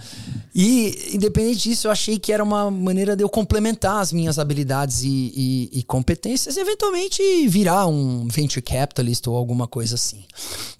E 0.55 1.15
independente 1.15 1.69
disso, 1.69 1.87
eu 1.87 1.91
achei 1.91 2.17
que 2.17 2.33
era 2.33 2.43
uma 2.43 2.71
maneira 2.71 3.15
de 3.15 3.23
eu 3.23 3.29
complementar 3.29 4.01
as 4.01 4.11
minhas 4.11 4.39
habilidades 4.39 5.03
e, 5.03 5.31
e, 5.35 5.79
e 5.79 5.83
competências 5.83 6.57
e 6.57 6.59
eventualmente 6.59 7.21
virar 7.47 7.85
um 7.85 8.27
venture 8.27 8.61
capitalist 8.61 9.27
ou 9.27 9.37
alguma 9.37 9.67
coisa 9.67 9.95
assim. 9.95 10.25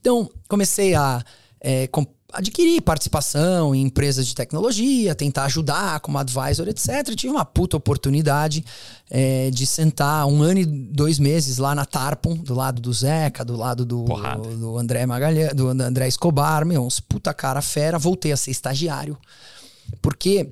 Então, 0.01 0.29
comecei 0.47 0.95
a 0.95 1.23
é, 1.61 1.87
adquirir 2.33 2.81
participação 2.81 3.73
em 3.73 3.83
empresas 3.83 4.27
de 4.27 4.35
tecnologia, 4.35 5.15
tentar 5.15 5.45
ajudar 5.45 5.99
como 6.01 6.17
advisor, 6.17 6.67
etc. 6.67 7.15
tive 7.15 7.31
uma 7.31 7.45
puta 7.45 7.77
oportunidade 7.77 8.65
é, 9.09 9.49
de 9.49 9.65
sentar 9.65 10.27
um 10.27 10.41
ano 10.41 10.59
e 10.59 10.65
dois 10.65 11.19
meses 11.19 11.57
lá 11.57 11.73
na 11.73 11.85
Tarpon, 11.85 12.35
do 12.35 12.53
lado 12.53 12.81
do 12.81 12.91
Zeca, 12.91 13.45
do 13.45 13.55
lado 13.55 13.85
do, 13.85 14.03
do 14.03 14.77
André 14.77 15.05
Magalhães, 15.05 15.53
do 15.53 15.69
André 15.69 16.07
Escobar, 16.07 16.65
meu, 16.65 16.85
uns 16.85 16.99
puta 16.99 17.33
cara 17.33 17.61
fera. 17.61 17.97
Voltei 17.97 18.31
a 18.31 18.37
ser 18.37 18.51
estagiário. 18.51 19.17
Porque 20.01 20.51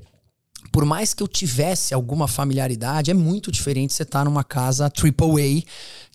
por 0.71 0.85
mais 0.85 1.13
que 1.13 1.21
eu 1.21 1.27
tivesse 1.27 1.93
alguma 1.93 2.27
familiaridade, 2.27 3.11
é 3.11 3.13
muito 3.13 3.51
diferente 3.51 3.93
você 3.93 4.03
estar 4.03 4.19
tá 4.19 4.25
numa 4.25 4.43
casa 4.43 4.85
AAA, 4.85 5.63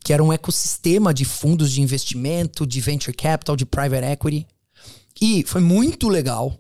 que 0.03 0.13
era 0.13 0.23
um 0.23 0.33
ecossistema 0.33 1.15
de 1.15 1.25
fundos 1.25 1.71
de 1.71 1.81
investimento, 1.81 2.67
de 2.67 2.81
venture 2.81 3.17
capital, 3.17 3.57
de 3.57 3.65
private 3.65 4.05
equity. 4.05 4.47
E 5.21 5.45
foi 5.47 5.61
muito 5.61 6.09
legal. 6.09 6.57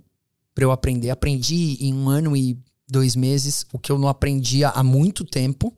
para 0.55 0.64
eu 0.64 0.72
aprender. 0.72 1.11
Aprendi 1.11 1.78
em 1.80 1.94
um 1.94 2.09
ano 2.09 2.36
e 2.36 2.59
dois 2.88 3.14
meses 3.14 3.64
o 3.72 3.78
que 3.78 3.90
eu 3.92 3.98
não 3.98 4.09
aprendia 4.09 4.68
há 4.70 4.82
muito 4.82 5.24
tempo. 5.24 5.72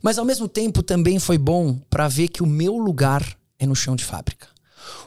Mas 0.00 0.18
ao 0.18 0.24
mesmo 0.24 0.48
tempo 0.48 0.82
também 0.82 1.18
foi 1.18 1.36
bom 1.38 1.74
para 1.90 2.08
ver 2.08 2.28
que 2.28 2.42
o 2.42 2.46
meu 2.46 2.76
lugar 2.78 3.22
é 3.58 3.66
no 3.66 3.74
chão 3.74 3.96
de 3.96 4.04
fábrica. 4.04 4.46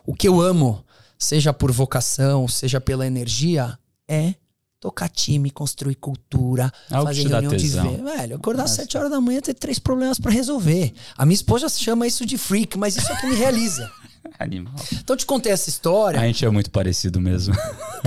O 0.06 0.14
que 0.14 0.28
eu 0.28 0.42
amo, 0.42 0.84
seja 1.18 1.54
por 1.54 1.72
vocação, 1.72 2.48
seja 2.48 2.82
pela 2.82 3.08
energia, 3.08 3.78
é 4.08 4.36
tocar 4.80 5.10
time, 5.10 5.50
construir 5.52 5.96
cultura, 5.96 6.72
Algo 6.90 7.08
fazer 7.08 7.28
reunião 7.28 7.54
de 7.56 7.68
ver. 7.68 8.04
Velho, 8.04 8.36
acordar 8.38 8.64
às 8.64 8.72
7 8.72 8.98
horas 8.98 9.12
da 9.12 9.20
manhã 9.22 9.42
ter 9.42 9.54
três 9.54 9.78
problemas 9.78 10.20
para 10.20 10.32
resolver. 10.32 10.94
A 11.18 11.26
minha 11.26 11.36
esposa 11.36 11.68
chama 11.70 12.08
isso 12.08 12.26
de 12.26 12.38
freak, 12.38 12.78
mas 12.78 12.96
isso 12.96 13.12
é 13.12 13.16
o 13.16 13.20
que 13.20 13.28
me 13.28 13.36
realiza. 13.36 13.92
Animal. 14.40 14.74
Então 14.94 15.14
eu 15.14 15.18
te 15.18 15.26
contei 15.26 15.52
essa 15.52 15.70
história. 15.70 16.20
A 16.20 16.26
gente 16.26 16.46
é 16.46 16.50
muito 16.50 16.72
parecido 16.72 17.20
mesmo. 17.20 17.54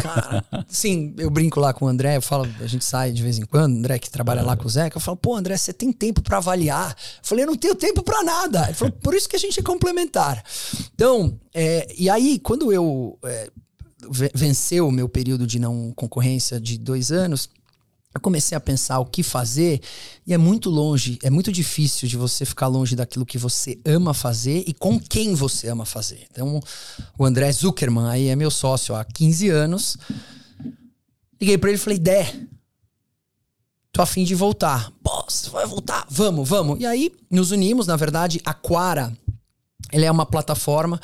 Cara, 0.03 0.45
sim, 0.69 1.15
eu 1.19 1.29
brinco 1.31 1.61
lá 1.61 1.73
com 1.73 1.85
o 1.85 1.89
André, 1.89 2.17
eu 2.17 2.23
falo, 2.23 2.49
a 2.61 2.67
gente 2.67 2.85
sai 2.85 3.13
de 3.13 3.23
vez 3.23 3.39
em 3.39 3.45
quando, 3.45 3.75
o 3.75 3.79
André 3.79 3.99
que 3.99 4.11
trabalha 4.11 4.43
lá 4.43 4.57
com 4.57 4.67
o 4.67 4.71
Zeca, 4.71 4.97
eu 4.97 5.01
falo, 5.01 5.17
pô, 5.17 5.35
André, 5.37 5.57
você 5.57 5.73
tem 5.73 5.93
tempo 5.93 6.23
pra 6.23 6.39
avaliar? 6.39 6.91
Eu 6.93 6.97
falei, 7.23 7.45
eu 7.45 7.49
não 7.49 7.57
tenho 7.57 7.75
tempo 7.75 8.03
pra 8.03 8.23
nada. 8.23 8.65
Ele 8.65 8.75
falou, 8.75 8.93
por 8.93 9.15
isso 9.15 9.29
que 9.29 9.37
a 9.37 9.39
gente 9.39 9.59
é 9.61 9.63
complementar. 9.63 10.43
Então, 10.95 11.39
é, 11.55 11.87
e 11.99 12.09
aí, 12.09 12.39
quando 12.39 12.73
eu 12.73 13.19
é, 13.25 13.51
ve- 14.11 14.31
venceu 14.35 14.89
o 14.89 14.93
meu 14.93 15.09
período 15.09 15.47
de 15.47 15.59
não 15.59 15.93
concorrência 15.95 16.59
de 16.61 16.79
dois 16.79 17.11
anos, 17.13 17.49
eu 18.15 18.21
comecei 18.21 18.57
a 18.57 18.61
pensar 18.61 18.99
o 18.99 19.07
que 19.07 19.23
fazer 19.23 19.81
e 20.27 20.35
é 20.35 20.39
muito 20.39 20.69
longe, 20.69 21.19
é 21.23 21.31
muito 21.31 21.51
difícil 21.51 22.07
de 22.07 22.17
você 22.17 22.45
ficar 22.45 22.67
longe 22.67 22.95
daquilo 22.95 23.25
que 23.25 23.39
você 23.39 23.79
ama 23.85 24.13
fazer 24.13 24.65
e 24.67 24.75
com 24.75 25.01
quem 25.01 25.35
você 25.35 25.69
ama 25.69 25.87
fazer. 25.87 26.27
Então, 26.31 26.61
o 27.19 27.25
André 27.25 27.51
Zuckerman 27.51 28.09
aí 28.09 28.29
é 28.29 28.37
meu 28.37 28.51
sócio 28.51 28.95
há 28.95 29.05
15 29.05 29.49
anos. 29.49 29.97
Liguei 31.41 31.57
pra 31.57 31.71
ele 31.71 31.79
e 31.79 31.81
falei: 31.81 31.99
Dé, 31.99 32.35
tô 33.91 34.03
afim 34.03 34.25
de 34.25 34.35
voltar. 34.35 34.93
Você 35.29 35.49
vai 35.49 35.67
voltar? 35.67 36.07
Vamos, 36.11 36.47
vamos. 36.47 36.79
E 36.81 36.87
aí 36.87 37.11
nos 37.31 37.51
unimos, 37.51 37.87
na 37.87 37.97
verdade, 37.97 38.41
a 38.45 38.53
Quara. 38.53 39.17
Ele 39.93 40.05
é 40.05 40.11
uma 40.11 40.25
plataforma 40.25 41.01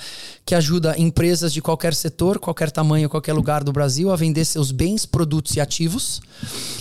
que 0.46 0.54
ajuda 0.54 0.98
empresas 0.98 1.52
de 1.52 1.60
qualquer 1.60 1.94
setor, 1.94 2.38
qualquer 2.38 2.70
tamanho, 2.70 3.08
qualquer 3.08 3.34
lugar 3.34 3.62
do 3.62 3.72
Brasil 3.72 4.10
a 4.10 4.16
vender 4.16 4.44
seus 4.44 4.72
bens, 4.72 5.04
produtos 5.04 5.54
e 5.56 5.60
ativos. 5.60 6.20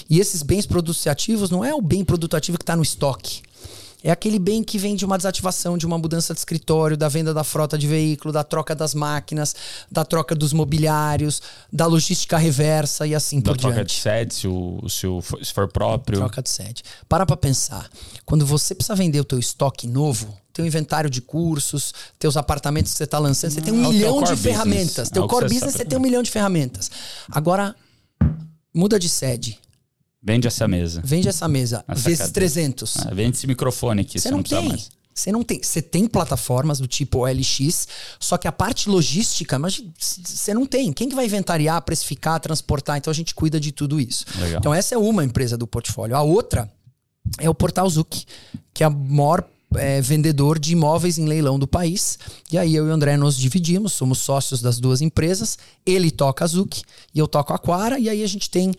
E 0.10 0.20
esses 0.20 0.42
bens, 0.42 0.66
produtos 0.66 1.06
e 1.06 1.10
ativos 1.10 1.50
não 1.50 1.66
é 1.66 1.76
o 1.76 1.82
bem 1.82 2.06
produto 2.06 2.38
ativo 2.38 2.58
que 2.58 2.64
está 2.64 2.76
no 2.76 2.84
estoque. 2.84 3.42
É 4.04 4.12
aquele 4.12 4.38
bem 4.38 4.64
que 4.64 4.78
vem 4.78 4.96
de 4.96 5.04
uma 5.06 5.18
desativação, 5.18 5.76
de 5.78 5.86
uma 5.86 5.98
mudança 5.98 6.32
de 6.34 6.40
escritório, 6.40 6.96
da 6.96 7.10
venda 7.10 7.34
da 7.34 7.44
frota 7.44 7.78
de 7.78 7.88
veículo, 7.88 8.32
da 8.32 8.44
troca 8.44 8.76
das 8.76 8.94
máquinas, 8.94 9.56
da 9.92 10.06
troca 10.06 10.36
dos 10.36 10.54
mobiliários, 10.54 11.42
da 11.74 11.88
logística 11.88 12.38
reversa 12.38 13.08
e 13.08 13.16
assim 13.16 13.40
Da 13.42 13.52
por 13.52 13.58
troca 13.58 13.76
diante. 13.78 13.96
de 13.96 14.02
sede, 14.02 14.34
se, 14.36 14.48
o, 14.48 14.88
se, 14.88 15.08
o, 15.08 15.22
se 15.44 15.52
for 15.52 15.68
próprio. 15.68 16.20
Troca 16.20 16.44
de 16.44 16.50
sede. 16.50 16.84
Para 17.10 17.26
pra 17.26 17.36
pensar. 17.36 17.90
Quando 18.24 18.46
você 18.46 18.76
precisa 18.76 18.96
vender 18.96 19.20
o 19.20 19.26
teu 19.26 19.40
estoque 19.40 19.88
novo, 19.88 20.38
teu 20.54 20.66
inventário 20.66 21.10
de 21.10 21.20
cursos, 21.22 21.92
teus 22.20 22.38
apartamentos 22.38 22.92
que 22.92 22.98
você 23.00 23.04
está 23.04 23.18
lançando, 23.18 23.52
você 23.52 23.62
tem 23.62 23.74
um 23.74 23.86
É 23.86 23.90
milhão 23.90 24.14
de 24.18 24.30
business. 24.30 24.42
ferramentas. 24.42 25.08
É 25.10 25.12
Teu 25.12 25.24
que 25.24 25.30
core 25.30 25.46
business, 25.46 25.72
sabe. 25.74 25.78
você 25.78 25.86
tem 25.86 25.98
um 25.98 26.02
milhão 26.02 26.22
de 26.22 26.30
ferramentas. 26.30 26.90
Agora, 27.32 27.76
muda 28.74 29.00
de 29.00 29.10
sede. 29.10 29.60
Vende 30.28 30.46
essa 30.46 30.68
mesa. 30.68 31.02
Vende 31.06 31.30
essa 31.30 31.48
mesa. 31.48 31.86
Essa 31.88 32.02
vezes 32.02 32.18
cadeira. 32.20 32.34
300. 32.34 32.98
Ah, 32.98 33.14
vende 33.14 33.38
esse 33.38 33.48
microfone 33.48 34.02
aqui, 34.02 34.20
Você 34.20 34.30
não, 34.30 34.40
não, 34.40 34.44
tem. 34.44 34.68
mais. 34.68 34.90
Você 35.14 35.32
não 35.32 35.42
tem. 35.42 35.64
Você 35.64 35.82
tem 35.82 36.06
plataformas 36.06 36.80
do 36.80 36.88
tipo 36.88 37.20
OLX, 37.20 37.88
só 38.20 38.38
que 38.38 38.46
a 38.46 38.52
parte 38.52 38.90
logística, 38.90 39.58
mas 39.58 39.82
você 39.98 40.54
não 40.54 40.66
tem. 40.66 40.92
Quem 40.92 41.08
que 41.08 41.16
vai 41.16 41.26
inventariar, 41.26 41.82
precificar, 41.82 42.42
transportar? 42.42 42.98
Então 42.98 43.10
a 43.10 43.14
gente 43.14 43.34
cuida 43.34 43.58
de 43.58 43.72
tudo 43.72 44.02
isso. 44.02 44.26
Legal. 44.38 44.60
Então 44.60 44.74
essa 44.74 44.94
é 44.96 44.98
uma 44.98 45.24
empresa 45.24 45.58
do 45.58 45.66
portfólio. 45.66 46.14
A 46.14 46.22
outra 46.22 46.70
é 47.40 47.50
o 47.50 47.56
Portal 47.56 47.90
Zuc, 47.90 48.26
que 48.74 48.84
é 48.84 48.88
o 48.90 48.92
maior 48.92 49.48
é, 49.76 50.02
vendedor 50.02 50.60
de 50.60 50.74
imóveis 50.74 51.18
em 51.18 51.26
leilão 51.26 51.58
do 51.58 51.68
país. 51.68 52.20
E 52.52 52.58
aí 52.58 52.76
eu 52.76 52.86
e 52.86 52.90
o 52.90 52.94
André 52.94 53.16
nos 53.16 53.38
dividimos, 53.38 53.94
somos 53.94 54.20
sócios 54.20 54.62
das 54.62 54.78
duas 54.78 55.02
empresas. 55.02 55.58
Ele 55.86 56.12
toca 56.12 56.44
a 56.44 56.48
Zuc 56.48 56.82
e 57.16 57.20
eu 57.20 57.30
toco 57.30 57.54
a 57.54 57.58
Quara. 57.58 57.98
E 57.98 58.10
aí 58.10 58.22
a 58.22 58.28
gente 58.28 58.50
tem 58.50 58.74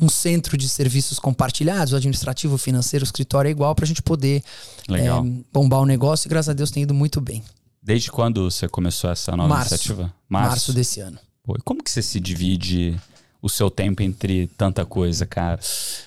um 0.00 0.08
centro 0.08 0.56
de 0.56 0.68
serviços 0.68 1.18
compartilhados, 1.18 1.92
o 1.92 1.96
administrativo, 1.96 2.54
o 2.54 2.58
financeiro, 2.58 3.04
o 3.04 3.06
escritório 3.06 3.48
é 3.48 3.52
igual 3.52 3.74
para 3.74 3.84
a 3.84 3.88
gente 3.88 4.02
poder 4.02 4.42
Legal. 4.88 5.24
é, 5.24 5.30
bombar 5.52 5.80
o 5.80 5.86
negócio. 5.86 6.26
E 6.26 6.30
graças 6.30 6.48
a 6.48 6.52
Deus 6.52 6.70
tem 6.70 6.82
ido 6.82 6.94
muito 6.94 7.20
bem. 7.20 7.42
Desde 7.82 8.10
quando 8.10 8.50
você 8.50 8.66
começou 8.66 9.10
essa 9.10 9.36
nova 9.36 9.48
Março. 9.48 9.74
iniciativa? 9.74 10.14
Março. 10.28 10.72
desse 10.72 11.00
ano. 11.00 11.18
Pô, 11.42 11.54
e 11.56 11.62
como 11.62 11.82
que 11.82 11.90
você 11.90 12.02
se 12.02 12.18
divide 12.18 12.98
o 13.42 13.48
seu 13.48 13.70
tempo 13.70 14.02
entre 14.02 14.46
tanta 14.56 14.86
coisa, 14.86 15.26
cara? 15.26 15.60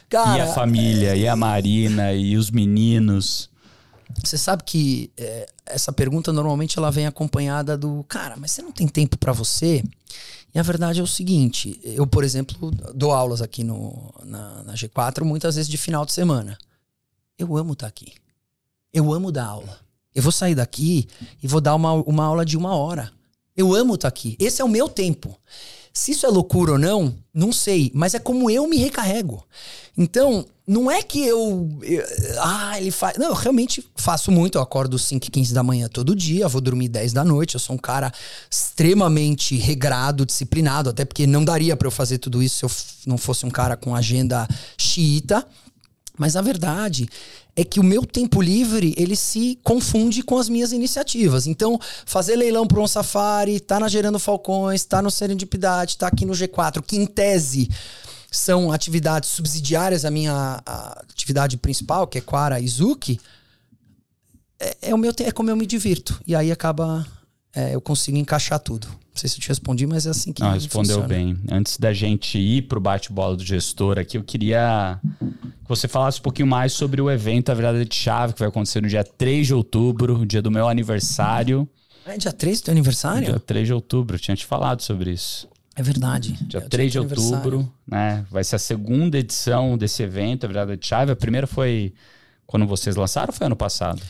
Cara, 0.10 0.38
e 0.38 0.42
a 0.42 0.54
família, 0.54 1.16
e 1.16 1.28
a 1.28 1.36
Marina, 1.36 2.14
e 2.14 2.36
os 2.36 2.50
meninos. 2.50 3.50
Você 4.24 4.38
sabe 4.38 4.64
que 4.64 5.12
é, 5.16 5.46
essa 5.66 5.94
pergunta 5.94 6.34
normalmente 6.34 6.80
ela 6.80 6.90
vem 6.90 7.06
acompanhada 7.06 7.78
do 7.78 8.04
cara, 8.08 8.36
mas 8.38 8.52
você 8.52 8.62
não 8.62 8.72
tem 8.72 8.88
tempo 8.88 9.18
pra 9.18 9.32
você? 9.32 9.84
E 10.54 10.60
a 10.60 10.64
verdade 10.64 11.00
é 11.00 11.04
o 11.04 11.08
seguinte: 11.08 11.80
eu, 11.84 12.08
por 12.08 12.24
exemplo, 12.24 12.72
dou 12.94 13.12
aulas 13.12 13.42
aqui 13.42 13.64
no, 13.64 14.14
na, 14.24 14.64
na 14.64 14.74
G4 14.74 15.24
muitas 15.24 15.56
vezes 15.56 15.70
de 15.70 15.78
final 15.78 16.06
de 16.06 16.14
semana. 16.14 16.58
Eu 17.38 17.56
amo 17.56 17.74
estar 17.74 17.88
aqui. 17.88 18.14
Eu 18.94 19.14
amo 19.14 19.32
dar 19.32 19.46
aula. 19.46 19.80
Eu 20.16 20.24
vou 20.24 20.32
sair 20.32 20.56
daqui 20.56 21.08
e 21.42 21.48
vou 21.48 21.62
dar 21.62 21.76
uma, 21.76 21.94
uma 21.94 22.26
aula 22.26 22.44
de 22.44 22.58
uma 22.58 22.76
hora. 22.76 23.12
Eu 23.56 23.74
amo 23.76 23.96
estar 23.96 24.08
aqui. 24.08 24.36
Esse 24.40 24.62
é 24.62 24.66
o 24.66 24.70
meu 24.70 24.90
tempo. 24.90 25.40
Se 25.94 26.12
isso 26.12 26.26
é 26.26 26.30
loucura 26.30 26.74
ou 26.74 26.78
não, 26.78 27.16
não 27.34 27.52
sei, 27.52 27.92
mas 27.94 28.14
é 28.14 28.20
como 28.20 28.50
eu 28.50 28.68
me 28.68 28.78
recarrego. 28.78 29.44
Então, 29.98 30.46
não 30.68 30.92
é 30.92 31.02
que 31.02 31.26
eu. 31.26 31.80
eu- 31.82 32.06
ah, 32.42 32.78
ele 32.78 32.92
faz. 32.92 33.18
Não, 33.18 33.28
eu 33.28 33.34
realmente 33.34 33.84
faço 33.96 34.32
muito. 34.32 34.58
Eu 34.58 34.62
acordo 34.62 35.00
5 35.00 35.26
e 35.28 35.32
15 35.32 35.54
da 35.54 35.64
manhã 35.64 35.88
todo 35.88 36.14
dia, 36.14 36.48
vou 36.48 36.60
dormir 36.60 36.90
10 36.90 37.14
da 37.14 37.24
noite. 37.24 37.56
Eu 37.56 37.60
sou 37.60 37.76
um 37.76 37.80
cara 37.80 38.12
extremamente 38.52 39.56
regrado, 39.56 40.26
disciplinado, 40.26 40.90
até 40.90 41.06
porque 41.06 41.26
não 41.26 41.46
daria 41.46 41.76
pra 41.78 41.88
eu 41.88 41.92
fazer 41.92 42.18
tudo 42.18 42.44
isso 42.44 42.58
se 42.58 42.66
eu 42.66 42.72
não 43.10 43.18
fosse 43.18 43.46
um 43.46 43.50
cara 43.50 43.78
com 43.78 43.96
agenda 43.96 44.46
xiita. 44.78 45.46
Mas 46.18 46.36
a 46.36 46.42
verdade 46.42 47.08
é 47.56 47.64
que 47.64 47.80
o 47.80 47.84
meu 47.84 48.06
tempo 48.06 48.42
livre, 48.42 48.94
ele 48.98 49.16
se 49.16 49.58
confunde 49.64 50.22
com 50.22 50.38
as 50.38 50.50
minhas 50.50 50.72
iniciativas. 50.72 51.48
Então, 51.48 51.80
fazer 52.06 52.36
leilão 52.36 52.68
para 52.68 52.82
um 52.82 52.88
safari, 52.88 53.60
tá 53.60 53.80
na 53.80 53.88
Gerando 53.88 54.20
Falcões, 54.20 54.84
tá 54.84 55.02
no 55.02 55.10
Serendipidade, 55.10 55.98
tá 55.98 56.08
aqui 56.08 56.26
no 56.26 56.34
G4, 56.34 56.82
que 56.82 56.98
em 56.98 57.06
tese 57.06 57.70
são 58.30 58.72
atividades 58.72 59.30
subsidiárias 59.30 60.06
à 60.06 60.12
minha 60.12 60.62
à 60.66 61.02
atividade 61.02 61.58
principal, 61.58 62.08
que 62.08 62.18
é 62.18 62.22
Quara 62.22 62.60
e 62.60 62.68
Zuki, 62.68 63.20
é, 64.60 64.78
é 64.90 64.96
o 64.96 64.98
meu 64.98 65.14
é 65.20 65.32
como 65.32 65.50
eu 65.50 65.56
me 65.56 65.66
divirto. 65.66 66.20
E 66.26 66.36
aí 66.36 66.52
acaba 66.52 67.06
é, 67.56 67.74
eu 67.74 67.82
consigo 67.82 68.18
encaixar 68.18 68.60
tudo. 68.60 68.88
Não 68.88 69.20
sei 69.20 69.30
se 69.30 69.38
eu 69.38 69.42
te 69.42 69.48
respondi, 69.50 69.88
mas 69.88 70.06
é 70.06 70.12
assim 70.12 70.32
que 70.32 70.42
Não, 70.42 70.52
respondeu 70.52 71.02
funciona. 71.02 71.08
bem. 71.08 71.38
Antes 71.50 71.78
da 71.78 71.92
gente 71.92 72.38
ir 72.38 72.64
pro 72.64 72.80
bate-bola 72.80 73.36
do 73.36 73.44
gestor 73.44 73.98
aqui, 73.98 74.16
eu 74.16 74.24
queria 74.24 75.00
que 75.20 75.68
você 75.68 75.88
falasse 75.88 76.20
um 76.20 76.22
pouquinho 76.22 76.48
mais 76.48 76.74
sobre 76.74 77.02
o 77.02 77.10
evento 77.10 77.52
A 77.52 77.56
Virada 77.56 77.84
de 77.84 77.96
Chave, 77.96 78.34
que 78.34 78.40
vai 78.40 78.48
acontecer 78.48 78.80
no 78.80 78.88
dia 78.88 79.04
3 79.04 79.48
de 79.48 79.54
outubro, 79.56 80.24
dia 80.24 80.42
do 80.42 80.52
meu 80.52 80.68
aniversário. 80.68 81.68
É 82.06 82.16
dia 82.16 82.32
3 82.32 82.62
do 82.62 82.66
teu 82.66 82.72
aniversário? 82.74 83.26
Dia 83.26 83.40
3 83.40 83.68
de 83.68 83.74
outubro, 83.74 84.16
eu 84.16 84.20
tinha 84.20 84.38
te 84.38 84.46
falado 84.46 84.82
sobre 84.82 85.12
isso. 85.12 85.50
É 85.78 85.84
verdade. 85.84 86.34
Dia 86.48 86.60
É 86.60 86.66
o 86.66 86.70
3 86.70 86.92
de 86.92 87.00
outubro, 87.00 87.72
né? 87.86 88.26
Vai 88.32 88.44
ser 88.44 88.56
a 88.56 88.60
segunda 88.60 89.18
edição 89.20 89.78
desse 89.78 90.02
evento, 90.02 90.46
A 90.46 90.48
Virada 90.48 90.76
de 90.76 90.86
Chave. 90.86 91.12
A 91.12 91.16
primeira 91.16 91.46
foi 91.46 91.94
quando 92.48 92.66
vocês 92.66 92.96
lançaram 92.96 93.28
ou 93.32 93.34
foi 93.38 93.46
ano 93.46 93.56
passado? 93.56 94.02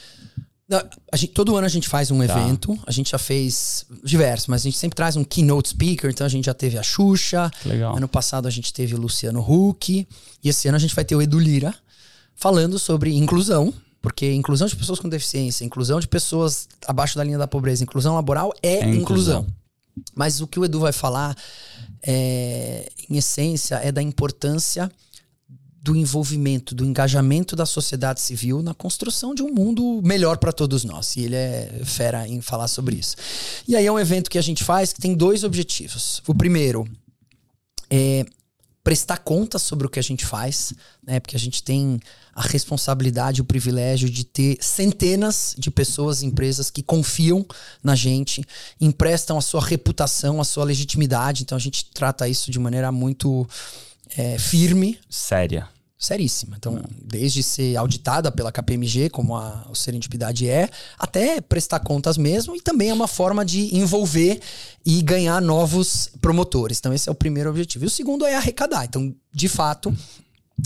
Não, 0.70 0.82
gente- 1.14 1.32
todo 1.34 1.56
ano 1.56 1.66
a 1.66 1.70
gente 1.70 1.88
faz 1.88 2.10
um 2.12 2.18
Tá. 2.20 2.24
evento, 2.40 2.78
a 2.86 2.92
gente 2.92 3.12
já 3.12 3.18
fez 3.18 3.86
diversos, 4.04 4.48
mas 4.48 4.62
a 4.62 4.64
gente 4.66 4.78
sempre 4.78 4.96
traz 4.96 5.16
um 5.16 5.24
keynote 5.24 5.70
speaker, 5.70 6.10
então 6.10 6.26
a 6.26 6.30
gente 6.30 6.46
já 6.46 6.54
teve 6.54 6.78
a 6.78 6.84
Xuxa, 6.84 7.50
legal. 7.66 7.96
ano 7.96 8.08
passado 8.08 8.48
a 8.48 8.52
gente 8.52 8.74
teve 8.74 8.94
o 8.94 8.98
Luciano 9.00 9.40
Huck, 9.40 10.06
e 10.44 10.50
esse 10.50 10.68
ano 10.68 10.76
a 10.76 10.80
gente 10.80 10.94
vai 10.96 11.06
ter 11.06 11.16
o 11.16 11.22
Edu 11.22 11.40
Lira 11.40 11.74
falando 12.36 12.78
sobre 12.78 13.14
inclusão, 13.16 13.74
porque 14.02 14.34
inclusão 14.34 14.68
de 14.68 14.76
pessoas 14.76 15.00
com 15.00 15.08
deficiência, 15.10 15.64
inclusão 15.66 16.00
de 16.02 16.08
pessoas 16.08 16.68
abaixo 16.86 17.16
da 17.18 17.24
linha 17.24 17.38
da 17.38 17.48
pobreza, 17.48 17.84
inclusão 17.84 18.16
laboral 18.16 18.54
é, 18.62 18.76
É 18.76 18.80
inclusão. 18.94 19.42
inclusão. 19.42 19.48
Mas 20.16 20.42
o 20.42 20.48
que 20.48 20.60
o 20.60 20.66
Edu 20.66 20.80
vai 20.80 20.92
falar, 20.92 21.36
é, 22.02 22.90
em 23.10 23.18
essência, 23.18 23.76
é 23.76 23.92
da 23.92 24.02
importância 24.02 24.92
do 25.82 25.96
envolvimento, 25.96 26.76
do 26.76 26.84
engajamento 26.84 27.56
da 27.56 27.66
sociedade 27.66 28.20
civil 28.20 28.62
na 28.62 28.74
construção 28.74 29.34
de 29.34 29.42
um 29.42 29.54
mundo 29.54 30.02
melhor 30.04 30.38
para 30.38 30.52
todos 30.52 30.84
nós. 30.84 31.16
E 31.16 31.22
ele 31.22 31.36
é 31.36 31.82
fera 31.86 32.28
em 32.28 32.42
falar 32.42 32.68
sobre 32.68 32.98
isso. 32.98 33.16
E 33.66 33.76
aí 33.76 33.86
é 33.86 33.92
um 33.92 33.98
evento 33.98 34.30
que 34.30 34.38
a 34.38 34.42
gente 34.42 34.66
faz 34.66 34.92
que 34.92 35.00
tem 35.00 35.16
dois 35.16 35.46
objetivos. 35.46 36.22
O 36.28 36.36
primeiro 36.36 36.86
é 37.90 38.26
prestar 38.88 39.18
contas 39.18 39.64
sobre 39.64 39.86
o 39.86 39.90
que 39.90 40.00
a 40.00 40.02
gente 40.02 40.26
faz, 40.26 40.72
né? 41.06 41.20
Porque 41.20 41.36
a 41.36 41.40
gente 41.40 41.62
tem 41.62 42.00
a 42.34 42.42
responsabilidade, 42.42 43.42
o 43.42 43.44
privilégio 43.44 44.10
de 44.10 44.24
ter 44.24 44.58
centenas 44.62 45.54
de 45.58 45.70
pessoas, 45.70 46.24
empresas 46.24 46.72
que 46.72 46.82
confiam 46.82 47.46
na 47.84 47.96
gente, 47.96 48.46
emprestam 48.80 49.38
a 49.38 49.42
sua 49.42 49.62
reputação, 49.62 50.40
a 50.40 50.46
sua 50.46 50.64
legitimidade. 50.64 51.44
Então 51.44 51.58
a 51.58 51.60
gente 51.60 51.84
trata 51.94 52.30
isso 52.30 52.50
de 52.50 52.58
maneira 52.60 52.90
muito 52.90 53.46
é, 54.16 54.40
firme. 54.40 54.98
Séria 55.10 55.68
seríssima. 55.98 56.56
Então, 56.58 56.82
desde 57.02 57.42
ser 57.42 57.76
auditada 57.76 58.32
pela 58.32 58.52
KPMG, 58.52 59.10
como 59.10 59.36
a, 59.36 59.66
o 59.70 59.76
Serendipidade 59.76 60.48
é, 60.48 60.70
até 60.98 61.42
prestar 61.42 61.80
contas 61.80 62.18
mesmo, 62.18 62.56
e 62.56 62.62
também 62.62 62.90
é 62.90 62.94
uma 62.94 63.08
forma 63.08 63.44
de 63.44 63.76
envolver 63.76 64.40
e 64.86 65.02
ganhar 65.02 65.42
novos 65.42 66.10
promotores. 66.22 66.78
Então, 66.78 66.94
esse 66.94 67.10
é 67.10 67.12
o 67.12 67.16
primeiro 67.16 67.50
objetivo. 67.50 67.86
E 67.86 67.88
o 67.88 67.90
segundo 67.90 68.26
é 68.26 68.36
arrecadar. 68.36 68.86
Então, 68.86 69.14
de 69.34 69.48
fato, 69.48 69.96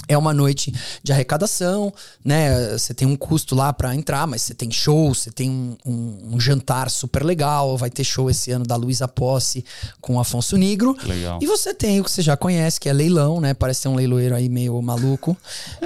é 0.07 0.17
uma 0.17 0.33
noite 0.33 0.73
de 1.03 1.11
arrecadação, 1.11 1.93
né? 2.23 2.77
Você 2.77 2.93
tem 2.93 3.07
um 3.07 3.15
custo 3.15 3.55
lá 3.55 3.73
para 3.73 3.93
entrar, 3.93 4.25
mas 4.25 4.41
você 4.41 4.53
tem 4.53 4.71
show, 4.71 5.13
você 5.13 5.29
tem 5.29 5.49
um, 5.49 5.75
um, 5.85 6.35
um, 6.35 6.39
jantar 6.39 6.89
super 6.89 7.23
legal. 7.23 7.77
Vai 7.77 7.89
ter 7.89 8.03
show 8.03 8.29
esse 8.29 8.51
ano 8.51 8.65
da 8.65 8.75
Luísa 8.75 9.07
Posse 9.07 9.65
com 9.99 10.19
Afonso 10.19 10.55
Negro. 10.55 10.95
Legal. 11.03 11.39
E 11.41 11.45
você 11.45 11.73
tem 11.73 11.99
o 11.99 12.03
que 12.03 12.11
você 12.11 12.21
já 12.21 12.37
conhece, 12.37 12.79
que 12.79 12.87
é 12.87 12.93
leilão, 12.93 13.41
né? 13.41 13.53
Parece 13.53 13.83
ter 13.83 13.89
um 13.89 13.95
leiloeiro 13.95 14.33
aí 14.33 14.47
meio 14.47 14.81
maluco, 14.81 15.35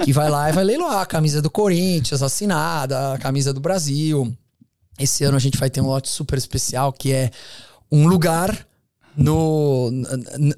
que 0.04 0.12
vai 0.12 0.30
lá 0.30 0.48
e 0.50 0.52
vai 0.52 0.64
leiloar 0.64 1.00
a 1.00 1.06
camisa 1.06 1.42
do 1.42 1.50
Corinthians 1.50 2.22
assinada, 2.22 3.14
a 3.14 3.18
camisa 3.18 3.52
do 3.52 3.60
Brasil. 3.60 4.32
Esse 4.98 5.24
ano 5.24 5.36
a 5.36 5.40
gente 5.40 5.58
vai 5.58 5.68
ter 5.68 5.80
um 5.80 5.86
lote 5.86 6.08
super 6.08 6.38
especial 6.38 6.92
que 6.92 7.12
é 7.12 7.30
um 7.90 8.06
lugar 8.06 8.66
no, 9.16 9.90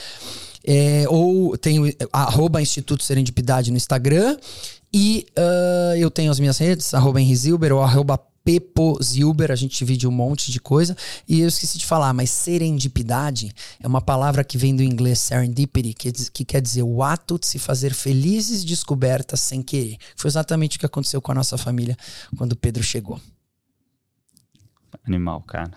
é, 0.64 1.04
ou 1.08 1.58
tem 1.58 1.80
o 1.80 1.92
arroba 2.12 2.60
Instituto 2.60 3.02
Serendipidade 3.02 3.70
no 3.70 3.76
Instagram 3.76 4.36
e 4.92 5.26
uh, 5.38 5.96
eu 5.96 6.10
tenho 6.10 6.30
as 6.30 6.40
minhas 6.40 6.58
redes, 6.58 6.92
arroba 6.94 7.20
Henry 7.20 7.36
Zilber 7.36 7.72
ou 7.72 7.82
arroba 7.82 8.20
Pepo 8.50 8.98
Zilber, 9.00 9.52
a 9.52 9.54
gente 9.54 9.78
divide 9.78 10.08
um 10.08 10.10
monte 10.10 10.50
de 10.50 10.58
coisa. 10.58 10.96
E 11.28 11.40
eu 11.40 11.46
esqueci 11.46 11.78
de 11.78 11.86
falar, 11.86 12.12
mas 12.12 12.30
serendipidade 12.30 13.52
é 13.78 13.86
uma 13.86 14.00
palavra 14.00 14.42
que 14.42 14.58
vem 14.58 14.74
do 14.74 14.82
inglês 14.82 15.20
serendipity, 15.20 15.94
que, 15.94 16.12
que 16.30 16.44
quer 16.44 16.60
dizer 16.60 16.82
o 16.82 17.00
ato 17.00 17.38
de 17.38 17.46
se 17.46 17.60
fazer 17.60 17.94
felizes 17.94 18.64
descobertas 18.64 19.38
sem 19.38 19.62
querer. 19.62 19.98
Foi 20.16 20.28
exatamente 20.28 20.76
o 20.76 20.80
que 20.80 20.86
aconteceu 20.86 21.22
com 21.22 21.30
a 21.30 21.34
nossa 21.34 21.56
família 21.56 21.96
quando 22.36 22.56
Pedro 22.56 22.82
chegou. 22.82 23.20
Animal, 25.06 25.42
cara. 25.42 25.70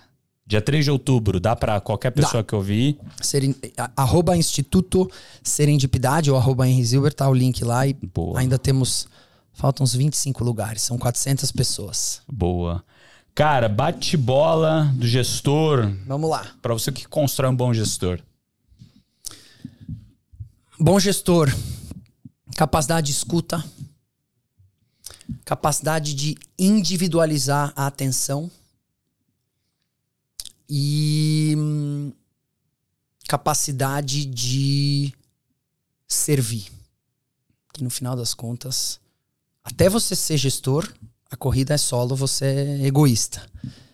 Dia 0.45 0.61
3 0.61 0.85
de 0.85 0.91
outubro, 0.91 1.39
dá 1.39 1.55
para 1.55 1.79
qualquer 1.79 2.09
pessoa 2.09 2.41
dá. 2.41 2.47
que 2.47 2.55
ouvir? 2.55 2.97
Seren, 3.21 3.55
arroba 3.95 4.35
Instituto 4.35 5.09
Serendipidade 5.43 6.31
ou 6.31 6.37
arroba 6.37 6.67
Henry 6.67 6.83
Zilber, 6.83 7.13
tá 7.13 7.29
o 7.29 7.33
link 7.33 7.63
lá 7.63 7.85
e 7.85 7.93
Boa. 7.93 8.39
ainda 8.39 8.57
temos 8.57 9.07
Faltam 9.53 9.83
uns 9.83 9.93
25 9.93 10.43
lugares, 10.43 10.81
são 10.81 10.97
400 10.97 11.51
pessoas. 11.51 12.21
Boa. 12.27 12.83
Cara, 13.35 13.69
bate-bola 13.69 14.91
do 14.95 15.07
gestor. 15.07 15.91
Vamos 16.05 16.29
lá. 16.29 16.55
Para 16.61 16.73
você 16.73 16.91
que 16.91 17.07
constrói 17.07 17.49
um 17.51 17.55
bom 17.55 17.73
gestor. 17.73 18.19
Bom 20.79 20.99
gestor, 20.99 21.49
capacidade 22.57 23.07
de 23.07 23.13
escuta, 23.13 23.63
capacidade 25.45 26.13
de 26.13 26.37
individualizar 26.59 27.71
a 27.75 27.87
atenção 27.87 28.51
e 30.67 31.55
hum, 31.57 32.11
capacidade 33.27 34.25
de 34.25 35.13
servir. 36.07 36.71
Que 37.73 37.83
no 37.83 37.89
final 37.89 38.15
das 38.15 38.33
contas 38.33 38.99
até 39.63 39.89
você 39.89 40.15
ser 40.15 40.37
gestor, 40.37 40.91
a 41.31 41.35
corrida 41.35 41.73
é 41.73 41.77
solo, 41.77 42.15
você 42.15 42.45
é 42.45 42.85
egoísta. 42.85 43.41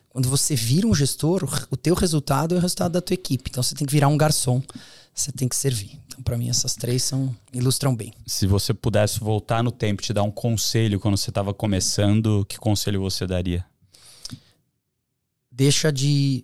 Quando 0.09 0.27
você 0.27 0.55
vira 0.55 0.87
um 0.87 0.93
gestor, 0.93 1.47
o 1.69 1.77
teu 1.77 1.93
resultado 1.93 2.55
é 2.55 2.57
o 2.57 2.61
resultado 2.61 2.93
da 2.93 3.01
tua 3.01 3.13
equipe. 3.13 3.49
Então 3.49 3.61
você 3.61 3.75
tem 3.75 3.85
que 3.85 3.93
virar 3.93 4.07
um 4.07 4.17
garçom, 4.17 4.61
você 5.13 5.31
tem 5.31 5.47
que 5.47 5.55
servir. 5.55 5.99
Então 6.07 6.21
para 6.23 6.37
mim 6.37 6.49
essas 6.49 6.73
três 6.75 7.03
são 7.03 7.33
ilustram 7.53 7.95
bem. 7.95 8.11
Se 8.25 8.47
você 8.47 8.73
pudesse 8.73 9.19
voltar 9.19 9.63
no 9.63 9.71
tempo 9.71 10.01
e 10.01 10.05
te 10.05 10.11
dar 10.11 10.23
um 10.23 10.31
conselho 10.31 10.99
quando 10.99 11.15
você 11.15 11.29
estava 11.29 11.53
começando, 11.53 12.45
que 12.49 12.57
conselho 12.57 12.99
você 12.99 13.27
daria? 13.27 13.63
Deixa 15.51 15.91
de 15.91 16.43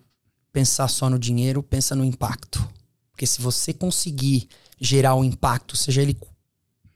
pensar 0.54 0.88
só 0.88 1.10
no 1.10 1.18
dinheiro, 1.18 1.64
pensa 1.64 1.96
no 1.96 2.06
impacto. 2.06 2.66
Porque 3.12 3.26
se 3.26 3.42
você 3.42 3.74
conseguir 3.74 4.48
gerar 4.80 5.16
um 5.16 5.24
impacto, 5.24 5.76
seja 5.76 6.02
ele 6.02 6.18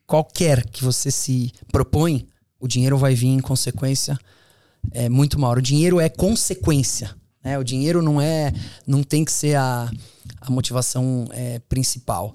qualquer 0.10 0.66
que 0.66 0.84
você 0.84 1.12
se 1.12 1.54
propõe, 1.72 2.26
o 2.60 2.68
dinheiro 2.68 2.98
vai 2.98 3.14
vir 3.14 3.28
em 3.28 3.40
consequência 3.40 4.18
é, 4.92 5.08
muito 5.08 5.40
maior. 5.40 5.60
O 5.60 5.62
dinheiro 5.62 6.00
é 6.00 6.10
consequência. 6.10 7.16
Né? 7.44 7.60
O 7.60 7.64
dinheiro 7.64 8.02
não 8.02 8.20
é. 8.20 8.52
não 8.88 9.04
tem 9.04 9.24
que 9.24 9.32
ser 9.32 9.56
a, 9.56 9.90
a 10.42 10.50
motivação 10.50 11.28
é, 11.32 11.60
principal. 11.70 12.34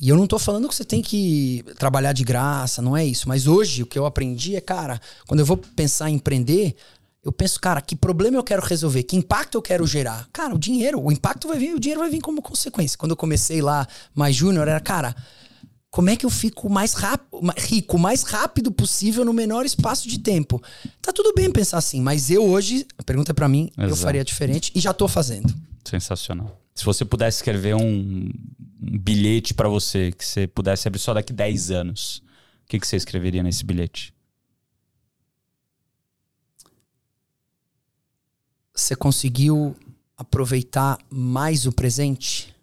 E 0.00 0.08
eu 0.08 0.16
não 0.16 0.26
tô 0.26 0.36
falando 0.36 0.68
que 0.68 0.74
você 0.74 0.84
tem 0.84 1.00
que 1.00 1.64
trabalhar 1.78 2.12
de 2.12 2.24
graça, 2.24 2.82
não 2.82 2.96
é 2.96 3.06
isso. 3.06 3.28
Mas 3.28 3.46
hoje 3.46 3.84
o 3.84 3.86
que 3.86 3.96
eu 3.96 4.04
aprendi 4.04 4.56
é, 4.56 4.60
cara, 4.60 5.00
quando 5.28 5.38
eu 5.38 5.46
vou 5.46 5.56
pensar 5.56 6.10
em 6.10 6.16
empreender, 6.16 6.74
eu 7.22 7.30
penso, 7.30 7.60
cara, 7.60 7.80
que 7.80 7.94
problema 7.94 8.36
eu 8.36 8.42
quero 8.42 8.66
resolver? 8.66 9.04
Que 9.04 9.14
impacto 9.14 9.56
eu 9.56 9.62
quero 9.62 9.86
gerar? 9.86 10.28
Cara, 10.32 10.56
o 10.56 10.58
dinheiro, 10.58 11.00
o 11.00 11.12
impacto 11.12 11.46
vai 11.46 11.56
vir, 11.56 11.72
o 11.72 11.78
dinheiro 11.78 12.00
vai 12.00 12.10
vir 12.10 12.20
como 12.20 12.42
consequência. 12.42 12.98
Quando 12.98 13.12
eu 13.12 13.16
comecei 13.16 13.62
lá 13.62 13.86
mais 14.12 14.34
júnior, 14.34 14.66
era, 14.66 14.80
cara, 14.80 15.14
como 15.92 16.08
é 16.08 16.16
que 16.16 16.24
eu 16.24 16.30
fico 16.30 16.70
mais 16.70 16.94
rico, 17.58 17.98
mais 17.98 18.22
rápido 18.22 18.72
possível 18.72 19.26
no 19.26 19.32
menor 19.34 19.66
espaço 19.66 20.08
de 20.08 20.18
tempo? 20.18 20.60
Tá 21.02 21.12
tudo 21.12 21.34
bem 21.34 21.52
pensar 21.52 21.76
assim, 21.76 22.00
mas 22.00 22.30
eu 22.30 22.42
hoje, 22.42 22.86
a 22.96 23.02
pergunta 23.02 23.32
é 23.32 23.34
para 23.34 23.46
mim, 23.46 23.70
Exato. 23.76 23.90
eu 23.90 23.96
faria 23.96 24.24
diferente 24.24 24.72
e 24.74 24.80
já 24.80 24.94
tô 24.94 25.06
fazendo. 25.06 25.54
Sensacional. 25.84 26.58
Se 26.74 26.82
você 26.82 27.04
pudesse 27.04 27.36
escrever 27.36 27.74
um, 27.74 28.30
um 28.80 28.98
bilhete 28.98 29.52
para 29.52 29.68
você, 29.68 30.12
que 30.12 30.24
você 30.24 30.46
pudesse 30.46 30.88
abrir 30.88 30.98
só 30.98 31.12
daqui 31.12 31.30
10 31.30 31.70
anos, 31.70 32.22
o 32.64 32.68
que, 32.68 32.80
que 32.80 32.86
você 32.86 32.96
escreveria 32.96 33.42
nesse 33.42 33.62
bilhete? 33.62 34.14
Você 38.74 38.96
conseguiu 38.96 39.76
aproveitar 40.16 40.96
mais 41.10 41.66
o 41.66 41.72
presente? 41.72 42.56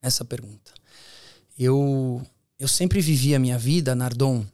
Essa 0.00 0.24
pergunta. 0.24 0.72
Eu 1.58 2.26
eu 2.62 2.68
sempre 2.68 3.00
vivi 3.00 3.34
a 3.34 3.40
minha 3.40 3.58
vida, 3.58 3.92
Nardon, 3.92 4.46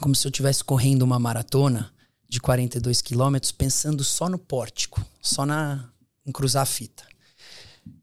como 0.00 0.16
se 0.16 0.26
eu 0.26 0.30
estivesse 0.30 0.64
correndo 0.64 1.02
uma 1.02 1.16
maratona 1.16 1.92
de 2.28 2.40
42 2.40 3.00
quilômetros, 3.00 3.52
pensando 3.52 4.02
só 4.02 4.28
no 4.28 4.36
pórtico, 4.36 5.00
só 5.22 5.46
na, 5.46 5.88
em 6.26 6.32
cruzar 6.32 6.64
a 6.64 6.66
fita. 6.66 7.04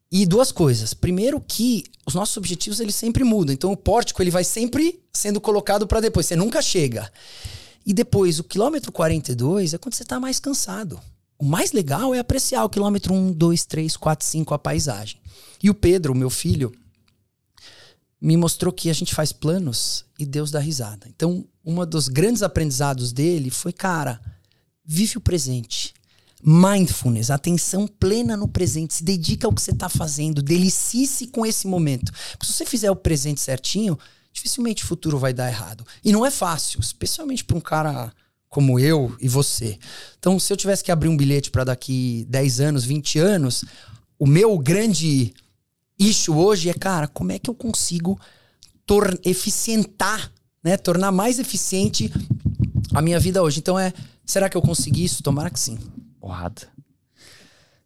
E 0.09 0.26
duas 0.26 0.49
coisas. 0.49 0.93
Primeiro 0.93 1.41
que 1.41 1.84
os 2.05 2.15
nossos 2.15 2.38
objetivos 2.38 2.80
eles 2.80 2.95
sempre 2.95 3.26
mudam. 3.26 3.53
Então 3.53 3.73
o 3.73 3.76
pórtico 3.76 4.23
ele 4.23 4.31
vai 4.31 4.45
sempre 4.45 5.03
sendo 5.11 5.41
colocado 5.41 5.85
para 5.85 5.99
depois. 5.99 6.26
Você 6.26 6.38
nunca 6.38 6.61
chega. 6.61 7.11
E 7.85 7.93
depois, 7.93 8.39
o 8.39 8.45
quilômetro 8.45 8.93
42 8.93 9.73
é 9.73 9.77
quando 9.77 9.93
você 9.93 10.03
está 10.03 10.22
mais 10.22 10.39
cansado. 10.39 11.01
O 11.38 11.43
mais 11.43 11.73
legal 11.73 12.15
é 12.15 12.19
apreciar 12.19 12.63
o 12.63 12.69
quilômetro 12.69 13.13
1, 13.13 13.34
2, 13.34 13.65
3, 13.65 13.97
4, 13.97 14.26
5, 14.26 14.53
a 14.53 14.59
paisagem. 14.59 15.18
E 15.61 15.69
o 15.69 15.73
Pedro, 15.73 16.15
meu 16.15 16.30
filho, 16.30 16.72
me 18.23 18.37
mostrou 18.37 18.71
que 18.71 18.89
a 18.89 18.93
gente 18.93 19.13
faz 19.13 19.33
planos 19.33 20.05
e 20.17 20.25
Deus 20.25 20.49
dá 20.49 20.57
risada. 20.57 21.07
Então, 21.09 21.45
um 21.65 21.85
dos 21.85 22.07
grandes 22.07 22.41
aprendizados 22.41 23.11
dele 23.11 23.49
foi, 23.49 23.73
cara, 23.73 24.21
vive 24.85 25.17
o 25.17 25.21
presente. 25.21 25.93
Mindfulness, 26.41 27.29
atenção 27.29 27.85
plena 27.85 28.37
no 28.37 28.47
presente. 28.47 28.93
Se 28.93 29.03
dedica 29.03 29.45
ao 29.45 29.51
que 29.51 29.61
você 29.61 29.71
está 29.71 29.89
fazendo. 29.89 30.41
Delicie-se 30.41 31.27
com 31.27 31.45
esse 31.45 31.67
momento. 31.67 32.13
Porque 32.31 32.45
se 32.45 32.53
você 32.53 32.65
fizer 32.65 32.89
o 32.89 32.95
presente 32.95 33.41
certinho, 33.41 33.99
dificilmente 34.31 34.85
o 34.85 34.87
futuro 34.87 35.19
vai 35.19 35.33
dar 35.33 35.49
errado. 35.49 35.85
E 36.01 36.13
não 36.13 36.25
é 36.25 36.31
fácil, 36.31 36.79
especialmente 36.79 37.43
para 37.43 37.57
um 37.57 37.61
cara 37.61 38.13
como 38.47 38.79
eu 38.79 39.13
e 39.19 39.27
você. 39.27 39.77
Então, 40.17 40.39
se 40.39 40.51
eu 40.53 40.55
tivesse 40.55 40.81
que 40.81 40.93
abrir 40.93 41.09
um 41.09 41.17
bilhete 41.17 41.51
para 41.51 41.65
daqui 41.65 42.25
10 42.29 42.61
anos, 42.61 42.85
20 42.85 43.19
anos, 43.19 43.65
o 44.17 44.25
meu 44.25 44.57
grande 44.57 45.33
issue 45.99 46.36
hoje 46.36 46.70
é, 46.70 46.74
cara, 46.74 47.07
como 47.07 47.32
é 47.32 47.40
que 47.40 47.49
eu 47.49 47.56
consigo 47.56 48.20
eficientar, 49.24 50.32
né? 50.64 50.78
Tornar 50.78 51.11
mais 51.11 51.40
eficiente 51.40 52.11
a 52.94 53.02
minha 53.02 53.20
vida 53.20 53.41
hoje. 53.41 53.60
Então 53.60 53.78
é, 53.78 53.94
será 54.26 54.49
que 54.49 54.57
eu 54.57 54.61
consegui 54.61 55.06
isso? 55.06 55.24
Tomara 55.24 55.49
que 55.49 55.60
sim. 55.60 55.78
Porrada. 56.20 56.74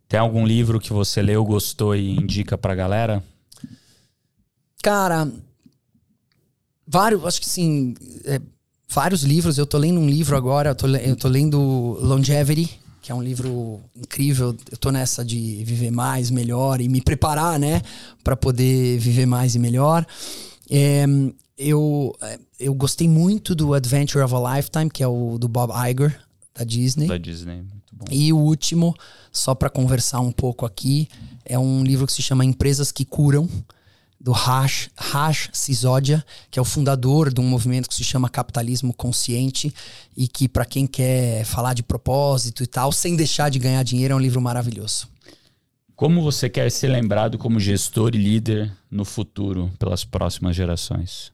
Tem 0.08 0.20
algum 0.20 0.46
livro 0.46 0.80
que 0.80 0.94
você 0.94 1.22
leu, 1.22 1.44
gostou 1.44 1.96
e 1.96 2.16
indica 2.16 2.58
pra 2.58 2.74
galera? 2.74 3.24
Cara, 4.82 5.30
vários, 6.88 7.26
acho 7.26 7.42
que 7.42 7.50
sim, 7.50 7.94
é, 8.24 8.40
vários 8.88 9.24
livros. 9.24 9.58
Eu 9.58 9.66
tô 9.66 9.78
lendo 9.78 10.00
um 10.00 10.10
livro 10.10 10.38
agora, 10.38 10.70
eu 10.70 10.76
tô, 10.76 10.88
eu 10.88 11.16
tô 11.16 11.28
lendo 11.28 11.60
Longevity, 12.02 12.80
que 13.08 13.12
é 13.14 13.16
um 13.16 13.24
livro 13.24 13.80
incrível. 13.96 14.54
Eu 14.70 14.78
tô 14.78 14.92
nessa 14.92 15.24
de 15.24 15.64
viver 15.64 15.92
mais, 15.92 16.30
melhor 16.30 16.82
e 16.82 16.90
me 16.90 17.00
preparar, 17.00 17.58
né, 17.58 17.82
para 18.22 18.36
poder 18.36 19.00
viver 19.00 19.26
mais 19.26 19.56
e 19.56 19.60
melhor. 19.60 20.06
É, 20.70 21.06
eu, 21.58 22.14
eu 22.60 22.74
gostei 22.74 23.08
muito 23.08 23.56
do 23.56 23.74
Adventure 23.74 24.22
of 24.22 24.36
a 24.36 24.56
Lifetime, 24.56 24.90
que 24.90 25.02
é 25.02 25.08
o 25.08 25.38
do 25.38 25.48
Bob 25.48 25.72
Iger, 25.90 26.20
da 26.54 26.66
Disney. 26.66 27.08
Da 27.08 27.18
Disney, 27.18 27.62
muito 27.62 27.96
bom. 27.96 28.06
E 28.12 28.34
o 28.34 28.38
último, 28.38 28.94
só 29.32 29.56
para 29.56 29.70
conversar 29.70 30.20
um 30.20 30.34
pouco 30.34 30.66
aqui, 30.66 31.08
é 31.46 31.58
um 31.58 31.86
livro 31.86 32.06
que 32.06 32.12
se 32.12 32.22
chama 32.22 32.44
Empresas 32.44 32.92
que 32.92 33.06
Curam, 33.06 33.48
do 34.19 34.31
Rash, 34.31 34.89
Rash 34.95 35.49
Sisodia, 35.53 36.26
que 36.49 36.57
é 36.57 36.61
o 36.61 36.65
fundador 36.65 37.31
de 37.31 37.39
um 37.39 37.48
movimento 37.48 37.88
que 37.88 37.95
se 37.95 38.03
chama 38.03 38.30
Capitalismo 38.30 38.94
Consciente 38.94 39.73
e 40.15 40.27
que 40.27 40.49
para 40.49 40.65
quem 40.65 40.88
quer 40.88 41.45
falar 41.45 41.73
de 41.73 41.84
propósito 41.84 42.64
e 42.64 42.68
tal, 42.68 42.91
sem 42.91 43.15
deixar 43.15 43.49
de 43.49 43.60
ganhar 43.60 43.84
dinheiro, 43.84 44.14
é 44.14 44.18
um 44.18 44.19
livro 44.19 44.41
maravilhoso. 44.41 45.07
Como 45.95 46.22
você 46.22 46.49
quer 46.49 46.72
ser 46.72 46.89
lembrado 46.89 47.38
como 47.38 47.60
gestor 47.60 48.11
e 48.14 48.18
líder 48.18 48.72
no 48.89 49.03
futuro 49.03 49.72
pelas 49.80 50.03
próximas 50.03 50.56
gerações? 50.56 51.31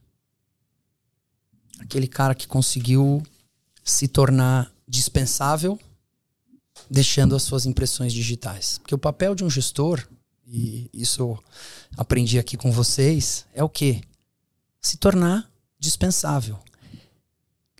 Aquele 1.79 2.07
cara 2.07 2.33
que 2.33 2.47
conseguiu 2.47 3.21
se 3.83 4.07
tornar 4.07 4.71
dispensável, 4.87 5.77
deixando 6.89 7.35
as 7.35 7.43
suas 7.43 7.65
impressões 7.65 8.13
digitais. 8.13 8.77
Porque 8.77 8.95
o 8.95 8.97
papel 8.97 9.35
de 9.35 9.43
um 9.43 9.49
gestor, 9.49 10.01
e 10.53 10.87
isso 10.93 11.35
aprendi 11.97 12.37
aqui 12.37 12.55
com 12.55 12.71
vocês, 12.71 13.43
é 13.55 13.63
o 13.63 13.69
quê? 13.69 14.01
Se 14.79 14.97
tornar 14.97 15.49
dispensável. 15.79 16.59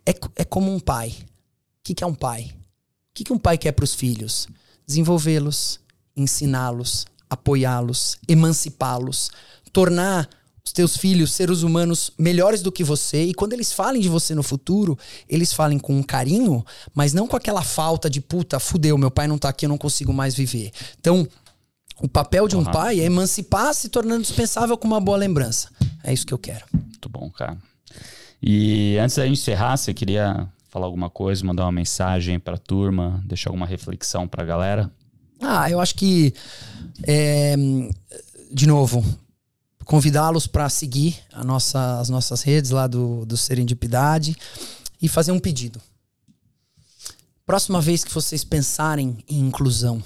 É, 0.03 0.15
é 0.37 0.43
como 0.43 0.73
um 0.73 0.79
pai. 0.79 1.09
O 1.09 1.83
que, 1.83 1.93
que 1.93 2.03
é 2.03 2.07
um 2.07 2.15
pai? 2.15 2.45
O 2.45 3.13
que, 3.13 3.25
que 3.25 3.31
um 3.31 3.37
pai 3.37 3.59
quer 3.59 3.73
para 3.73 3.83
os 3.83 3.93
filhos? 3.93 4.47
Desenvolvê-los, 4.87 5.79
ensiná-los, 6.17 7.05
apoiá-los, 7.29 8.17
emancipá-los, 8.27 9.29
tornar 9.71 10.27
os 10.65 10.71
teus 10.71 10.97
filhos 10.97 11.31
seres 11.31 11.61
humanos 11.61 12.11
melhores 12.17 12.63
do 12.63 12.71
que 12.71 12.83
você 12.83 13.25
e 13.25 13.33
quando 13.35 13.53
eles 13.53 13.71
falem 13.71 14.01
de 14.01 14.09
você 14.09 14.33
no 14.33 14.41
futuro, 14.41 14.97
eles 15.29 15.53
falem 15.53 15.77
com 15.77 15.95
um 15.95 16.01
carinho, 16.01 16.65
mas 16.95 17.13
não 17.13 17.27
com 17.27 17.35
aquela 17.35 17.61
falta 17.61 18.09
de 18.09 18.19
puta, 18.19 18.59
fudeu, 18.59 18.97
meu 18.97 19.11
pai 19.11 19.27
não 19.27 19.37
tá 19.37 19.49
aqui, 19.49 19.65
eu 19.65 19.69
não 19.69 19.77
consigo 19.77 20.11
mais 20.11 20.33
viver. 20.33 20.71
Então, 20.99 21.27
o 22.02 22.07
papel 22.07 22.48
de 22.48 22.56
um 22.56 22.60
uhum. 22.60 22.72
pai 22.72 22.99
é 22.99 23.03
emancipar, 23.03 23.74
se 23.74 23.90
tornando 23.90 24.22
dispensável 24.22 24.78
com 24.78 24.88
uma 24.88 24.99
boa 24.99 25.18
lembrança. 25.18 25.70
É 26.03 26.11
isso 26.11 26.26
que 26.26 26.34
eu 26.34 26.38
quero. 26.38 26.65
Muito 26.74 27.10
bom, 27.10 27.30
cara. 27.30 27.57
E 28.41 28.98
antes 28.98 29.15
da 29.15 29.26
gente 29.26 29.40
encerrar, 29.40 29.78
você 29.78 29.94
queria 29.94 30.48
falar 30.70 30.86
alguma 30.86 31.10
coisa, 31.10 31.45
mandar 31.45 31.64
uma 31.64 31.72
mensagem 31.72 32.40
para 32.40 32.56
a 32.56 32.57
turma, 32.57 33.24
deixar 33.26 33.49
alguma 33.49 33.65
reflexão 33.65 34.28
para 34.28 34.44
a 34.44 34.45
galera? 34.45 34.91
Ah, 35.40 35.70
eu 35.70 35.80
acho 35.80 35.95
que 35.95 36.34
é, 37.03 37.56
de 38.52 38.68
novo, 38.68 39.03
convidá-los 39.86 40.48
para 40.48 40.68
seguir 40.70 41.18
nossa, 41.44 41.99
as 41.99 42.10
nossas 42.10 42.41
redes 42.41 42.72
lá 42.72 42.88
do, 42.88 43.26
do 43.26 43.38
Serendipidade 43.38 44.36
e 45.02 45.07
fazer 45.07 45.32
um 45.32 45.40
pedido. 45.40 45.80
Próxima 47.45 47.80
vez 47.82 48.03
que 48.03 48.14
vocês 48.14 48.44
pensarem 48.44 49.18
em 49.30 49.40
inclusão 49.40 50.02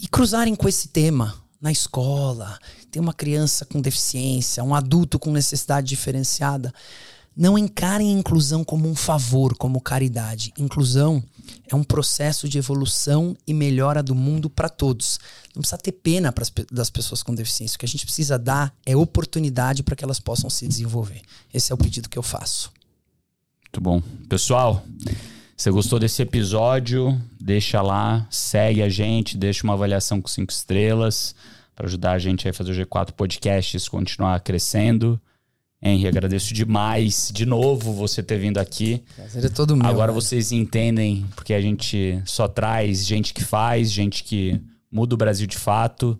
e 0.00 0.06
cruzarem 0.08 0.54
com 0.54 0.68
esse 0.68 0.88
tema 0.88 1.34
na 1.60 1.72
escola, 1.72 2.58
tem 2.90 3.00
uma 3.00 3.14
criança 3.14 3.64
com 3.64 3.80
deficiência, 3.80 4.62
um 4.62 4.74
adulto 4.74 5.18
com 5.18 5.32
necessidade 5.32 5.86
diferenciada, 5.86 6.72
não 7.36 7.58
encarem 7.58 8.08
a 8.08 8.18
inclusão 8.18 8.64
como 8.64 8.88
um 8.88 8.94
favor, 8.94 9.54
como 9.56 9.80
caridade. 9.80 10.54
Inclusão 10.56 11.22
é 11.68 11.74
um 11.74 11.84
processo 11.84 12.48
de 12.48 12.56
evolução 12.56 13.36
e 13.46 13.52
melhora 13.52 14.02
do 14.02 14.14
mundo 14.14 14.48
para 14.48 14.70
todos. 14.70 15.18
Não 15.54 15.60
precisa 15.60 15.76
ter 15.76 15.92
pena 15.92 16.32
pras, 16.32 16.50
das 16.72 16.88
pessoas 16.88 17.22
com 17.22 17.34
deficiência. 17.34 17.76
O 17.76 17.78
que 17.78 17.84
a 17.84 17.88
gente 17.88 18.06
precisa 18.06 18.38
dar 18.38 18.74
é 18.86 18.96
oportunidade 18.96 19.82
para 19.82 19.94
que 19.94 20.02
elas 20.02 20.18
possam 20.18 20.48
se 20.48 20.66
desenvolver. 20.66 21.20
Esse 21.52 21.72
é 21.72 21.74
o 21.74 21.78
pedido 21.78 22.08
que 22.08 22.18
eu 22.18 22.22
faço. 22.22 22.72
Muito 23.64 23.80
bom. 23.82 24.00
Pessoal, 24.26 24.82
você 25.56 25.70
gostou 25.70 25.98
desse 25.98 26.20
episódio? 26.20 27.18
Deixa 27.40 27.80
lá, 27.80 28.26
segue 28.30 28.82
a 28.82 28.88
gente, 28.88 29.38
deixa 29.38 29.64
uma 29.64 29.72
avaliação 29.72 30.20
com 30.20 30.28
cinco 30.28 30.52
estrelas 30.52 31.34
para 31.74 31.86
ajudar 31.86 32.12
a 32.12 32.18
gente 32.18 32.46
a 32.46 32.52
fazer 32.52 32.72
o 32.72 32.86
G4 32.86 33.12
Podcasts 33.12 33.88
continuar 33.88 34.38
crescendo. 34.40 35.20
Henry, 35.80 36.08
agradeço 36.08 36.52
demais 36.52 37.30
de 37.32 37.46
novo 37.46 37.92
você 37.92 38.22
ter 38.22 38.38
vindo 38.38 38.58
aqui. 38.58 39.02
Prazer 39.14 39.44
é 39.44 39.48
todo 39.48 39.76
meu. 39.76 39.86
Agora 39.86 40.12
vocês 40.12 40.52
entendem 40.52 41.26
porque 41.34 41.54
a 41.54 41.60
gente 41.60 42.20
só 42.24 42.48
traz 42.48 43.06
gente 43.06 43.32
que 43.32 43.42
faz, 43.42 43.90
gente 43.90 44.24
que 44.24 44.60
muda 44.90 45.14
o 45.14 45.18
Brasil 45.18 45.46
de 45.46 45.56
fato. 45.56 46.18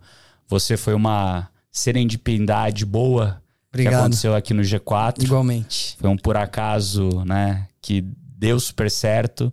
Você 0.49 0.77
foi 0.77 0.95
uma 0.95 1.49
serendipidade 1.71 2.87
boa 2.87 3.43
Obrigado. 3.69 3.93
que 3.93 3.99
aconteceu 3.99 4.35
aqui 4.35 4.55
no 4.55 4.63
G4. 4.63 5.25
Igualmente. 5.25 5.97
Foi 5.99 6.09
um 6.09 6.17
por 6.17 6.37
acaso, 6.37 7.25
né, 7.25 7.67
que 7.83 8.05
deu 8.37 8.61
super 8.61 8.91
certo. 8.91 9.51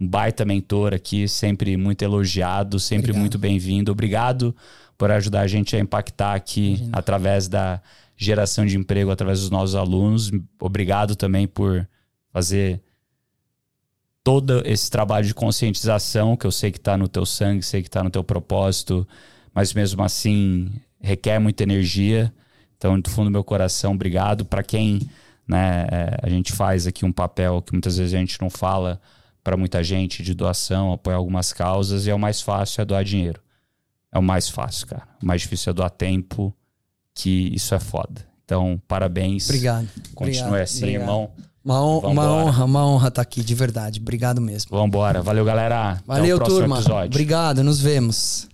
Um 0.00 0.06
baita 0.06 0.44
mentor 0.44 0.94
aqui, 0.94 1.26
sempre 1.26 1.76
muito 1.76 2.02
elogiado, 2.02 2.78
sempre 2.78 3.06
Obrigado. 3.10 3.20
muito 3.20 3.38
bem-vindo. 3.38 3.90
Obrigado 3.90 4.54
por 4.96 5.10
ajudar 5.10 5.40
a 5.40 5.46
gente 5.46 5.74
a 5.74 5.78
impactar 5.78 6.34
aqui 6.34 6.74
Imagina. 6.74 6.90
através 6.98 7.48
da 7.48 7.80
geração 8.16 8.66
de 8.66 8.76
emprego 8.76 9.10
através 9.10 9.40
dos 9.40 9.50
nossos 9.50 9.74
alunos. 9.74 10.30
Obrigado 10.60 11.16
também 11.16 11.46
por 11.46 11.88
fazer 12.32 12.80
todo 14.22 14.62
esse 14.66 14.90
trabalho 14.90 15.26
de 15.26 15.34
conscientização 15.34 16.36
que 16.36 16.46
eu 16.46 16.52
sei 16.52 16.70
que 16.70 16.78
está 16.78 16.96
no 16.96 17.08
teu 17.08 17.24
sangue, 17.24 17.62
sei 17.62 17.80
que 17.80 17.88
está 17.88 18.02
no 18.04 18.10
teu 18.10 18.22
propósito, 18.22 19.06
mas 19.54 19.72
mesmo 19.72 20.02
assim 20.02 20.70
requer 21.00 21.38
muita 21.38 21.62
energia. 21.62 22.32
Então, 22.76 23.00
do 23.00 23.08
fundo 23.08 23.26
do 23.26 23.32
meu 23.32 23.42
coração, 23.42 23.94
obrigado. 23.94 24.44
Para 24.44 24.62
quem 24.62 25.00
né, 25.48 25.86
é, 25.90 26.18
a 26.22 26.28
gente 26.28 26.52
faz 26.52 26.86
aqui 26.86 27.04
um 27.04 27.12
papel 27.12 27.62
que 27.62 27.72
muitas 27.72 27.96
vezes 27.96 28.14
a 28.14 28.18
gente 28.18 28.40
não 28.40 28.50
fala 28.50 29.00
para 29.42 29.56
muita 29.56 29.82
gente 29.82 30.22
de 30.22 30.34
doação, 30.34 30.92
apoiar 30.92 31.16
algumas 31.16 31.52
causas, 31.52 32.06
e 32.06 32.10
é 32.10 32.14
o 32.14 32.18
mais 32.18 32.42
fácil 32.42 32.82
é 32.82 32.84
doar 32.84 33.02
dinheiro. 33.02 33.40
É 34.12 34.18
o 34.18 34.22
mais 34.22 34.48
fácil, 34.48 34.86
cara. 34.86 35.08
O 35.22 35.26
mais 35.26 35.40
difícil 35.40 35.70
é 35.70 35.74
doar 35.74 35.90
tempo, 35.90 36.54
que 37.14 37.50
isso 37.54 37.74
é 37.74 37.78
foda. 37.78 38.26
Então, 38.44 38.80
parabéns. 38.86 39.48
Obrigado. 39.48 39.88
Continue 40.14 40.42
Obrigado. 40.42 40.62
assim, 40.62 40.78
Obrigado. 40.78 41.02
irmão. 41.02 41.30
Uma, 41.64 41.84
on 41.84 41.98
uma 41.98 42.32
honra, 42.32 42.64
uma 42.64 42.86
honra 42.86 43.08
estar 43.08 43.16
tá 43.16 43.22
aqui, 43.22 43.42
de 43.42 43.54
verdade. 43.54 44.00
Obrigado 44.00 44.40
mesmo. 44.40 44.70
Vambora. 44.70 45.20
Valeu, 45.22 45.44
galera. 45.44 46.02
Valeu, 46.06 46.38
turma. 46.38 46.76
Episódio. 46.76 47.08
Obrigado, 47.08 47.62
nos 47.62 47.80
vemos. 47.80 48.48